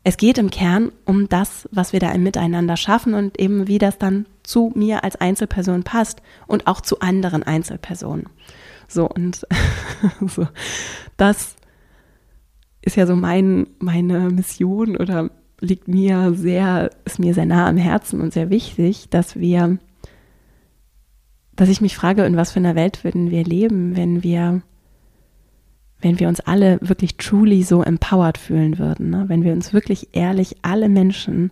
Es 0.04 0.18
geht 0.18 0.38
im 0.38 0.50
Kern 0.50 0.92
um 1.04 1.28
das, 1.28 1.68
was 1.72 1.92
wir 1.92 1.98
da 1.98 2.12
im 2.12 2.22
Miteinander 2.22 2.76
schaffen 2.76 3.14
und 3.14 3.40
eben 3.40 3.66
wie 3.66 3.78
das 3.78 3.98
dann 3.98 4.26
zu 4.44 4.70
mir 4.76 5.02
als 5.02 5.16
Einzelperson 5.16 5.82
passt 5.82 6.22
und 6.46 6.66
auch 6.66 6.80
zu 6.80 7.00
anderen 7.00 7.42
Einzelpersonen. 7.42 8.28
So 8.86 9.08
und 9.08 9.46
so, 10.28 10.46
das 11.16 11.56
ist 12.82 12.96
ja 12.96 13.06
so 13.06 13.16
mein, 13.16 13.66
meine 13.80 14.30
Mission 14.30 14.96
oder 14.96 15.30
liegt 15.60 15.88
mir 15.88 16.34
sehr, 16.34 16.90
ist 17.04 17.18
mir 17.18 17.34
sehr 17.34 17.46
nah 17.46 17.66
am 17.66 17.78
Herzen 17.78 18.20
und 18.20 18.32
sehr 18.32 18.50
wichtig, 18.50 19.08
dass 19.10 19.36
wir 19.36 19.78
dass 21.56 21.68
ich 21.68 21.80
mich 21.80 21.96
frage, 21.96 22.24
in 22.24 22.36
was 22.36 22.52
für 22.52 22.58
einer 22.58 22.74
Welt 22.74 23.02
würden 23.02 23.30
wir 23.30 23.44
leben, 23.44 23.96
wenn 23.96 24.22
wir, 24.22 24.62
wenn 26.00 26.20
wir 26.20 26.28
uns 26.28 26.40
alle 26.40 26.78
wirklich 26.82 27.16
truly 27.16 27.62
so 27.62 27.82
empowered 27.82 28.38
fühlen 28.38 28.78
würden, 28.78 29.10
ne? 29.10 29.24
wenn 29.28 29.42
wir 29.42 29.52
uns 29.52 29.72
wirklich 29.72 30.10
ehrlich 30.12 30.56
alle 30.62 30.88
Menschen 30.88 31.50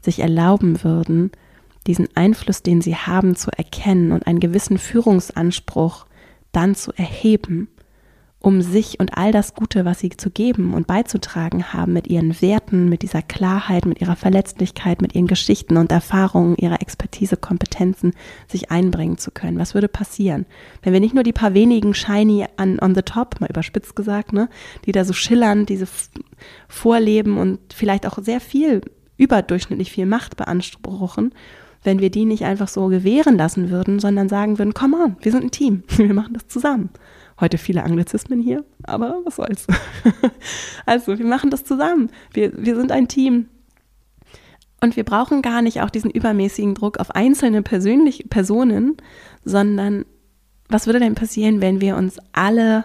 sich 0.00 0.20
erlauben 0.20 0.84
würden, 0.84 1.30
diesen 1.86 2.08
Einfluss, 2.14 2.62
den 2.62 2.80
sie 2.80 2.96
haben, 2.96 3.36
zu 3.36 3.50
erkennen 3.50 4.12
und 4.12 4.26
einen 4.26 4.40
gewissen 4.40 4.78
Führungsanspruch 4.78 6.06
dann 6.52 6.74
zu 6.74 6.92
erheben 6.92 7.68
um 8.46 8.62
sich 8.62 9.00
und 9.00 9.18
all 9.18 9.32
das 9.32 9.56
Gute, 9.56 9.84
was 9.84 9.98
sie 9.98 10.10
zu 10.10 10.30
geben 10.30 10.72
und 10.72 10.86
beizutragen 10.86 11.72
haben, 11.72 11.92
mit 11.92 12.06
ihren 12.06 12.40
Werten, 12.40 12.88
mit 12.88 13.02
dieser 13.02 13.20
Klarheit, 13.20 13.86
mit 13.86 14.00
ihrer 14.00 14.14
Verletzlichkeit, 14.14 15.02
mit 15.02 15.16
ihren 15.16 15.26
Geschichten 15.26 15.76
und 15.76 15.90
Erfahrungen, 15.90 16.54
ihrer 16.54 16.80
Expertise, 16.80 17.36
Kompetenzen, 17.36 18.12
sich 18.46 18.70
einbringen 18.70 19.18
zu 19.18 19.32
können. 19.32 19.58
Was 19.58 19.74
würde 19.74 19.88
passieren, 19.88 20.46
wenn 20.82 20.92
wir 20.92 21.00
nicht 21.00 21.12
nur 21.12 21.24
die 21.24 21.32
paar 21.32 21.54
wenigen 21.54 21.92
Shiny 21.92 22.46
an, 22.56 22.78
on 22.80 22.94
the 22.94 23.02
top, 23.02 23.40
mal 23.40 23.50
überspitzt 23.50 23.96
gesagt, 23.96 24.32
ne, 24.32 24.48
die 24.84 24.92
da 24.92 25.04
so 25.04 25.12
schillern, 25.12 25.66
diese 25.66 25.88
vorleben 26.68 27.38
und 27.38 27.58
vielleicht 27.74 28.06
auch 28.06 28.16
sehr 28.22 28.38
viel, 28.38 28.80
überdurchschnittlich 29.16 29.90
viel 29.90 30.06
Macht 30.06 30.36
beanspruchen, 30.36 31.34
wenn 31.82 31.98
wir 31.98 32.10
die 32.10 32.24
nicht 32.26 32.44
einfach 32.44 32.68
so 32.68 32.86
gewähren 32.86 33.38
lassen 33.38 33.70
würden, 33.70 33.98
sondern 33.98 34.28
sagen 34.28 34.60
würden, 34.60 34.72
come 34.72 34.96
on, 35.02 35.16
wir 35.20 35.32
sind 35.32 35.42
ein 35.42 35.50
Team, 35.50 35.82
wir 35.96 36.14
machen 36.14 36.34
das 36.34 36.46
zusammen. 36.46 36.90
Heute 37.40 37.58
viele 37.58 37.84
Anglizismen 37.84 38.40
hier, 38.40 38.64
aber 38.84 39.20
was 39.24 39.36
soll's. 39.36 39.66
also, 40.86 41.18
wir 41.18 41.26
machen 41.26 41.50
das 41.50 41.64
zusammen. 41.64 42.10
Wir, 42.32 42.52
wir 42.56 42.76
sind 42.76 42.92
ein 42.92 43.08
Team. 43.08 43.48
Und 44.80 44.96
wir 44.96 45.04
brauchen 45.04 45.42
gar 45.42 45.62
nicht 45.62 45.82
auch 45.82 45.90
diesen 45.90 46.10
übermäßigen 46.10 46.74
Druck 46.74 46.98
auf 46.98 47.10
einzelne 47.10 47.62
persönliche 47.62 48.28
Personen, 48.28 48.96
sondern 49.44 50.04
was 50.68 50.86
würde 50.86 51.00
denn 51.00 51.14
passieren, 51.14 51.60
wenn 51.60 51.80
wir 51.80 51.96
uns 51.96 52.18
alle 52.32 52.84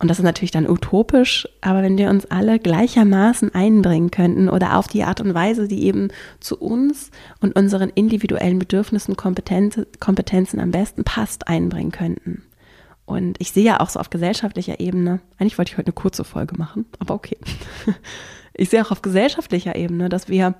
und 0.00 0.08
das 0.08 0.18
ist 0.18 0.24
natürlich 0.24 0.50
dann 0.50 0.68
utopisch, 0.68 1.46
aber 1.60 1.82
wenn 1.82 1.98
wir 1.98 2.08
uns 2.08 2.24
alle 2.24 2.58
gleichermaßen 2.58 3.54
einbringen 3.54 4.10
könnten 4.10 4.48
oder 4.48 4.78
auf 4.78 4.88
die 4.88 5.04
Art 5.04 5.20
und 5.20 5.34
Weise, 5.34 5.68
die 5.68 5.84
eben 5.84 6.08
zu 6.40 6.58
uns 6.58 7.10
und 7.40 7.54
unseren 7.54 7.90
individuellen 7.90 8.58
Bedürfnissen, 8.58 9.18
Kompetenz, 9.18 9.78
Kompetenzen 10.00 10.58
am 10.58 10.70
besten 10.70 11.04
passt, 11.04 11.48
einbringen 11.48 11.92
könnten. 11.92 12.44
Und 13.10 13.34
ich 13.40 13.50
sehe 13.50 13.64
ja 13.64 13.80
auch 13.80 13.88
so 13.88 13.98
auf 13.98 14.08
gesellschaftlicher 14.08 14.78
Ebene, 14.78 15.18
eigentlich 15.36 15.58
wollte 15.58 15.72
ich 15.72 15.78
heute 15.78 15.88
eine 15.88 15.94
kurze 15.94 16.22
Folge 16.22 16.56
machen, 16.56 16.86
aber 17.00 17.14
okay. 17.14 17.36
Ich 18.52 18.68
sehe 18.68 18.84
auch 18.84 18.90
auf 18.90 19.00
gesellschaftlicher 19.00 19.74
Ebene, 19.74 20.10
dass 20.10 20.28
wir 20.28 20.54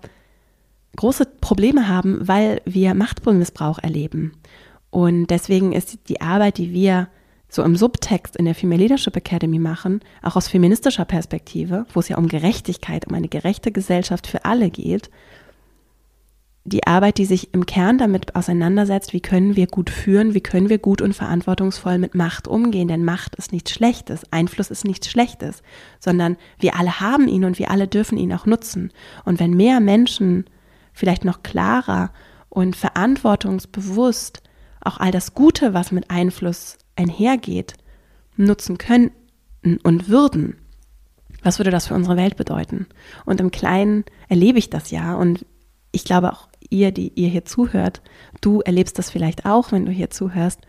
große 0.97 1.27
Probleme 1.41 1.87
haben, 1.87 2.27
weil 2.27 2.63
wir 2.65 2.95
Machtmissbrauch 2.95 3.79
erleben. 3.79 4.33
Und 4.89 5.27
deswegen 5.27 5.73
ist 5.73 6.09
die 6.09 6.21
Arbeit, 6.23 6.57
die 6.57 6.73
wir 6.73 7.09
so 7.49 7.63
im 7.63 7.77
Subtext 7.77 8.37
in 8.37 8.47
der 8.47 8.55
Female 8.55 8.81
Leadership 8.81 9.17
Academy 9.17 9.59
machen, 9.59 10.01
auch 10.23 10.37
aus 10.37 10.49
feministischer 10.49 11.05
Perspektive, 11.05 11.85
wo 11.93 12.01
es 12.01 12.09
ja 12.09 12.17
um 12.17 12.29
Gerechtigkeit, 12.29 13.07
um 13.07 13.15
eine 13.15 13.29
gerechte 13.29 13.71
Gesellschaft 13.71 14.27
für 14.27 14.47
alle 14.47 14.71
geht, 14.71 15.11
die 16.65 16.87
Arbeit, 16.87 17.19
die 17.19 17.25
sich 17.25 17.55
im 17.55 17.65
Kern 17.65 17.97
damit 17.97 18.37
auseinandersetzt, 18.37 19.13
wie 19.13 19.21
können 19.21 19.57
wir 19.57 19.67
gut 19.67 19.89
führen, 19.89 20.35
wie 20.35 20.43
können 20.43 20.69
wir 20.69 20.79
gut 20.79 21.01
und 21.01 21.15
verantwortungsvoll 21.15 21.97
mit 21.99 22.15
Macht 22.15 22.47
umgehen, 22.47 22.89
denn 22.89 23.05
Macht 23.05 23.35
ist 23.37 23.53
nichts 23.53 23.71
Schlechtes, 23.71 24.31
Einfluss 24.31 24.71
ist 24.71 24.85
nichts 24.85 25.09
Schlechtes, 25.09 25.63
sondern 25.99 26.37
wir 26.59 26.77
alle 26.77 27.01
haben 27.01 27.29
ihn 27.29 27.45
und 27.45 27.59
wir 27.59 27.71
alle 27.71 27.89
dürfen 27.89 28.19
ihn 28.19 28.33
auch 28.35 28.45
nutzen. 28.45 28.93
Und 29.25 29.41
wenn 29.41 29.57
mehr 29.57 29.81
Menschen 29.81 30.45
vielleicht 30.93 31.25
noch 31.25 31.43
klarer 31.43 32.11
und 32.51 32.77
verantwortungsbewusst 32.77 34.43
auch 34.83 34.99
all 34.99 35.13
das 35.13 35.35
Gute, 35.35 35.73
was 35.73 35.93
mit 35.93 36.11
Einfluss 36.11 36.77
einhergeht, 36.95 37.75
nutzen 38.37 38.77
könnten 38.77 39.79
und 39.83 40.09
würden, 40.09 40.57
was 41.43 41.59
würde 41.59 41.71
das 41.71 41.87
für 41.87 41.95
unsere 41.95 42.17
Welt 42.17 42.37
bedeuten? 42.37 42.87
Und 43.25 43.41
im 43.41 43.51
Kleinen 43.51 44.05
erlebe 44.29 44.59
ich 44.59 44.69
das 44.69 44.91
ja 44.91 45.15
und 45.15 45.47
ich 45.93 46.05
glaube 46.05 46.33
auch 46.33 46.50
ihr, 46.69 46.93
die 46.93 47.13
ihr 47.15 47.29
hier 47.29 47.45
zuhört, 47.45 48.03
du 48.41 48.61
erlebst 48.61 48.99
das 48.99 49.11
vielleicht 49.11 49.47
auch, 49.47 49.73
wenn 49.73 49.87
du 49.87 49.93
hier 49.93 50.11
zuhörst, 50.11 50.61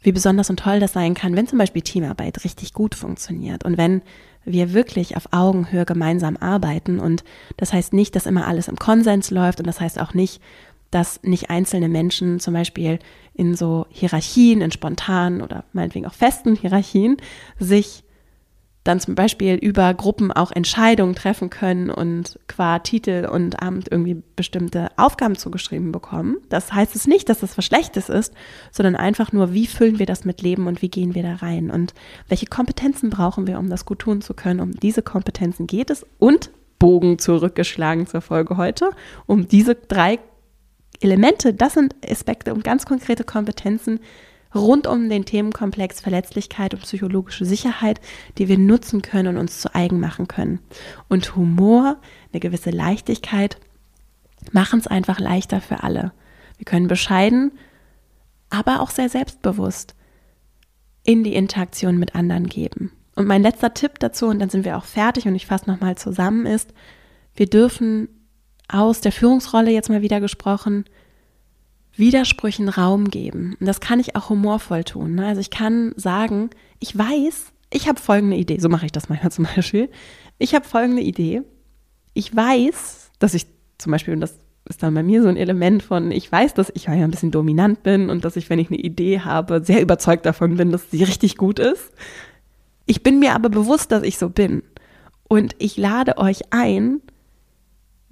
wie 0.00 0.12
besonders 0.12 0.50
und 0.50 0.58
toll 0.58 0.80
das 0.80 0.92
sein 0.92 1.14
kann, 1.14 1.36
wenn 1.36 1.46
zum 1.46 1.58
Beispiel 1.58 1.82
Teamarbeit 1.82 2.44
richtig 2.44 2.72
gut 2.72 2.94
funktioniert 2.94 3.64
und 3.64 3.78
wenn 3.78 4.02
wir 4.44 4.72
wirklich 4.72 5.16
auf 5.16 5.28
Augenhöhe 5.32 5.84
gemeinsam 5.84 6.36
arbeiten. 6.36 6.98
Und 6.98 7.22
das 7.56 7.72
heißt 7.72 7.92
nicht, 7.92 8.16
dass 8.16 8.26
immer 8.26 8.46
alles 8.46 8.66
im 8.66 8.76
Konsens 8.76 9.30
läuft 9.30 9.60
und 9.60 9.66
das 9.66 9.80
heißt 9.80 10.00
auch 10.00 10.14
nicht, 10.14 10.42
dass 10.90 11.22
nicht 11.22 11.50
einzelne 11.50 11.88
Menschen 11.88 12.40
zum 12.40 12.54
Beispiel 12.54 12.98
in 13.34 13.54
so 13.54 13.86
Hierarchien, 13.90 14.60
in 14.60 14.72
spontanen 14.72 15.40
oder 15.40 15.64
meinetwegen 15.72 16.06
auch 16.06 16.14
festen 16.14 16.56
Hierarchien 16.56 17.16
sich 17.58 18.04
dann 18.84 18.98
zum 18.98 19.14
Beispiel 19.14 19.54
über 19.54 19.94
Gruppen 19.94 20.32
auch 20.32 20.50
Entscheidungen 20.50 21.14
treffen 21.14 21.50
können 21.50 21.88
und 21.88 22.38
qua 22.48 22.80
Titel 22.80 23.28
und 23.30 23.62
Amt 23.62 23.88
irgendwie 23.90 24.22
bestimmte 24.34 24.88
Aufgaben 24.96 25.36
zugeschrieben 25.36 25.92
bekommen. 25.92 26.38
Das 26.48 26.72
heißt 26.72 26.96
es 26.96 27.06
nicht, 27.06 27.28
dass 27.28 27.40
das 27.40 27.56
was 27.56 27.64
Schlechtes 27.64 28.08
ist, 28.08 28.34
sondern 28.72 28.96
einfach 28.96 29.32
nur, 29.32 29.52
wie 29.52 29.66
füllen 29.66 29.98
wir 29.98 30.06
das 30.06 30.24
mit 30.24 30.42
Leben 30.42 30.66
und 30.66 30.82
wie 30.82 30.88
gehen 30.88 31.14
wir 31.14 31.22
da 31.22 31.36
rein 31.36 31.70
und 31.70 31.94
welche 32.28 32.46
Kompetenzen 32.46 33.10
brauchen 33.10 33.46
wir, 33.46 33.58
um 33.58 33.70
das 33.70 33.84
gut 33.84 34.00
tun 34.00 34.20
zu 34.20 34.34
können. 34.34 34.60
Um 34.60 34.72
diese 34.72 35.02
Kompetenzen 35.02 35.66
geht 35.66 35.90
es 35.90 36.04
und 36.18 36.50
Bogen 36.80 37.20
zurückgeschlagen 37.20 38.08
zur 38.08 38.22
Folge 38.22 38.56
heute, 38.56 38.90
um 39.26 39.46
diese 39.46 39.76
drei 39.76 40.18
Elemente, 41.00 41.54
das 41.54 41.74
sind 41.74 41.94
Aspekte 42.08 42.52
und 42.52 42.64
ganz 42.64 42.86
konkrete 42.86 43.22
Kompetenzen, 43.22 44.00
rund 44.54 44.86
um 44.86 45.08
den 45.08 45.24
Themenkomplex 45.24 46.00
Verletzlichkeit 46.00 46.74
und 46.74 46.82
psychologische 46.82 47.44
Sicherheit, 47.44 48.00
die 48.38 48.48
wir 48.48 48.58
nutzen 48.58 49.02
können 49.02 49.36
und 49.36 49.38
uns 49.38 49.60
zu 49.60 49.74
eigen 49.74 50.00
machen 50.00 50.28
können. 50.28 50.60
Und 51.08 51.36
Humor, 51.36 51.98
eine 52.32 52.40
gewisse 52.40 52.70
Leichtigkeit, 52.70 53.58
machen 54.50 54.80
es 54.80 54.86
einfach 54.86 55.20
leichter 55.20 55.60
für 55.60 55.82
alle. 55.82 56.12
Wir 56.58 56.64
können 56.64 56.88
bescheiden, 56.88 57.52
aber 58.50 58.80
auch 58.80 58.90
sehr 58.90 59.08
selbstbewusst 59.08 59.94
in 61.04 61.24
die 61.24 61.34
Interaktion 61.34 61.98
mit 61.98 62.14
anderen 62.14 62.46
geben. 62.46 62.92
Und 63.14 63.26
mein 63.26 63.42
letzter 63.42 63.74
Tipp 63.74 63.98
dazu, 63.98 64.26
und 64.26 64.38
dann 64.38 64.50
sind 64.50 64.64
wir 64.64 64.76
auch 64.76 64.84
fertig 64.84 65.26
und 65.26 65.34
ich 65.34 65.46
fasse 65.46 65.70
nochmal 65.70 65.96
zusammen, 65.96 66.46
ist, 66.46 66.72
wir 67.34 67.46
dürfen 67.46 68.08
aus 68.68 69.00
der 69.00 69.12
Führungsrolle 69.12 69.70
jetzt 69.70 69.90
mal 69.90 70.02
wieder 70.02 70.20
gesprochen, 70.20 70.84
Widersprüchen 71.96 72.68
Raum 72.68 73.10
geben. 73.10 73.56
Und 73.60 73.66
das 73.66 73.80
kann 73.80 74.00
ich 74.00 74.16
auch 74.16 74.30
humorvoll 74.30 74.84
tun. 74.84 75.14
Ne? 75.14 75.26
Also 75.26 75.40
ich 75.40 75.50
kann 75.50 75.92
sagen, 75.96 76.50
ich 76.78 76.96
weiß, 76.96 77.52
ich 77.70 77.88
habe 77.88 78.00
folgende 78.00 78.36
Idee. 78.36 78.58
So 78.58 78.68
mache 78.68 78.86
ich 78.86 78.92
das 78.92 79.08
manchmal 79.08 79.32
zum 79.32 79.46
Beispiel. 79.54 79.90
Ich 80.38 80.54
habe 80.54 80.66
folgende 80.66 81.02
Idee. 81.02 81.42
Ich 82.14 82.34
weiß, 82.34 83.10
dass 83.18 83.34
ich 83.34 83.46
zum 83.78 83.92
Beispiel, 83.92 84.14
und 84.14 84.20
das 84.20 84.38
ist 84.68 84.82
dann 84.82 84.94
bei 84.94 85.02
mir 85.02 85.22
so 85.22 85.28
ein 85.28 85.36
Element 85.36 85.82
von, 85.82 86.10
ich 86.12 86.30
weiß, 86.30 86.54
dass 86.54 86.70
ich 86.74 86.84
ja 86.84 86.92
ein 86.92 87.10
bisschen 87.10 87.30
dominant 87.30 87.82
bin 87.82 88.10
und 88.10 88.24
dass 88.24 88.36
ich, 88.36 88.48
wenn 88.48 88.58
ich 88.58 88.68
eine 88.68 88.78
Idee 88.78 89.20
habe, 89.20 89.62
sehr 89.64 89.82
überzeugt 89.82 90.24
davon 90.24 90.56
bin, 90.56 90.70
dass 90.70 90.90
sie 90.90 91.02
richtig 91.02 91.36
gut 91.36 91.58
ist. 91.58 91.90
Ich 92.86 93.02
bin 93.02 93.18
mir 93.18 93.34
aber 93.34 93.48
bewusst, 93.48 93.92
dass 93.92 94.02
ich 94.02 94.18
so 94.18 94.28
bin. 94.28 94.62
Und 95.28 95.54
ich 95.58 95.76
lade 95.76 96.18
euch 96.18 96.42
ein, 96.50 97.00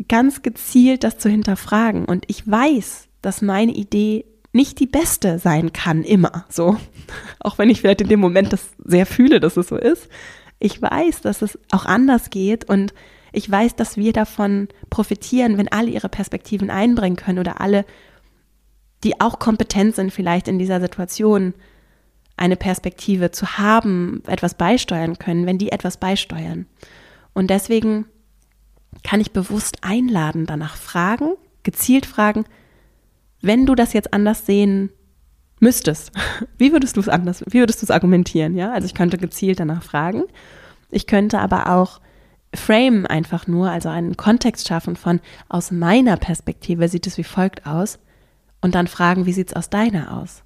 ganz 0.09 0.43
gezielt 0.43 1.05
das 1.05 1.19
zu 1.19 1.29
hinterfragen. 1.29 2.05
Und 2.05 2.25
ich 2.29 2.51
weiß, 2.51 3.09
dass 3.23 3.43
meine 3.43 3.73
Idee 3.73 4.25
nicht 4.53 4.81
die 4.81 4.87
beste 4.87 5.39
sein 5.39 5.73
kann, 5.73 6.03
immer 6.03 6.45
so. 6.49 6.77
Auch 7.41 7.59
wenn 7.59 7.71
ich 7.71 7.81
vielleicht 7.81 8.01
in 8.01 8.09
dem 8.09 8.21
Moment 8.21 8.53
das 8.53 8.71
sehr 8.85 9.07
fühle, 9.07 9.41
dass 9.41 9.57
es 9.57 9.69
so 9.69 9.77
ist. 9.77 10.09
Ich 10.59 10.81
weiß, 10.81 11.23
dass 11.23 11.43
es 11.43 11.59
auch 11.71 11.87
anders 11.87 12.31
geht 12.31 12.69
und 12.69 12.93
ich 13.33 13.51
weiß, 13.51 13.77
dass 13.77 13.97
wir 13.97 14.13
davon 14.13 14.69
profitieren, 14.91 15.57
wenn 15.57 15.69
alle 15.69 15.91
ihre 15.91 16.09
Perspektiven 16.09 16.69
einbringen 16.69 17.17
können 17.17 17.39
oder 17.39 17.61
alle, 17.61 17.87
die 19.05 19.21
auch 19.21 19.39
kompetent 19.39 19.95
sind, 19.95 20.13
vielleicht 20.13 20.49
in 20.49 20.59
dieser 20.59 20.81
Situation 20.81 21.55
eine 22.37 22.57
Perspektive 22.57 23.31
zu 23.31 23.59
haben, 23.59 24.23
etwas 24.27 24.55
beisteuern 24.55 25.19
können, 25.19 25.47
wenn 25.47 25.59
die 25.59 25.73
etwas 25.73 25.97
beisteuern. 25.99 26.67
Und 27.33 27.51
deswegen 27.51 28.07
kann 29.05 29.21
ich 29.21 29.33
bewusst 29.33 29.79
einladen, 29.83 30.47
danach 30.47 30.77
fragen, 30.77 31.35
gezielt 31.63 32.07
fragen, 32.07 32.45
wenn 33.41 33.67
du 33.67 33.75
das 33.75 33.93
jetzt 33.93 34.13
anders 34.13 34.47
sehen 34.47 34.91
müsstest, 35.61 36.13
wie 36.59 36.73
würdest 36.73 36.97
du 36.97 37.01
es 37.01 37.09
anders, 37.09 37.45
wie 37.47 37.59
würdest 37.59 37.83
du 37.83 37.87
es 37.87 37.91
argumentieren? 37.91 38.55
Ja, 38.57 38.73
also 38.73 38.87
ich 38.87 38.95
könnte 38.95 39.19
gezielt 39.19 39.61
danach 39.61 39.83
fragen. 39.83 40.25
Ich 40.91 41.07
könnte 41.07 41.39
aber 41.39 41.69
auch 41.75 42.01
frame 42.55 43.07
einfach 43.07 43.47
nur, 43.47 43.71
also 43.71 43.89
einen 43.89 44.17
Kontext 44.17 44.67
schaffen 44.67 44.97
von 44.97 45.21
aus 45.49 45.71
meiner 45.71 46.17
Perspektive 46.17 46.89
sieht 46.89 47.07
es 47.07 47.17
wie 47.17 47.25
folgt 47.25 47.67
aus 47.67 47.99
und 48.61 48.75
dann 48.75 48.89
fragen, 48.89 49.27
wie 49.27 49.33
sieht 49.33 49.49
es 49.49 49.57
aus 49.57 49.71
deiner 49.71 50.17
aus? 50.19 50.43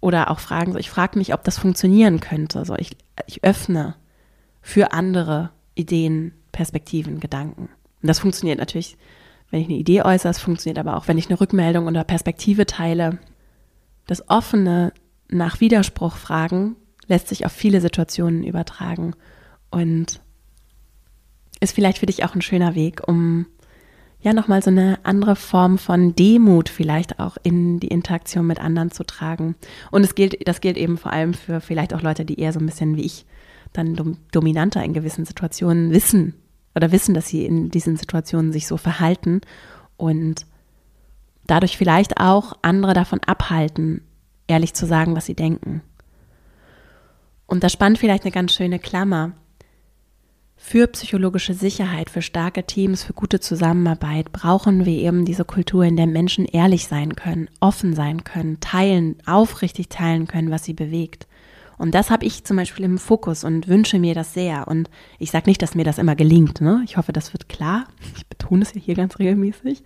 Oder 0.00 0.30
auch 0.30 0.40
fragen, 0.40 0.72
so 0.72 0.78
ich 0.78 0.90
frage 0.90 1.18
mich, 1.18 1.32
ob 1.32 1.44
das 1.44 1.58
funktionieren 1.58 2.20
könnte. 2.20 2.64
So 2.64 2.74
ich, 2.76 2.96
ich 3.26 3.44
öffne 3.44 3.94
für 4.60 4.92
andere 4.92 5.50
Ideen, 5.74 6.32
Perspektiven, 6.52 7.20
Gedanken. 7.20 7.68
Und 8.02 8.08
das 8.08 8.18
funktioniert 8.18 8.58
natürlich 8.58 8.96
wenn 9.50 9.60
ich 9.60 9.68
eine 9.68 9.78
Idee 9.78 10.02
äußere, 10.02 10.30
es 10.30 10.40
funktioniert 10.40 10.78
aber 10.78 10.96
auch, 10.96 11.08
wenn 11.08 11.18
ich 11.18 11.28
eine 11.28 11.40
Rückmeldung 11.40 11.86
oder 11.86 12.04
Perspektive 12.04 12.66
teile. 12.66 13.18
Das 14.06 14.28
offene 14.28 14.92
nach 15.28 15.60
Widerspruch 15.60 16.16
fragen 16.16 16.76
lässt 17.06 17.28
sich 17.28 17.46
auf 17.46 17.52
viele 17.52 17.80
Situationen 17.80 18.44
übertragen 18.44 19.14
und 19.70 20.20
ist 21.60 21.74
vielleicht 21.74 21.98
für 21.98 22.06
dich 22.06 22.24
auch 22.24 22.34
ein 22.34 22.42
schöner 22.42 22.74
Weg, 22.74 23.06
um 23.06 23.46
ja 24.20 24.32
nochmal 24.32 24.62
so 24.62 24.70
eine 24.70 24.98
andere 25.04 25.36
Form 25.36 25.78
von 25.78 26.14
Demut 26.14 26.68
vielleicht 26.68 27.20
auch 27.20 27.36
in 27.42 27.80
die 27.80 27.88
Interaktion 27.88 28.46
mit 28.46 28.60
anderen 28.60 28.90
zu 28.90 29.04
tragen. 29.04 29.54
Und 29.90 30.02
es 30.04 30.14
gilt, 30.14 30.46
das 30.46 30.60
gilt 30.60 30.76
eben 30.76 30.98
vor 30.98 31.12
allem 31.12 31.34
für 31.34 31.60
vielleicht 31.60 31.94
auch 31.94 32.02
Leute, 32.02 32.24
die 32.24 32.40
eher 32.40 32.52
so 32.52 32.58
ein 32.58 32.66
bisschen 32.66 32.96
wie 32.96 33.04
ich 33.04 33.24
dann 33.72 34.16
dominanter 34.32 34.82
in 34.82 34.94
gewissen 34.94 35.24
Situationen 35.24 35.92
wissen, 35.92 36.34
oder 36.76 36.92
wissen, 36.92 37.14
dass 37.14 37.26
sie 37.26 37.46
in 37.46 37.70
diesen 37.70 37.96
Situationen 37.96 38.52
sich 38.52 38.66
so 38.66 38.76
verhalten 38.76 39.40
und 39.96 40.46
dadurch 41.46 41.78
vielleicht 41.78 42.20
auch 42.20 42.52
andere 42.62 42.92
davon 42.92 43.20
abhalten, 43.26 44.02
ehrlich 44.46 44.74
zu 44.74 44.86
sagen, 44.86 45.16
was 45.16 45.24
sie 45.26 45.34
denken. 45.34 45.80
Und 47.46 47.64
da 47.64 47.70
spannt 47.70 47.98
vielleicht 47.98 48.24
eine 48.24 48.32
ganz 48.32 48.52
schöne 48.52 48.78
Klammer. 48.78 49.32
Für 50.56 50.86
psychologische 50.88 51.54
Sicherheit, 51.54 52.10
für 52.10 52.22
starke 52.22 52.64
Teams, 52.64 53.04
für 53.04 53.12
gute 53.12 53.40
Zusammenarbeit 53.40 54.32
brauchen 54.32 54.84
wir 54.84 54.98
eben 54.98 55.24
diese 55.24 55.44
Kultur, 55.44 55.84
in 55.84 55.96
der 55.96 56.06
Menschen 56.06 56.44
ehrlich 56.44 56.88
sein 56.88 57.14
können, 57.14 57.48
offen 57.60 57.94
sein 57.94 58.24
können, 58.24 58.60
teilen, 58.60 59.16
aufrichtig 59.26 59.88
teilen 59.88 60.26
können, 60.26 60.50
was 60.50 60.64
sie 60.64 60.74
bewegt. 60.74 61.26
Und 61.78 61.94
das 61.94 62.10
habe 62.10 62.24
ich 62.24 62.44
zum 62.44 62.56
Beispiel 62.56 62.84
im 62.84 62.98
Fokus 62.98 63.44
und 63.44 63.68
wünsche 63.68 63.98
mir 63.98 64.14
das 64.14 64.34
sehr. 64.34 64.68
Und 64.68 64.90
ich 65.18 65.30
sage 65.30 65.48
nicht, 65.48 65.60
dass 65.62 65.74
mir 65.74 65.84
das 65.84 65.98
immer 65.98 66.16
gelingt. 66.16 66.60
Ne? 66.60 66.82
Ich 66.84 66.96
hoffe, 66.96 67.12
das 67.12 67.32
wird 67.32 67.48
klar. 67.48 67.86
Ich 68.16 68.26
betone 68.26 68.62
es 68.62 68.74
ja 68.74 68.80
hier 68.80 68.94
ganz 68.94 69.18
regelmäßig. 69.18 69.82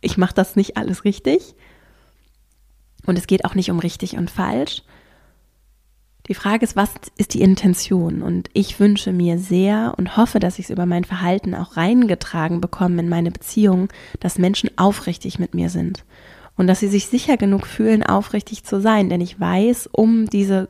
Ich 0.00 0.16
mache 0.16 0.34
das 0.34 0.56
nicht 0.56 0.76
alles 0.76 1.04
richtig. 1.04 1.54
Und 3.06 3.18
es 3.18 3.26
geht 3.26 3.44
auch 3.44 3.54
nicht 3.54 3.70
um 3.70 3.78
richtig 3.78 4.16
und 4.16 4.30
falsch. 4.30 4.82
Die 6.26 6.34
Frage 6.34 6.64
ist, 6.64 6.76
was 6.76 6.92
ist 7.16 7.34
die 7.34 7.40
Intention? 7.40 8.22
Und 8.22 8.50
ich 8.52 8.78
wünsche 8.78 9.12
mir 9.12 9.38
sehr 9.38 9.94
und 9.96 10.16
hoffe, 10.16 10.38
dass 10.38 10.58
ich 10.58 10.66
es 10.66 10.70
über 10.70 10.86
mein 10.86 11.04
Verhalten 11.04 11.54
auch 11.54 11.76
reingetragen 11.76 12.60
bekomme 12.60 13.00
in 13.00 13.08
meine 13.08 13.30
Beziehung, 13.30 13.88
dass 14.20 14.38
Menschen 14.38 14.70
aufrichtig 14.76 15.38
mit 15.38 15.54
mir 15.54 15.70
sind 15.70 16.04
und 16.56 16.66
dass 16.66 16.80
sie 16.80 16.88
sich 16.88 17.06
sicher 17.06 17.36
genug 17.36 17.66
fühlen, 17.66 18.02
aufrichtig 18.02 18.64
zu 18.64 18.80
sein. 18.80 19.08
Denn 19.08 19.20
ich 19.20 19.40
weiß 19.40 19.88
um 19.92 20.30
diese 20.30 20.68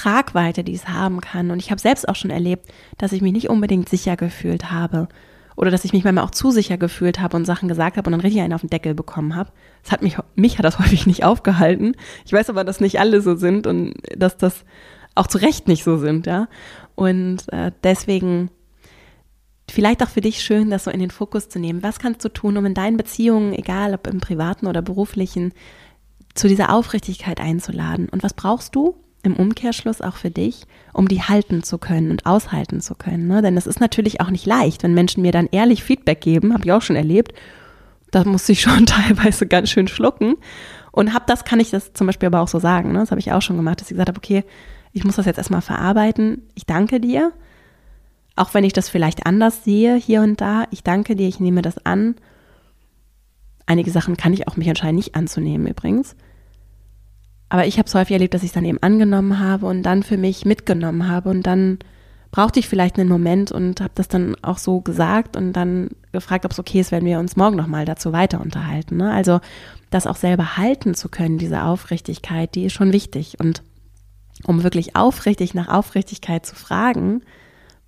Tragweite, 0.00 0.64
die 0.64 0.74
es 0.74 0.88
haben 0.88 1.20
kann. 1.20 1.50
Und 1.50 1.58
ich 1.58 1.70
habe 1.70 1.80
selbst 1.80 2.08
auch 2.08 2.16
schon 2.16 2.30
erlebt, 2.30 2.66
dass 2.98 3.12
ich 3.12 3.22
mich 3.22 3.32
nicht 3.32 3.50
unbedingt 3.50 3.88
sicher 3.88 4.16
gefühlt 4.16 4.70
habe 4.70 5.08
oder 5.56 5.70
dass 5.70 5.84
ich 5.84 5.92
mich 5.92 6.04
manchmal 6.04 6.24
auch 6.24 6.30
zu 6.30 6.50
sicher 6.50 6.78
gefühlt 6.78 7.20
habe 7.20 7.36
und 7.36 7.44
Sachen 7.44 7.68
gesagt 7.68 7.98
habe 7.98 8.08
und 8.08 8.12
dann 8.12 8.22
richtig 8.22 8.40
einen 8.40 8.54
auf 8.54 8.62
den 8.62 8.70
Deckel 8.70 8.94
bekommen 8.94 9.36
habe. 9.36 9.50
Das 9.82 9.92
hat 9.92 10.00
mich, 10.00 10.16
mich 10.34 10.56
hat 10.56 10.64
das 10.64 10.78
häufig 10.78 11.06
nicht 11.06 11.24
aufgehalten. 11.24 11.96
Ich 12.24 12.32
weiß 12.32 12.48
aber, 12.48 12.64
dass 12.64 12.80
nicht 12.80 12.98
alle 12.98 13.20
so 13.20 13.36
sind 13.36 13.66
und 13.66 13.94
dass 14.16 14.38
das 14.38 14.64
auch 15.14 15.26
zu 15.26 15.38
Recht 15.38 15.68
nicht 15.68 15.84
so 15.84 15.98
sind, 15.98 16.26
ja. 16.26 16.48
Und 16.94 17.52
äh, 17.52 17.72
deswegen 17.82 18.50
vielleicht 19.70 20.02
auch 20.02 20.08
für 20.08 20.22
dich 20.22 20.42
schön, 20.42 20.70
das 20.70 20.84
so 20.84 20.90
in 20.90 21.00
den 21.00 21.10
Fokus 21.10 21.48
zu 21.48 21.58
nehmen. 21.58 21.82
Was 21.82 21.98
kannst 21.98 22.24
du 22.24 22.30
tun, 22.30 22.56
um 22.56 22.64
in 22.64 22.74
deinen 22.74 22.96
Beziehungen, 22.96 23.52
egal 23.52 23.92
ob 23.92 24.06
im 24.06 24.20
privaten 24.20 24.66
oder 24.66 24.80
beruflichen, 24.80 25.52
zu 26.34 26.48
dieser 26.48 26.72
Aufrichtigkeit 26.72 27.38
einzuladen? 27.38 28.08
Und 28.08 28.22
was 28.22 28.32
brauchst 28.32 28.74
du? 28.74 28.96
Im 29.22 29.36
Umkehrschluss 29.36 30.00
auch 30.00 30.16
für 30.16 30.30
dich, 30.30 30.66
um 30.92 31.08
die 31.08 31.22
halten 31.22 31.62
zu 31.62 31.78
können 31.78 32.10
und 32.10 32.26
aushalten 32.26 32.80
zu 32.80 32.94
können. 32.94 33.26
Ne? 33.26 33.42
Denn 33.42 33.56
es 33.56 33.66
ist 33.66 33.80
natürlich 33.80 34.20
auch 34.20 34.30
nicht 34.30 34.46
leicht, 34.46 34.82
wenn 34.82 34.94
Menschen 34.94 35.22
mir 35.22 35.32
dann 35.32 35.48
ehrlich 35.50 35.84
Feedback 35.84 36.20
geben, 36.20 36.52
habe 36.54 36.64
ich 36.64 36.72
auch 36.72 36.82
schon 36.82 36.96
erlebt. 36.96 37.32
Da 38.10 38.24
muss 38.24 38.48
ich 38.48 38.60
schon 38.62 38.86
teilweise 38.86 39.46
ganz 39.46 39.70
schön 39.70 39.88
schlucken. 39.88 40.36
Und 40.92 41.14
hab 41.14 41.26
das, 41.26 41.44
kann 41.44 41.60
ich 41.60 41.70
das 41.70 41.92
zum 41.92 42.06
Beispiel 42.06 42.26
aber 42.26 42.40
auch 42.40 42.48
so 42.48 42.58
sagen. 42.58 42.92
Ne? 42.92 43.00
Das 43.00 43.10
habe 43.10 43.20
ich 43.20 43.32
auch 43.32 43.42
schon 43.42 43.56
gemacht, 43.56 43.80
dass 43.80 43.88
ich 43.90 43.94
gesagt 43.94 44.08
habe, 44.08 44.18
okay, 44.18 44.44
ich 44.92 45.04
muss 45.04 45.16
das 45.16 45.26
jetzt 45.26 45.38
erstmal 45.38 45.60
verarbeiten. 45.60 46.42
Ich 46.54 46.66
danke 46.66 47.00
dir. 47.00 47.32
Auch 48.36 48.54
wenn 48.54 48.64
ich 48.64 48.72
das 48.72 48.88
vielleicht 48.88 49.26
anders 49.26 49.64
sehe 49.64 49.96
hier 49.96 50.22
und 50.22 50.40
da. 50.40 50.64
Ich 50.70 50.82
danke 50.82 51.14
dir, 51.14 51.28
ich 51.28 51.40
nehme 51.40 51.62
das 51.62 51.84
an. 51.84 52.16
Einige 53.66 53.90
Sachen 53.90 54.16
kann 54.16 54.32
ich 54.32 54.48
auch 54.48 54.56
mich 54.56 54.66
entscheiden, 54.66 54.96
nicht 54.96 55.14
anzunehmen 55.14 55.66
übrigens. 55.66 56.16
Aber 57.50 57.66
ich 57.66 57.78
habe 57.78 57.86
es 57.86 57.94
häufig 57.94 58.12
erlebt, 58.12 58.32
dass 58.32 58.42
ich 58.42 58.50
es 58.50 58.54
dann 58.54 58.64
eben 58.64 58.82
angenommen 58.82 59.38
habe 59.38 59.66
und 59.66 59.82
dann 59.82 60.02
für 60.02 60.16
mich 60.16 60.46
mitgenommen 60.46 61.08
habe 61.08 61.28
und 61.28 61.46
dann 61.46 61.78
brauchte 62.30 62.60
ich 62.60 62.68
vielleicht 62.68 62.98
einen 62.98 63.08
Moment 63.08 63.50
und 63.50 63.80
habe 63.80 63.92
das 63.96 64.06
dann 64.06 64.36
auch 64.42 64.58
so 64.58 64.80
gesagt 64.80 65.36
und 65.36 65.52
dann 65.52 65.90
gefragt, 66.12 66.44
ob 66.44 66.52
es 66.52 66.60
okay 66.60 66.80
ist, 66.80 66.92
wenn 66.92 67.04
wir 67.04 67.18
uns 67.18 67.36
morgen 67.36 67.56
nochmal 67.56 67.84
dazu 67.84 68.12
weiter 68.12 68.40
unterhalten. 68.40 68.96
Ne? 68.96 69.12
Also 69.12 69.40
das 69.90 70.06
auch 70.06 70.14
selber 70.14 70.56
halten 70.56 70.94
zu 70.94 71.08
können, 71.08 71.38
diese 71.38 71.64
Aufrichtigkeit, 71.64 72.54
die 72.54 72.66
ist 72.66 72.72
schon 72.72 72.92
wichtig. 72.92 73.40
Und 73.40 73.64
um 74.44 74.62
wirklich 74.62 74.94
aufrichtig 74.94 75.54
nach 75.54 75.66
Aufrichtigkeit 75.68 76.46
zu 76.46 76.54
fragen, 76.54 77.22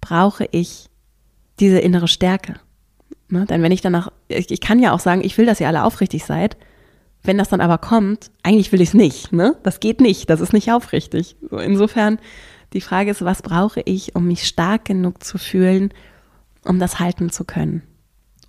brauche 0.01 0.49
ich 0.51 0.89
diese 1.61 1.79
innere 1.79 2.09
Stärke. 2.09 2.57
Ne? 3.29 3.47
Denn 3.47 3.63
wenn 3.63 3.73
ich 3.73 3.81
danach, 3.81 4.11
ich, 4.27 4.51
ich 4.51 4.61
kann 4.61 4.81
ja 4.81 4.93
auch 4.93 5.01
sagen, 5.01 5.23
ich 5.23 5.39
will, 5.39 5.47
dass 5.47 5.61
ihr 5.61 5.69
alle 5.69 5.85
aufrichtig 5.85 6.25
seid, 6.25 6.57
wenn 7.23 7.39
das 7.39 7.49
dann 7.49 7.61
aber 7.61 7.79
kommt, 7.79 8.31
eigentlich 8.43 8.73
will 8.73 8.81
ich 8.81 8.91
es 8.91 8.95
nicht, 8.95 9.33
ne? 9.33 9.57
Das 9.63 9.81
geht 9.81 10.01
nicht, 10.01 10.29
das 10.29 10.41
ist 10.41 10.53
nicht 10.53 10.73
aufrichtig. 10.73 11.37
So, 11.51 11.59
insofern, 11.59 12.19
die 12.73 12.81
Frage 12.81 13.11
ist, 13.11 13.25
was 13.25 13.43
brauche 13.43 13.81
ich, 13.85 14.17
um 14.17 14.27
mich 14.27 14.47
stark 14.47 14.87
genug 14.87 15.23
zu 15.23 15.39
fühlen, 15.39 15.93
um 16.65 16.79
das 16.79 16.99
halten 16.99 17.31
zu 17.31 17.45
können? 17.45 17.83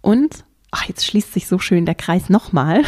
Und, 0.02 0.44
ach, 0.72 0.86
jetzt 0.86 1.06
schließt 1.06 1.34
sich 1.34 1.48
so 1.48 1.60
schön 1.60 1.86
der 1.86 1.96
Kreis 1.96 2.30
nochmal. 2.30 2.84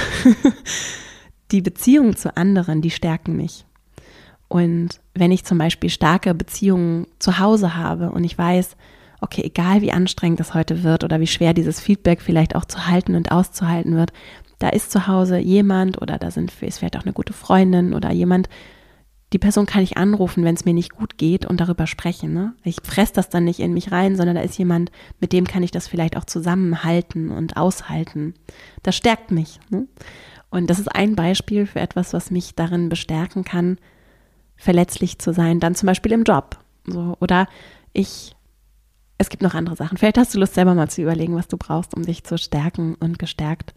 die 1.52 1.62
Beziehungen 1.62 2.16
zu 2.16 2.36
anderen, 2.36 2.82
die 2.82 2.92
stärken 2.92 3.36
mich. 3.36 3.66
Und 4.48 5.02
wenn 5.14 5.32
ich 5.32 5.46
zum 5.46 5.58
Beispiel 5.58 5.90
starke 5.90 6.34
Beziehungen 6.34 7.08
zu 7.20 7.40
Hause 7.40 7.76
habe 7.76 8.12
und 8.12 8.24
ich 8.24 8.38
weiß, 8.38 8.76
okay, 9.22 9.42
egal 9.44 9.82
wie 9.82 9.92
anstrengend 9.92 10.40
das 10.40 10.54
heute 10.54 10.84
wird 10.84 11.04
oder 11.04 11.20
wie 11.20 11.28
schwer 11.28 11.54
dieses 11.54 11.80
Feedback 11.80 12.22
vielleicht 12.22 12.56
auch 12.56 12.66
zu 12.66 12.88
halten 12.88 13.16
und 13.16 13.32
auszuhalten 13.32 13.96
wird, 13.96 14.14
da 14.60 14.70
ist 14.70 14.92
zu 14.92 15.08
Hause 15.08 15.38
jemand 15.38 16.02
oder 16.02 16.18
da 16.18 16.32
sind, 16.32 16.52
ist 16.62 16.80
vielleicht 16.80 16.98
auch 16.98 17.04
eine 17.04 17.14
gute 17.14 17.34
Freundin 17.34 17.94
oder 17.94 18.12
jemand, 18.12 18.50
die 19.34 19.40
Person 19.40 19.66
kann 19.66 19.84
ich 19.84 19.98
anrufen, 19.98 20.44
wenn 20.46 20.56
es 20.56 20.66
mir 20.66 20.74
nicht 20.74 20.94
gut 20.94 21.18
geht 21.18 21.46
und 21.46 21.60
darüber 21.60 21.88
sprechen. 21.88 22.34
Ne? 22.34 22.54
Ich 22.64 22.78
fresse 22.84 23.14
das 23.14 23.30
dann 23.30 23.44
nicht 23.44 23.60
in 23.60 23.74
mich 23.74 23.92
rein, 23.92 24.16
sondern 24.16 24.36
da 24.36 24.42
ist 24.42 24.58
jemand, 24.58 24.92
mit 25.20 25.34
dem 25.34 25.46
kann 25.46 25.64
ich 25.64 25.72
das 25.72 25.88
vielleicht 25.88 26.16
auch 26.16 26.26
zusammenhalten 26.26 27.32
und 27.32 27.58
aushalten. 27.58 28.36
Das 28.84 28.96
stärkt 28.96 29.32
mich. 29.32 29.60
Ne? 29.70 29.88
Und 30.50 30.70
das 30.70 30.80
ist 30.80 30.88
ein 30.88 31.16
Beispiel 31.16 31.66
für 31.66 31.80
etwas, 31.80 32.14
was 32.14 32.32
mich 32.32 32.56
darin 32.56 32.88
bestärken 32.88 33.44
kann, 33.44 33.78
verletzlich 34.56 35.20
zu 35.20 35.34
sein. 35.34 35.60
Dann 35.60 35.76
zum 35.76 35.88
Beispiel 35.88 36.14
im 36.14 36.24
Job. 36.24 36.60
So, 36.86 37.18
oder 37.20 37.48
ich, 37.92 38.36
es 39.18 39.30
gibt 39.30 39.44
noch 39.44 39.56
andere 39.56 39.76
Sachen. 39.76 39.98
Vielleicht 39.98 40.18
hast 40.18 40.34
du 40.34 40.40
Lust, 40.40 40.54
selber 40.54 40.76
mal 40.76 40.90
zu 40.90 41.02
überlegen, 41.02 41.36
was 41.36 41.48
du 41.48 41.58
brauchst, 41.58 41.94
um 41.96 42.04
dich 42.04 42.24
zu 42.24 42.38
stärken 42.38 42.96
und 42.96 43.20
gestärkt 43.20 43.74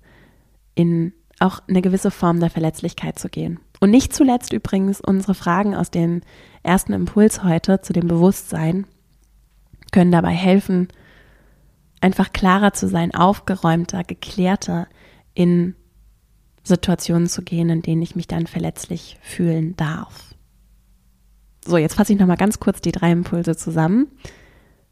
in 0.78 1.12
auch 1.40 1.60
eine 1.68 1.82
gewisse 1.82 2.10
Form 2.10 2.40
der 2.40 2.50
Verletzlichkeit 2.50 3.18
zu 3.18 3.28
gehen. 3.28 3.58
Und 3.80 3.90
nicht 3.90 4.12
zuletzt 4.12 4.52
übrigens 4.52 5.00
unsere 5.00 5.34
Fragen 5.34 5.74
aus 5.74 5.90
dem 5.90 6.20
ersten 6.62 6.92
Impuls 6.92 7.42
heute 7.42 7.80
zu 7.80 7.92
dem 7.92 8.06
Bewusstsein 8.08 8.86
können 9.92 10.12
dabei 10.12 10.32
helfen, 10.32 10.88
einfach 12.00 12.32
klarer 12.32 12.72
zu 12.72 12.88
sein, 12.88 13.14
aufgeräumter, 13.14 14.04
geklärter 14.04 14.86
in 15.34 15.74
Situationen 16.62 17.28
zu 17.28 17.42
gehen, 17.42 17.70
in 17.70 17.82
denen 17.82 18.02
ich 18.02 18.14
mich 18.14 18.28
dann 18.28 18.46
verletzlich 18.46 19.16
fühlen 19.20 19.74
darf. 19.76 20.34
So, 21.64 21.76
jetzt 21.76 21.94
fasse 21.94 22.12
ich 22.12 22.18
nochmal 22.18 22.36
ganz 22.36 22.60
kurz 22.60 22.80
die 22.80 22.92
drei 22.92 23.10
Impulse 23.10 23.56
zusammen. 23.56 24.08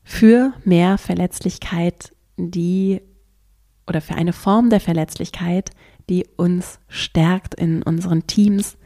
Für 0.02 0.52
mehr 0.64 0.98
Verletzlichkeit, 0.98 2.12
die 2.36 3.02
oder 3.86 4.00
für 4.00 4.14
eine 4.14 4.32
Form 4.32 4.70
der 4.70 4.80
Verletzlichkeit, 4.80 5.70
die 6.08 6.26
uns 6.36 6.78
stärkt 6.88 7.54
in 7.54 7.82
unseren 7.82 8.26
Teams, 8.26 8.76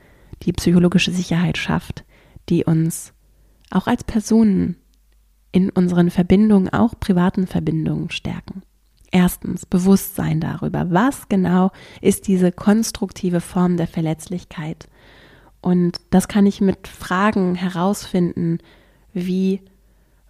die 0.43 0.53
psychologische 0.53 1.13
Sicherheit 1.13 1.59
schafft, 1.59 2.05
die 2.49 2.65
uns 2.65 3.13
auch 3.71 3.87
als 3.87 4.05
Personen 4.05 4.77
in 5.53 5.71
unseren 5.71 6.11
Verbindungen, 6.11 6.69
auch 6.69 6.99
privaten 6.99 7.47
Verbindungen 7.47 8.11
stärken. 8.11 8.63
Erstens 9.11 9.67
Bewusstsein 9.67 10.41
darüber, 10.41 10.91
was 10.91 11.29
genau 11.29 11.73
ist 12.01 12.29
diese 12.29 12.53
konstruktive 12.53 13.41
Form 13.41 13.77
der 13.77 13.89
Verletzlichkeit. 13.89 14.89
Und 15.61 16.01
das 16.11 16.29
kann 16.29 16.47
ich 16.47 16.61
mit 16.61 16.87
Fragen 16.87 17.57
herausfinden, 17.57 18.59
wie 19.13 19.61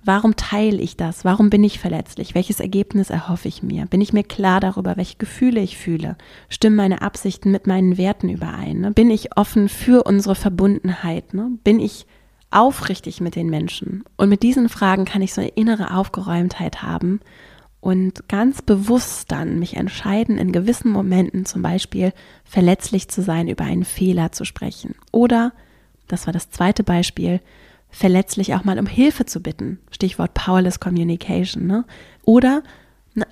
Warum 0.05 0.35
teile 0.35 0.81
ich 0.81 0.97
das? 0.97 1.25
Warum 1.25 1.51
bin 1.51 1.63
ich 1.63 1.79
verletzlich? 1.79 2.35
Welches 2.35 2.61
Ergebnis 2.61 3.11
erhoffe 3.11 3.49
ich 3.49 3.63
mir? 3.63 3.87
Bin 3.87 4.01
ich 4.01 4.13
mir 4.13 4.25
klar 4.25 4.61
darüber, 4.61 4.97
welche 4.97 5.19
Gefühle 5.19 5.61
ich 5.61 5.77
fühle? 5.77 6.17
Stimmen 6.49 6.77
meine 6.77 7.03
Absichten 7.03 7.51
mit 7.51 7.67
meinen 7.67 7.99
Werten 7.99 8.31
überein? 8.31 8.81
Ne? 8.81 8.91
Bin 8.93 9.11
ich 9.11 9.37
offen 9.37 9.69
für 9.69 10.05
unsere 10.05 10.35
Verbundenheit? 10.35 11.35
Ne? 11.35 11.51
Bin 11.65 11.81
ich 11.81 12.07
aufrichtig 12.51 13.21
mit 13.21 13.37
den 13.37 13.51
Menschen? 13.51 14.05
Und 14.17 14.31
mit 14.31 14.43
diesen 14.43 14.71
Fragen 14.71 15.05
kann 15.05 15.21
ich 15.21 15.35
so 15.35 15.43
eine 15.43 15.51
innere 15.51 15.95
Aufgeräumtheit 15.95 16.83
haben 16.83 17.21
und 17.81 18.29
ganz 18.29 18.63
bewusst 18.63 19.31
dann 19.33 19.59
mich 19.59 19.77
entscheiden, 19.77 20.39
in 20.39 20.53
gewissen 20.53 20.91
Momenten 20.91 21.45
zum 21.45 21.63
Beispiel 21.63 22.13
verletzlich 22.45 23.09
zu 23.09 23.23
sein, 23.23 23.49
über 23.49 23.65
einen 23.65 23.85
Fehler 23.85 24.33
zu 24.33 24.45
sprechen. 24.45 24.95
Oder, 25.13 25.53
das 26.09 26.27
war 26.27 26.33
das 26.33 26.51
zweite 26.51 26.85
Beispiel, 26.85 27.41
verletzlich 27.91 28.55
auch 28.55 28.65
mal 28.65 28.79
um 28.79 28.87
Hilfe 28.87 29.27
zu 29.27 29.41
bitten. 29.41 29.81
Stichwort 29.91 30.35
Powerless 30.35 30.81
Communication. 30.81 31.67
Ne? 31.67 31.85
Oder 32.25 32.63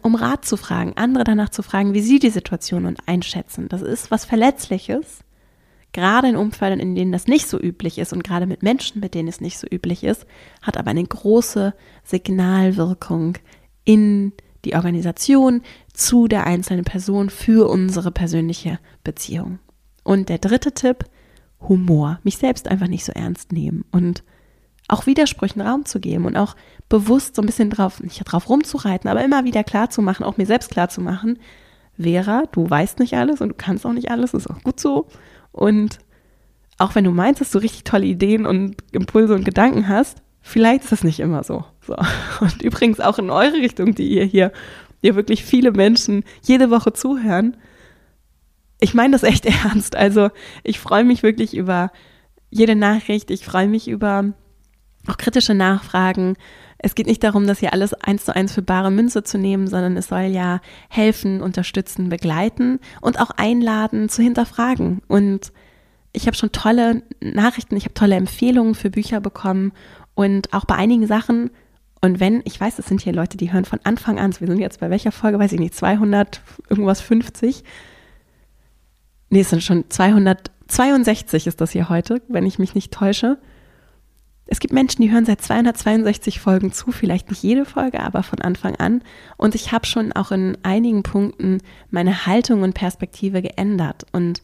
um 0.02 0.14
Rat 0.14 0.44
zu 0.44 0.56
fragen, 0.56 0.92
andere 0.96 1.24
danach 1.24 1.50
zu 1.50 1.62
fragen, 1.62 1.94
wie 1.94 2.00
sie 2.00 2.18
die 2.18 2.30
Situation 2.30 2.86
und 2.86 2.98
einschätzen. 3.06 3.68
Das 3.68 3.82
ist 3.82 4.11
was 4.11 4.24
Verletzliches. 4.24 5.20
Gerade 5.92 6.28
in 6.28 6.36
Umfeldern, 6.36 6.80
in 6.80 6.94
denen 6.94 7.12
das 7.12 7.26
nicht 7.26 7.48
so 7.48 7.59
üblich 7.59 7.98
ist 7.98 8.12
und 8.12 8.22
gerade 8.22 8.46
mit 8.46 8.62
Menschen, 8.62 9.00
mit 9.00 9.14
denen 9.14 9.28
es 9.28 9.40
nicht 9.40 9.59
so 9.59 9.66
üblich 9.70 10.04
ist, 10.04 10.26
hat 10.61 10.76
aber 10.76 10.90
eine 10.90 11.04
große 11.04 11.74
Signalwirkung 12.04 13.38
in 13.84 14.32
die 14.64 14.74
Organisation 14.74 15.62
zu 15.94 16.28
der 16.28 16.46
einzelnen 16.46 16.84
Person 16.84 17.30
für 17.30 17.70
unsere 17.70 18.11
persönliche 18.11 18.78
Beziehung. 19.02 19.61
Und 20.02 20.28
der 20.28 20.38
dritte 20.38 20.72
Tipp, 20.72 21.04
Humor. 21.61 22.20
Mich 22.22 22.38
selbst 22.38 22.68
einfach 22.68 22.88
nicht 22.88 23.04
so 23.04 23.12
ernst 23.12 23.52
nehmen 23.52 23.84
und 23.90 24.22
auch 24.89 25.07
Widersprüchen 25.07 25.61
Raum 25.61 25.84
zu 25.84 26.01
geben 26.01 26.24
und 26.24 26.36
auch 26.36 26.57
bewusst 26.89 27.36
so 27.36 27.43
ein 27.43 27.47
bisschen 27.47 27.70
drauf, 27.70 28.01
nicht 28.01 28.20
drauf 28.24 28.49
rumzureiten, 28.49 29.09
aber 29.09 29.22
immer 29.22 29.45
wieder 29.45 29.62
klar 29.62 29.91
zu 29.91 30.03
machen, 30.03 30.24
auch 30.24 30.39
mir 30.39 30.47
selbst 30.47 30.70
klar 30.70 30.89
zu 30.89 31.01
machen, 31.01 31.39
Vera, 32.01 32.45
du 32.53 32.68
weißt 32.68 32.99
nicht 33.01 33.14
alles 33.14 33.41
und 33.41 33.51
du 33.51 33.55
kannst 33.55 33.84
auch 33.84 33.93
nicht 33.93 34.11
alles, 34.11 34.32
ist 34.32 34.49
auch 34.49 34.62
gut 34.62 34.80
so. 34.80 35.09
Und 35.53 35.99
auch 36.78 36.95
wenn 36.95 37.05
du 37.05 37.11
meinst, 37.11 37.41
dass 37.41 37.51
du 37.51 37.59
richtig 37.59 37.84
tolle 37.84 38.07
Ideen 38.07 38.47
und 38.47 38.76
Impulse 38.93 39.34
und 39.34 39.45
Gedanken 39.45 39.89
hast, 39.89 40.22
vielleicht 40.41 40.84
ist 40.84 40.93
das 40.93 41.05
nicht 41.05 41.20
immer 41.20 41.43
so. 41.43 41.64
so. 41.84 41.97
Und 42.41 42.62
übrigens 42.62 43.01
auch 43.01 43.18
in 43.18 43.30
eure 43.30 43.55
Richtung, 43.55 43.97
die 43.97 44.09
ihr 44.09 44.24
hier, 44.24 44.53
ihr 45.03 45.16
wirklich 45.16 45.45
viele 45.45 45.72
Menschen 45.72 46.22
jede 46.43 46.70
Woche 46.70 46.93
zuhören. 46.93 47.57
Ich 48.78 48.95
meine 48.95 49.12
das 49.12 49.24
echt 49.24 49.45
ernst. 49.64 49.97
Also 49.97 50.30
ich 50.62 50.78
freue 50.78 51.05
mich 51.05 51.24
wirklich 51.24 51.57
über 51.57 51.91
jede 52.49 52.76
Nachricht. 52.76 53.32
Ich 53.32 53.45
freue 53.45 53.66
mich 53.66 53.89
über 53.89 54.32
auch 55.09 55.16
kritische 55.16 55.54
Nachfragen. 55.54 56.36
Es 56.78 56.94
geht 56.94 57.06
nicht 57.06 57.24
darum, 57.24 57.46
das 57.46 57.59
hier 57.59 57.72
alles 57.72 57.94
eins 57.94 58.24
zu 58.24 58.34
eins 58.34 58.52
für 58.52 58.62
bare 58.62 58.90
Münze 58.90 59.24
zu 59.24 59.38
nehmen, 59.38 59.66
sondern 59.66 59.96
es 59.96 60.09
soll 60.09 60.22
ja 60.22 60.61
helfen, 60.88 61.40
unterstützen, 61.40 62.09
begleiten 62.09 62.78
und 63.00 63.20
auch 63.20 63.30
einladen 63.30 64.09
zu 64.09 64.22
hinterfragen. 64.22 65.02
Und 65.09 65.52
ich 66.12 66.26
habe 66.26 66.36
schon 66.36 66.52
tolle 66.52 67.02
Nachrichten, 67.20 67.76
ich 67.76 67.84
habe 67.84 67.94
tolle 67.94 68.16
Empfehlungen 68.16 68.74
für 68.74 68.90
Bücher 68.90 69.20
bekommen 69.20 69.72
und 70.14 70.52
auch 70.52 70.64
bei 70.64 70.76
einigen 70.76 71.06
Sachen. 71.06 71.50
Und 72.00 72.20
wenn, 72.20 72.42
ich 72.44 72.61
weiß, 72.61 72.78
es 72.78 72.86
sind 72.86 73.00
hier 73.00 73.12
Leute, 73.12 73.36
die 73.36 73.52
hören 73.52 73.64
von 73.64 73.80
Anfang 73.82 74.20
an, 74.20 74.34
wir 74.38 74.46
sind 74.46 74.61
jetzt 74.61 74.80
bei 74.80 74.88
welcher 74.88 75.12
Folge, 75.12 75.38
weiß 75.38 75.52
ich 75.52 75.61
nicht, 75.61 75.74
200, 75.74 76.42
irgendwas 76.68 77.00
50. 77.00 77.64
Nee, 79.30 79.40
es 79.40 79.50
sind 79.50 79.62
schon 79.62 79.84
262 79.88 81.46
ist 81.48 81.61
das 81.61 81.72
hier 81.72 81.88
heute, 81.88 82.22
wenn 82.28 82.46
ich 82.46 82.59
mich 82.59 82.74
nicht 82.74 82.92
täusche. 82.92 83.38
Es 84.51 84.61
gibt 84.61 84.72
Menschen, 84.72 85.03
die 85.03 85.12
hören 85.12 85.26
seit 85.26 85.42
262 85.42 86.40
Folgen 86.40 86.72
zu, 86.72 86.90
vielleicht 86.90 87.28
nicht 87.28 87.42
jede 87.42 87.66
Folge, 87.66 88.01
aber 88.01 88.22
von 88.22 88.40
Anfang 88.40 88.76
an. 88.76 89.03
Und 89.36 89.55
ich 89.55 89.72
habe 89.72 89.84
schon 89.84 90.12
auch 90.12 90.32
in 90.32 90.57
einigen 90.62 91.03
Punkten 91.03 91.59
meine 91.90 92.24
Haltung 92.24 92.62
und 92.62 92.72
Perspektive 92.72 93.42
geändert. 93.42 94.07
Und 94.12 94.42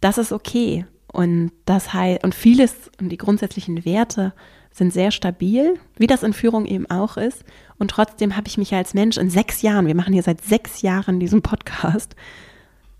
das 0.00 0.18
ist 0.18 0.32
okay. 0.32 0.86
Und 1.12 1.50
das 1.64 1.92
heißt, 1.92 2.22
und 2.22 2.34
vieles 2.34 2.92
und 3.00 3.08
die 3.08 3.16
grundsätzlichen 3.16 3.84
Werte 3.84 4.34
sind 4.70 4.92
sehr 4.92 5.10
stabil, 5.10 5.74
wie 5.96 6.06
das 6.06 6.22
in 6.22 6.32
Führung 6.32 6.64
eben 6.64 6.88
auch 6.88 7.16
ist. 7.16 7.44
Und 7.76 7.90
trotzdem 7.90 8.36
habe 8.36 8.46
ich 8.46 8.56
mich 8.56 8.72
als 8.72 8.94
Mensch 8.94 9.16
in 9.16 9.30
sechs 9.30 9.62
Jahren, 9.62 9.88
wir 9.88 9.96
machen 9.96 10.12
hier 10.12 10.22
seit 10.22 10.42
sechs 10.42 10.82
Jahren 10.82 11.18
diesen 11.18 11.42
Podcast, 11.42 12.14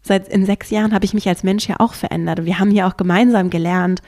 seit 0.03 0.29
in 0.29 0.45
sechs 0.45 0.71
Jahren 0.71 0.93
habe 0.93 1.05
ich 1.05 1.15
mich 1.15 1.29
als 1.29 1.45
Mensch 1.45 1.69
ja 1.69 1.77
auch 1.79 1.95
verändert. 1.95 2.41
Und 2.41 2.47
wir 2.47 2.59
haben 2.59 2.73
hier 2.73 2.89
auch 2.89 2.97
gemeinsam 2.97 3.51
gelernt 3.51 4.03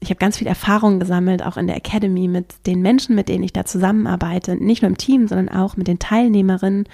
ich 0.00 0.10
habe 0.10 0.18
ganz 0.18 0.38
viel 0.38 0.46
Erfahrung 0.46 1.00
gesammelt, 1.00 1.44
auch 1.44 1.56
in 1.56 1.66
der 1.66 1.76
Academy 1.76 2.28
mit 2.28 2.66
den 2.66 2.82
Menschen, 2.82 3.14
mit 3.14 3.28
denen 3.28 3.44
ich 3.44 3.52
da 3.52 3.64
zusammenarbeite, 3.64 4.56
nicht 4.56 4.82
nur 4.82 4.90
im 4.90 4.98
Team, 4.98 5.26
sondern 5.26 5.48
auch 5.48 5.76
mit 5.76 5.88
den 5.88 5.98
Teilnehmerinnen 5.98 6.84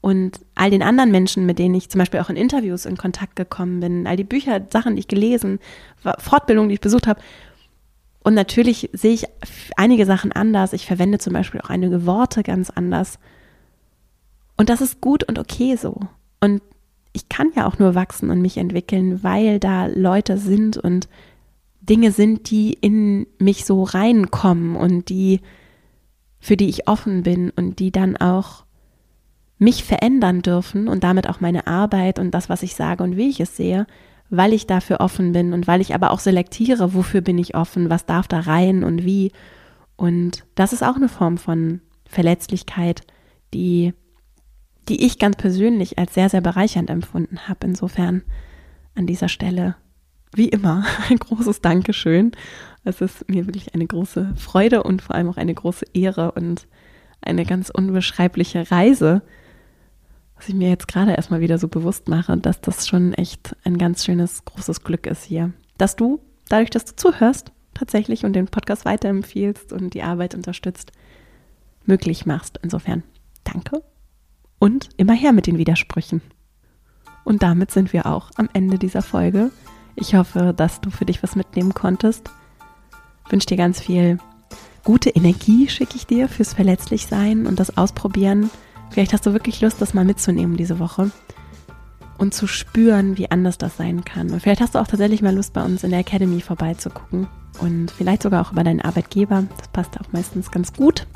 und 0.00 0.40
all 0.54 0.70
den 0.70 0.82
anderen 0.82 1.10
Menschen, 1.10 1.46
mit 1.46 1.58
denen 1.58 1.74
ich 1.74 1.88
zum 1.88 1.98
Beispiel 2.00 2.20
auch 2.20 2.30
in 2.30 2.36
Interviews 2.36 2.86
in 2.86 2.96
Kontakt 2.96 3.36
gekommen 3.36 3.80
bin, 3.80 4.06
all 4.06 4.16
die 4.16 4.24
Bücher, 4.24 4.60
Sachen, 4.70 4.94
die 4.94 5.00
ich 5.00 5.08
gelesen, 5.08 5.58
Fortbildungen, 6.18 6.68
die 6.68 6.74
ich 6.74 6.80
besucht 6.80 7.06
habe. 7.06 7.20
Und 8.24 8.34
natürlich 8.34 8.90
sehe 8.92 9.14
ich 9.14 9.26
einige 9.76 10.06
Sachen 10.06 10.32
anders. 10.32 10.72
Ich 10.72 10.86
verwende 10.86 11.18
zum 11.18 11.32
Beispiel 11.32 11.60
auch 11.60 11.70
einige 11.70 12.06
Worte 12.06 12.42
ganz 12.42 12.70
anders. 12.70 13.18
Und 14.56 14.68
das 14.68 14.80
ist 14.80 15.00
gut 15.00 15.24
und 15.24 15.38
okay 15.38 15.76
so. 15.76 16.00
Und 16.40 16.62
ich 17.12 17.28
kann 17.28 17.50
ja 17.54 17.66
auch 17.66 17.78
nur 17.78 17.94
wachsen 17.94 18.30
und 18.30 18.40
mich 18.40 18.56
entwickeln, 18.56 19.22
weil 19.22 19.58
da 19.58 19.86
Leute 19.86 20.38
sind 20.38 20.76
und 20.76 21.08
Dinge 21.82 22.12
sind, 22.12 22.50
die 22.50 22.72
in 22.72 23.26
mich 23.38 23.64
so 23.64 23.82
reinkommen 23.82 24.76
und 24.76 25.08
die, 25.08 25.40
für 26.38 26.56
die 26.56 26.68
ich 26.68 26.88
offen 26.88 27.22
bin 27.22 27.50
und 27.50 27.80
die 27.80 27.90
dann 27.90 28.16
auch 28.16 28.64
mich 29.58 29.84
verändern 29.84 30.42
dürfen 30.42 30.88
und 30.88 31.04
damit 31.04 31.28
auch 31.28 31.40
meine 31.40 31.66
Arbeit 31.66 32.18
und 32.18 32.32
das, 32.32 32.48
was 32.48 32.62
ich 32.62 32.74
sage 32.74 33.02
und 33.04 33.16
wie 33.16 33.28
ich 33.28 33.40
es 33.40 33.56
sehe, 33.56 33.86
weil 34.30 34.52
ich 34.52 34.66
dafür 34.66 35.00
offen 35.00 35.32
bin 35.32 35.52
und 35.52 35.66
weil 35.66 35.80
ich 35.80 35.94
aber 35.94 36.10
auch 36.10 36.20
selektiere, 36.20 36.94
wofür 36.94 37.20
bin 37.20 37.38
ich 37.38 37.54
offen, 37.54 37.90
was 37.90 38.06
darf 38.06 38.26
da 38.26 38.40
rein 38.40 38.82
und 38.82 39.04
wie. 39.04 39.30
Und 39.96 40.44
das 40.54 40.72
ist 40.72 40.82
auch 40.82 40.96
eine 40.96 41.08
Form 41.08 41.36
von 41.36 41.80
Verletzlichkeit, 42.06 43.02
die, 43.54 43.92
die 44.88 45.04
ich 45.04 45.18
ganz 45.18 45.36
persönlich 45.36 45.98
als 45.98 46.14
sehr, 46.14 46.28
sehr 46.28 46.40
bereichernd 46.40 46.90
empfunden 46.90 47.46
habe. 47.48 47.66
Insofern 47.66 48.22
an 48.94 49.06
dieser 49.06 49.28
Stelle 49.28 49.76
wie 50.34 50.48
immer 50.48 50.84
ein 51.10 51.18
großes 51.18 51.60
Dankeschön. 51.60 52.32
Es 52.84 53.00
ist 53.00 53.28
mir 53.28 53.46
wirklich 53.46 53.74
eine 53.74 53.86
große 53.86 54.34
Freude 54.36 54.82
und 54.82 55.02
vor 55.02 55.14
allem 55.14 55.28
auch 55.28 55.36
eine 55.36 55.54
große 55.54 55.86
Ehre 55.94 56.32
und 56.32 56.66
eine 57.20 57.44
ganz 57.44 57.70
unbeschreibliche 57.70 58.70
Reise, 58.70 59.22
was 60.36 60.48
ich 60.48 60.54
mir 60.54 60.68
jetzt 60.68 60.88
gerade 60.88 61.12
erstmal 61.12 61.40
wieder 61.40 61.58
so 61.58 61.68
bewusst 61.68 62.08
mache, 62.08 62.36
dass 62.36 62.60
das 62.60 62.88
schon 62.88 63.14
echt 63.14 63.54
ein 63.64 63.78
ganz 63.78 64.04
schönes, 64.04 64.44
großes 64.44 64.82
Glück 64.82 65.06
ist 65.06 65.22
hier. 65.22 65.52
Dass 65.78 65.94
du, 65.94 66.20
dadurch, 66.48 66.70
dass 66.70 66.84
du 66.84 66.96
zuhörst, 66.96 67.52
tatsächlich 67.74 68.24
und 68.24 68.32
den 68.32 68.46
Podcast 68.46 68.84
weiterempfiehlst 68.84 69.72
und 69.72 69.94
die 69.94 70.02
Arbeit 70.02 70.34
unterstützt, 70.34 70.90
möglich 71.86 72.26
machst. 72.26 72.58
Insofern 72.62 73.04
danke 73.44 73.82
und 74.58 74.88
immer 74.96 75.14
her 75.14 75.32
mit 75.32 75.46
den 75.46 75.58
Widersprüchen. 75.58 76.22
Und 77.24 77.42
damit 77.42 77.70
sind 77.70 77.92
wir 77.92 78.06
auch 78.06 78.30
am 78.36 78.48
Ende 78.52 78.78
dieser 78.78 79.02
Folge. 79.02 79.50
Ich 79.94 80.14
hoffe, 80.14 80.54
dass 80.56 80.80
du 80.80 80.90
für 80.90 81.04
dich 81.04 81.22
was 81.22 81.36
mitnehmen 81.36 81.74
konntest. 81.74 82.30
Ich 83.26 83.32
wünsche 83.32 83.46
dir 83.46 83.56
ganz 83.56 83.80
viel 83.80 84.18
gute 84.84 85.10
Energie, 85.10 85.68
schicke 85.68 85.96
ich 85.96 86.06
dir 86.06 86.28
fürs 86.28 86.54
Verletzlichsein 86.54 87.46
und 87.46 87.60
das 87.60 87.76
Ausprobieren. 87.76 88.50
Vielleicht 88.90 89.12
hast 89.12 89.26
du 89.26 89.32
wirklich 89.32 89.60
Lust, 89.60 89.80
das 89.80 89.94
mal 89.94 90.04
mitzunehmen 90.04 90.56
diese 90.56 90.78
Woche 90.78 91.10
und 92.18 92.34
zu 92.34 92.46
spüren, 92.46 93.18
wie 93.18 93.30
anders 93.30 93.58
das 93.58 93.76
sein 93.76 94.04
kann. 94.04 94.30
Und 94.30 94.40
vielleicht 94.40 94.60
hast 94.60 94.74
du 94.74 94.78
auch 94.78 94.86
tatsächlich 94.86 95.22
mal 95.22 95.34
Lust, 95.34 95.52
bei 95.52 95.64
uns 95.64 95.82
in 95.82 95.90
der 95.90 96.00
Academy 96.00 96.40
vorbeizugucken 96.40 97.26
und 97.60 97.90
vielleicht 97.90 98.22
sogar 98.22 98.46
auch 98.46 98.52
über 98.52 98.64
deinen 98.64 98.80
Arbeitgeber. 98.80 99.44
Das 99.58 99.68
passt 99.68 100.00
auch 100.00 100.12
meistens 100.12 100.50
ganz 100.50 100.72
gut, 100.72 101.06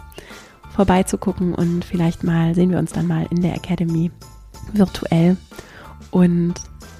vorbeizugucken 0.75 1.55
und 1.55 1.85
vielleicht 1.85 2.25
mal 2.25 2.55
sehen 2.55 2.71
wir 2.71 2.79
uns 2.79 2.93
dann 2.93 3.07
mal 3.07 3.27
in 3.31 3.43
der 3.43 3.55
Academy 3.55 4.11
virtuell 4.73 5.37
und 6.11 6.55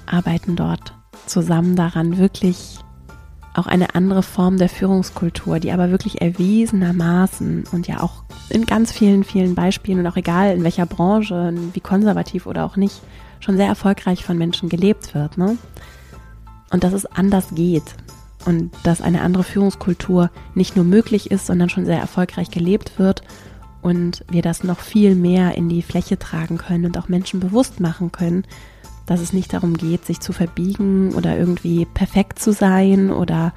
arbeiten 0.05 0.55
dort 0.55 0.96
zusammen 1.27 1.75
daran, 1.75 2.17
wirklich 2.17 2.79
auch 3.53 3.67
eine 3.67 3.95
andere 3.95 4.21
Form 4.21 4.57
der 4.57 4.69
Führungskultur, 4.69 5.59
die 5.59 5.71
aber 5.71 5.89
wirklich 5.89 6.21
erwiesenermaßen 6.21 7.65
und 7.71 7.87
ja 7.87 8.01
auch 8.01 8.23
in 8.49 8.65
ganz 8.65 8.91
vielen, 8.91 9.23
vielen 9.23 9.55
Beispielen 9.55 9.99
und 9.99 10.07
auch 10.07 10.15
egal 10.15 10.55
in 10.55 10.63
welcher 10.63 10.85
Branche, 10.85 11.53
wie 11.73 11.79
konservativ 11.79 12.45
oder 12.45 12.65
auch 12.65 12.75
nicht, 12.75 13.01
schon 13.39 13.57
sehr 13.57 13.67
erfolgreich 13.67 14.23
von 14.23 14.37
Menschen 14.37 14.69
gelebt 14.69 15.15
wird. 15.15 15.37
Ne? 15.37 15.57
Und 16.71 16.83
dass 16.83 16.93
es 16.93 17.07
anders 17.07 17.47
geht 17.55 17.95
und 18.45 18.71
dass 18.83 19.01
eine 19.01 19.21
andere 19.21 19.43
Führungskultur 19.43 20.29
nicht 20.53 20.75
nur 20.75 20.85
möglich 20.85 21.31
ist, 21.31 21.47
sondern 21.47 21.69
schon 21.69 21.85
sehr 21.85 21.99
erfolgreich 21.99 22.51
gelebt 22.51 22.99
wird 22.99 23.23
und 23.81 24.23
wir 24.29 24.41
das 24.41 24.63
noch 24.63 24.79
viel 24.79 25.15
mehr 25.15 25.55
in 25.55 25.67
die 25.67 25.81
Fläche 25.81 26.19
tragen 26.19 26.57
können 26.57 26.85
und 26.85 26.97
auch 26.97 27.09
Menschen 27.09 27.39
bewusst 27.39 27.79
machen 27.79 28.11
können, 28.11 28.43
dass 29.07 29.21
es 29.21 29.33
nicht 29.33 29.53
darum 29.53 29.75
geht, 29.75 30.05
sich 30.05 30.19
zu 30.19 30.33
verbiegen 30.33 31.15
oder 31.15 31.35
irgendwie 31.35 31.85
perfekt 31.85 32.39
zu 32.39 32.51
sein 32.51 33.09
oder 33.09 33.53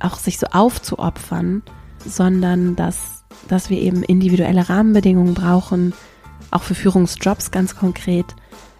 auch 0.00 0.16
sich 0.18 0.38
so 0.38 0.48
aufzuopfern, 0.48 1.62
sondern 2.04 2.76
dass, 2.76 3.24
dass 3.48 3.70
wir 3.70 3.80
eben 3.80 4.02
individuelle 4.02 4.68
Rahmenbedingungen 4.68 5.32
brauchen, 5.32 5.94
auch 6.50 6.62
für 6.62 6.74
Führungsjobs 6.74 7.52
ganz 7.52 7.76
konkret 7.76 8.26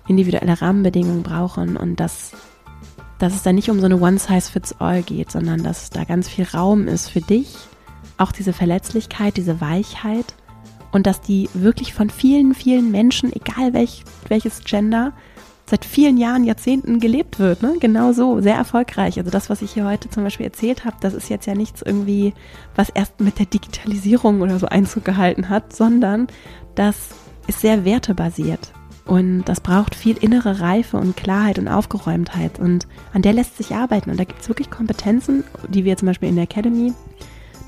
individuelle 0.07 0.61
Rahmenbedingungen 0.61 1.23
brauchen 1.23 1.77
und 1.77 2.01
dass, 2.01 2.33
dass 3.19 3.35
es 3.35 3.43
da 3.43 3.53
nicht 3.53 3.71
um 3.71 3.79
so 3.79 3.87
eine 3.87 3.99
One-Size-Fits-All 3.99 5.03
geht, 5.03 5.31
sondern 5.31 5.63
dass 5.63 5.91
da 5.91 6.05
ganz 6.05 6.29
viel 6.29 6.45
Raum 6.45 6.89
ist 6.89 7.09
für 7.09 7.21
dich, 7.21 7.57
auch 8.19 8.33
diese 8.33 8.53
Verletzlichkeit, 8.53 9.37
diese 9.37 9.61
Weichheit 9.61 10.35
und 10.93 11.07
dass 11.07 11.21
die 11.21 11.49
wirklich 11.55 11.95
von 11.95 12.11
vielen, 12.11 12.55
vielen 12.55 12.91
Menschen, 12.91 13.33
egal 13.33 13.73
welch, 13.73 14.05
welches 14.29 14.65
Gender, 14.65 15.13
seit 15.67 15.85
vielen 15.85 16.19
Jahren, 16.19 16.45
Jahrzehnten 16.45 17.01
gelebt 17.01 17.39
wird. 17.39 17.63
Ne? 17.63 17.77
Genau 17.81 18.13
so, 18.13 18.41
sehr 18.41 18.57
erfolgreich. 18.57 19.19
Also 19.19 19.31
das, 19.31 19.49
was 19.49 19.63
ich 19.63 19.73
hier 19.73 19.87
heute 19.87 20.11
zum 20.11 20.25
Beispiel 20.25 20.47
erzählt 20.47 20.85
habe, 20.85 20.97
das 21.01 21.15
ist 21.15 21.31
jetzt 21.31 21.47
ja 21.47 21.55
nichts 21.55 21.83
irgendwie, 21.83 22.35
was 22.75 22.91
erst 22.91 23.21
mit 23.21 23.39
der 23.39 23.47
Digitalisierung 23.47 24.41
oder 24.41 24.59
so 24.59 24.67
Einzug 24.67 25.05
gehalten 25.05 25.49
hat, 25.49 25.75
sondern 25.75 26.29
das 26.75 26.97
ist 27.47 27.61
sehr 27.61 27.85
wertebasiert. 27.85 28.73
Und 29.07 29.45
das 29.45 29.61
braucht 29.61 29.95
viel 29.95 30.17
innere 30.17 30.61
Reife 30.61 30.97
und 30.97 31.17
Klarheit 31.17 31.59
und 31.59 31.69
Aufgeräumtheit. 31.69 32.59
Und 32.59 32.87
an 33.13 33.21
der 33.21 33.35
lässt 33.35 33.59
sich 33.59 33.75
arbeiten. 33.75 34.11
Und 34.11 34.19
da 34.19 34.25
gibt 34.25 34.41
es 34.41 34.49
wirklich 34.49 34.71
Kompetenzen, 34.71 35.45
die 35.69 35.85
wir 35.85 35.97
zum 35.97 36.07
Beispiel 36.07 36.31
in 36.31 36.37
der 36.37 36.45
Academy 36.45 36.93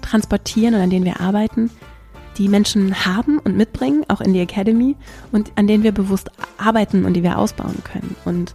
transportieren 0.01 0.75
und 0.75 0.81
an 0.81 0.91
denen 0.91 1.05
wir 1.05 1.21
arbeiten, 1.21 1.71
die 2.39 2.49
Menschen 2.49 3.07
haben 3.07 3.39
und 3.39 3.57
mitbringen, 3.57 4.05
auch 4.09 4.21
in 4.21 4.33
die 4.33 4.41
Academy, 4.41 4.97
und 5.33 5.53
an 5.57 5.67
denen 5.67 5.83
wir 5.83 5.93
bewusst 5.93 6.31
arbeiten 6.59 7.05
und 7.05 7.15
die 7.15 7.23
wir 7.23 7.39
ausbauen 7.39 7.83
können. 7.85 8.17
Und 8.25 8.55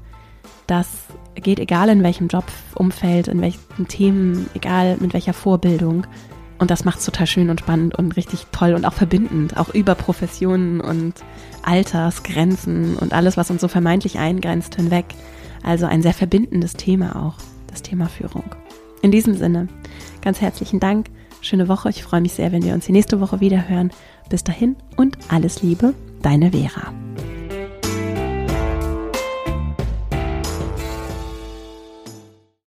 das 0.68 0.88
geht 1.36 1.60
egal 1.60 1.90
in 1.90 2.04
welchem 2.04 2.28
Jobumfeld, 2.28 3.28
in 3.28 3.42
welchen 3.42 3.88
Themen, 3.88 4.50
egal 4.54 4.98
mit 5.00 5.14
welcher 5.14 5.34
Vorbildung. 5.34 6.06
Und 6.60 6.70
das 6.70 6.86
macht 6.86 7.00
es 7.00 7.06
total 7.06 7.26
schön 7.26 7.50
und 7.50 7.60
spannend 7.60 7.98
und 7.98 8.16
richtig 8.16 8.46
toll 8.52 8.74
und 8.74 8.86
auch 8.86 8.94
verbindend, 8.94 9.58
auch 9.58 9.70
über 9.74 9.96
Professionen 9.96 10.80
und 10.80 11.14
Altersgrenzen 11.64 12.98
und 12.98 13.14
alles, 13.14 13.36
was 13.36 13.50
uns 13.50 13.62
so 13.62 13.68
vermeintlich 13.68 14.20
eingrenzt, 14.20 14.76
hinweg. 14.76 15.06
Also 15.64 15.88
ein 15.88 16.04
sehr 16.04 16.14
verbindendes 16.14 16.74
Thema 16.74 17.16
auch, 17.16 17.36
das 17.68 17.82
Thema 17.82 18.08
Führung. 18.08 18.44
In 19.02 19.12
diesem 19.12 19.36
Sinne, 19.36 19.68
ganz 20.22 20.42
herzlichen 20.42 20.80
Dank 20.80 21.08
schöne 21.42 21.68
Woche. 21.68 21.90
Ich 21.90 22.04
freue 22.04 22.22
mich 22.22 22.34
sehr, 22.34 22.52
wenn 22.52 22.64
wir 22.64 22.74
uns 22.74 22.86
die 22.86 22.92
nächste 22.92 23.20
Woche 23.20 23.40
wieder 23.40 23.68
hören. 23.68 23.92
Bis 24.30 24.44
dahin 24.44 24.76
und 24.96 25.18
alles 25.30 25.62
Liebe, 25.62 25.94
deine 26.22 26.52
Vera. 26.52 26.94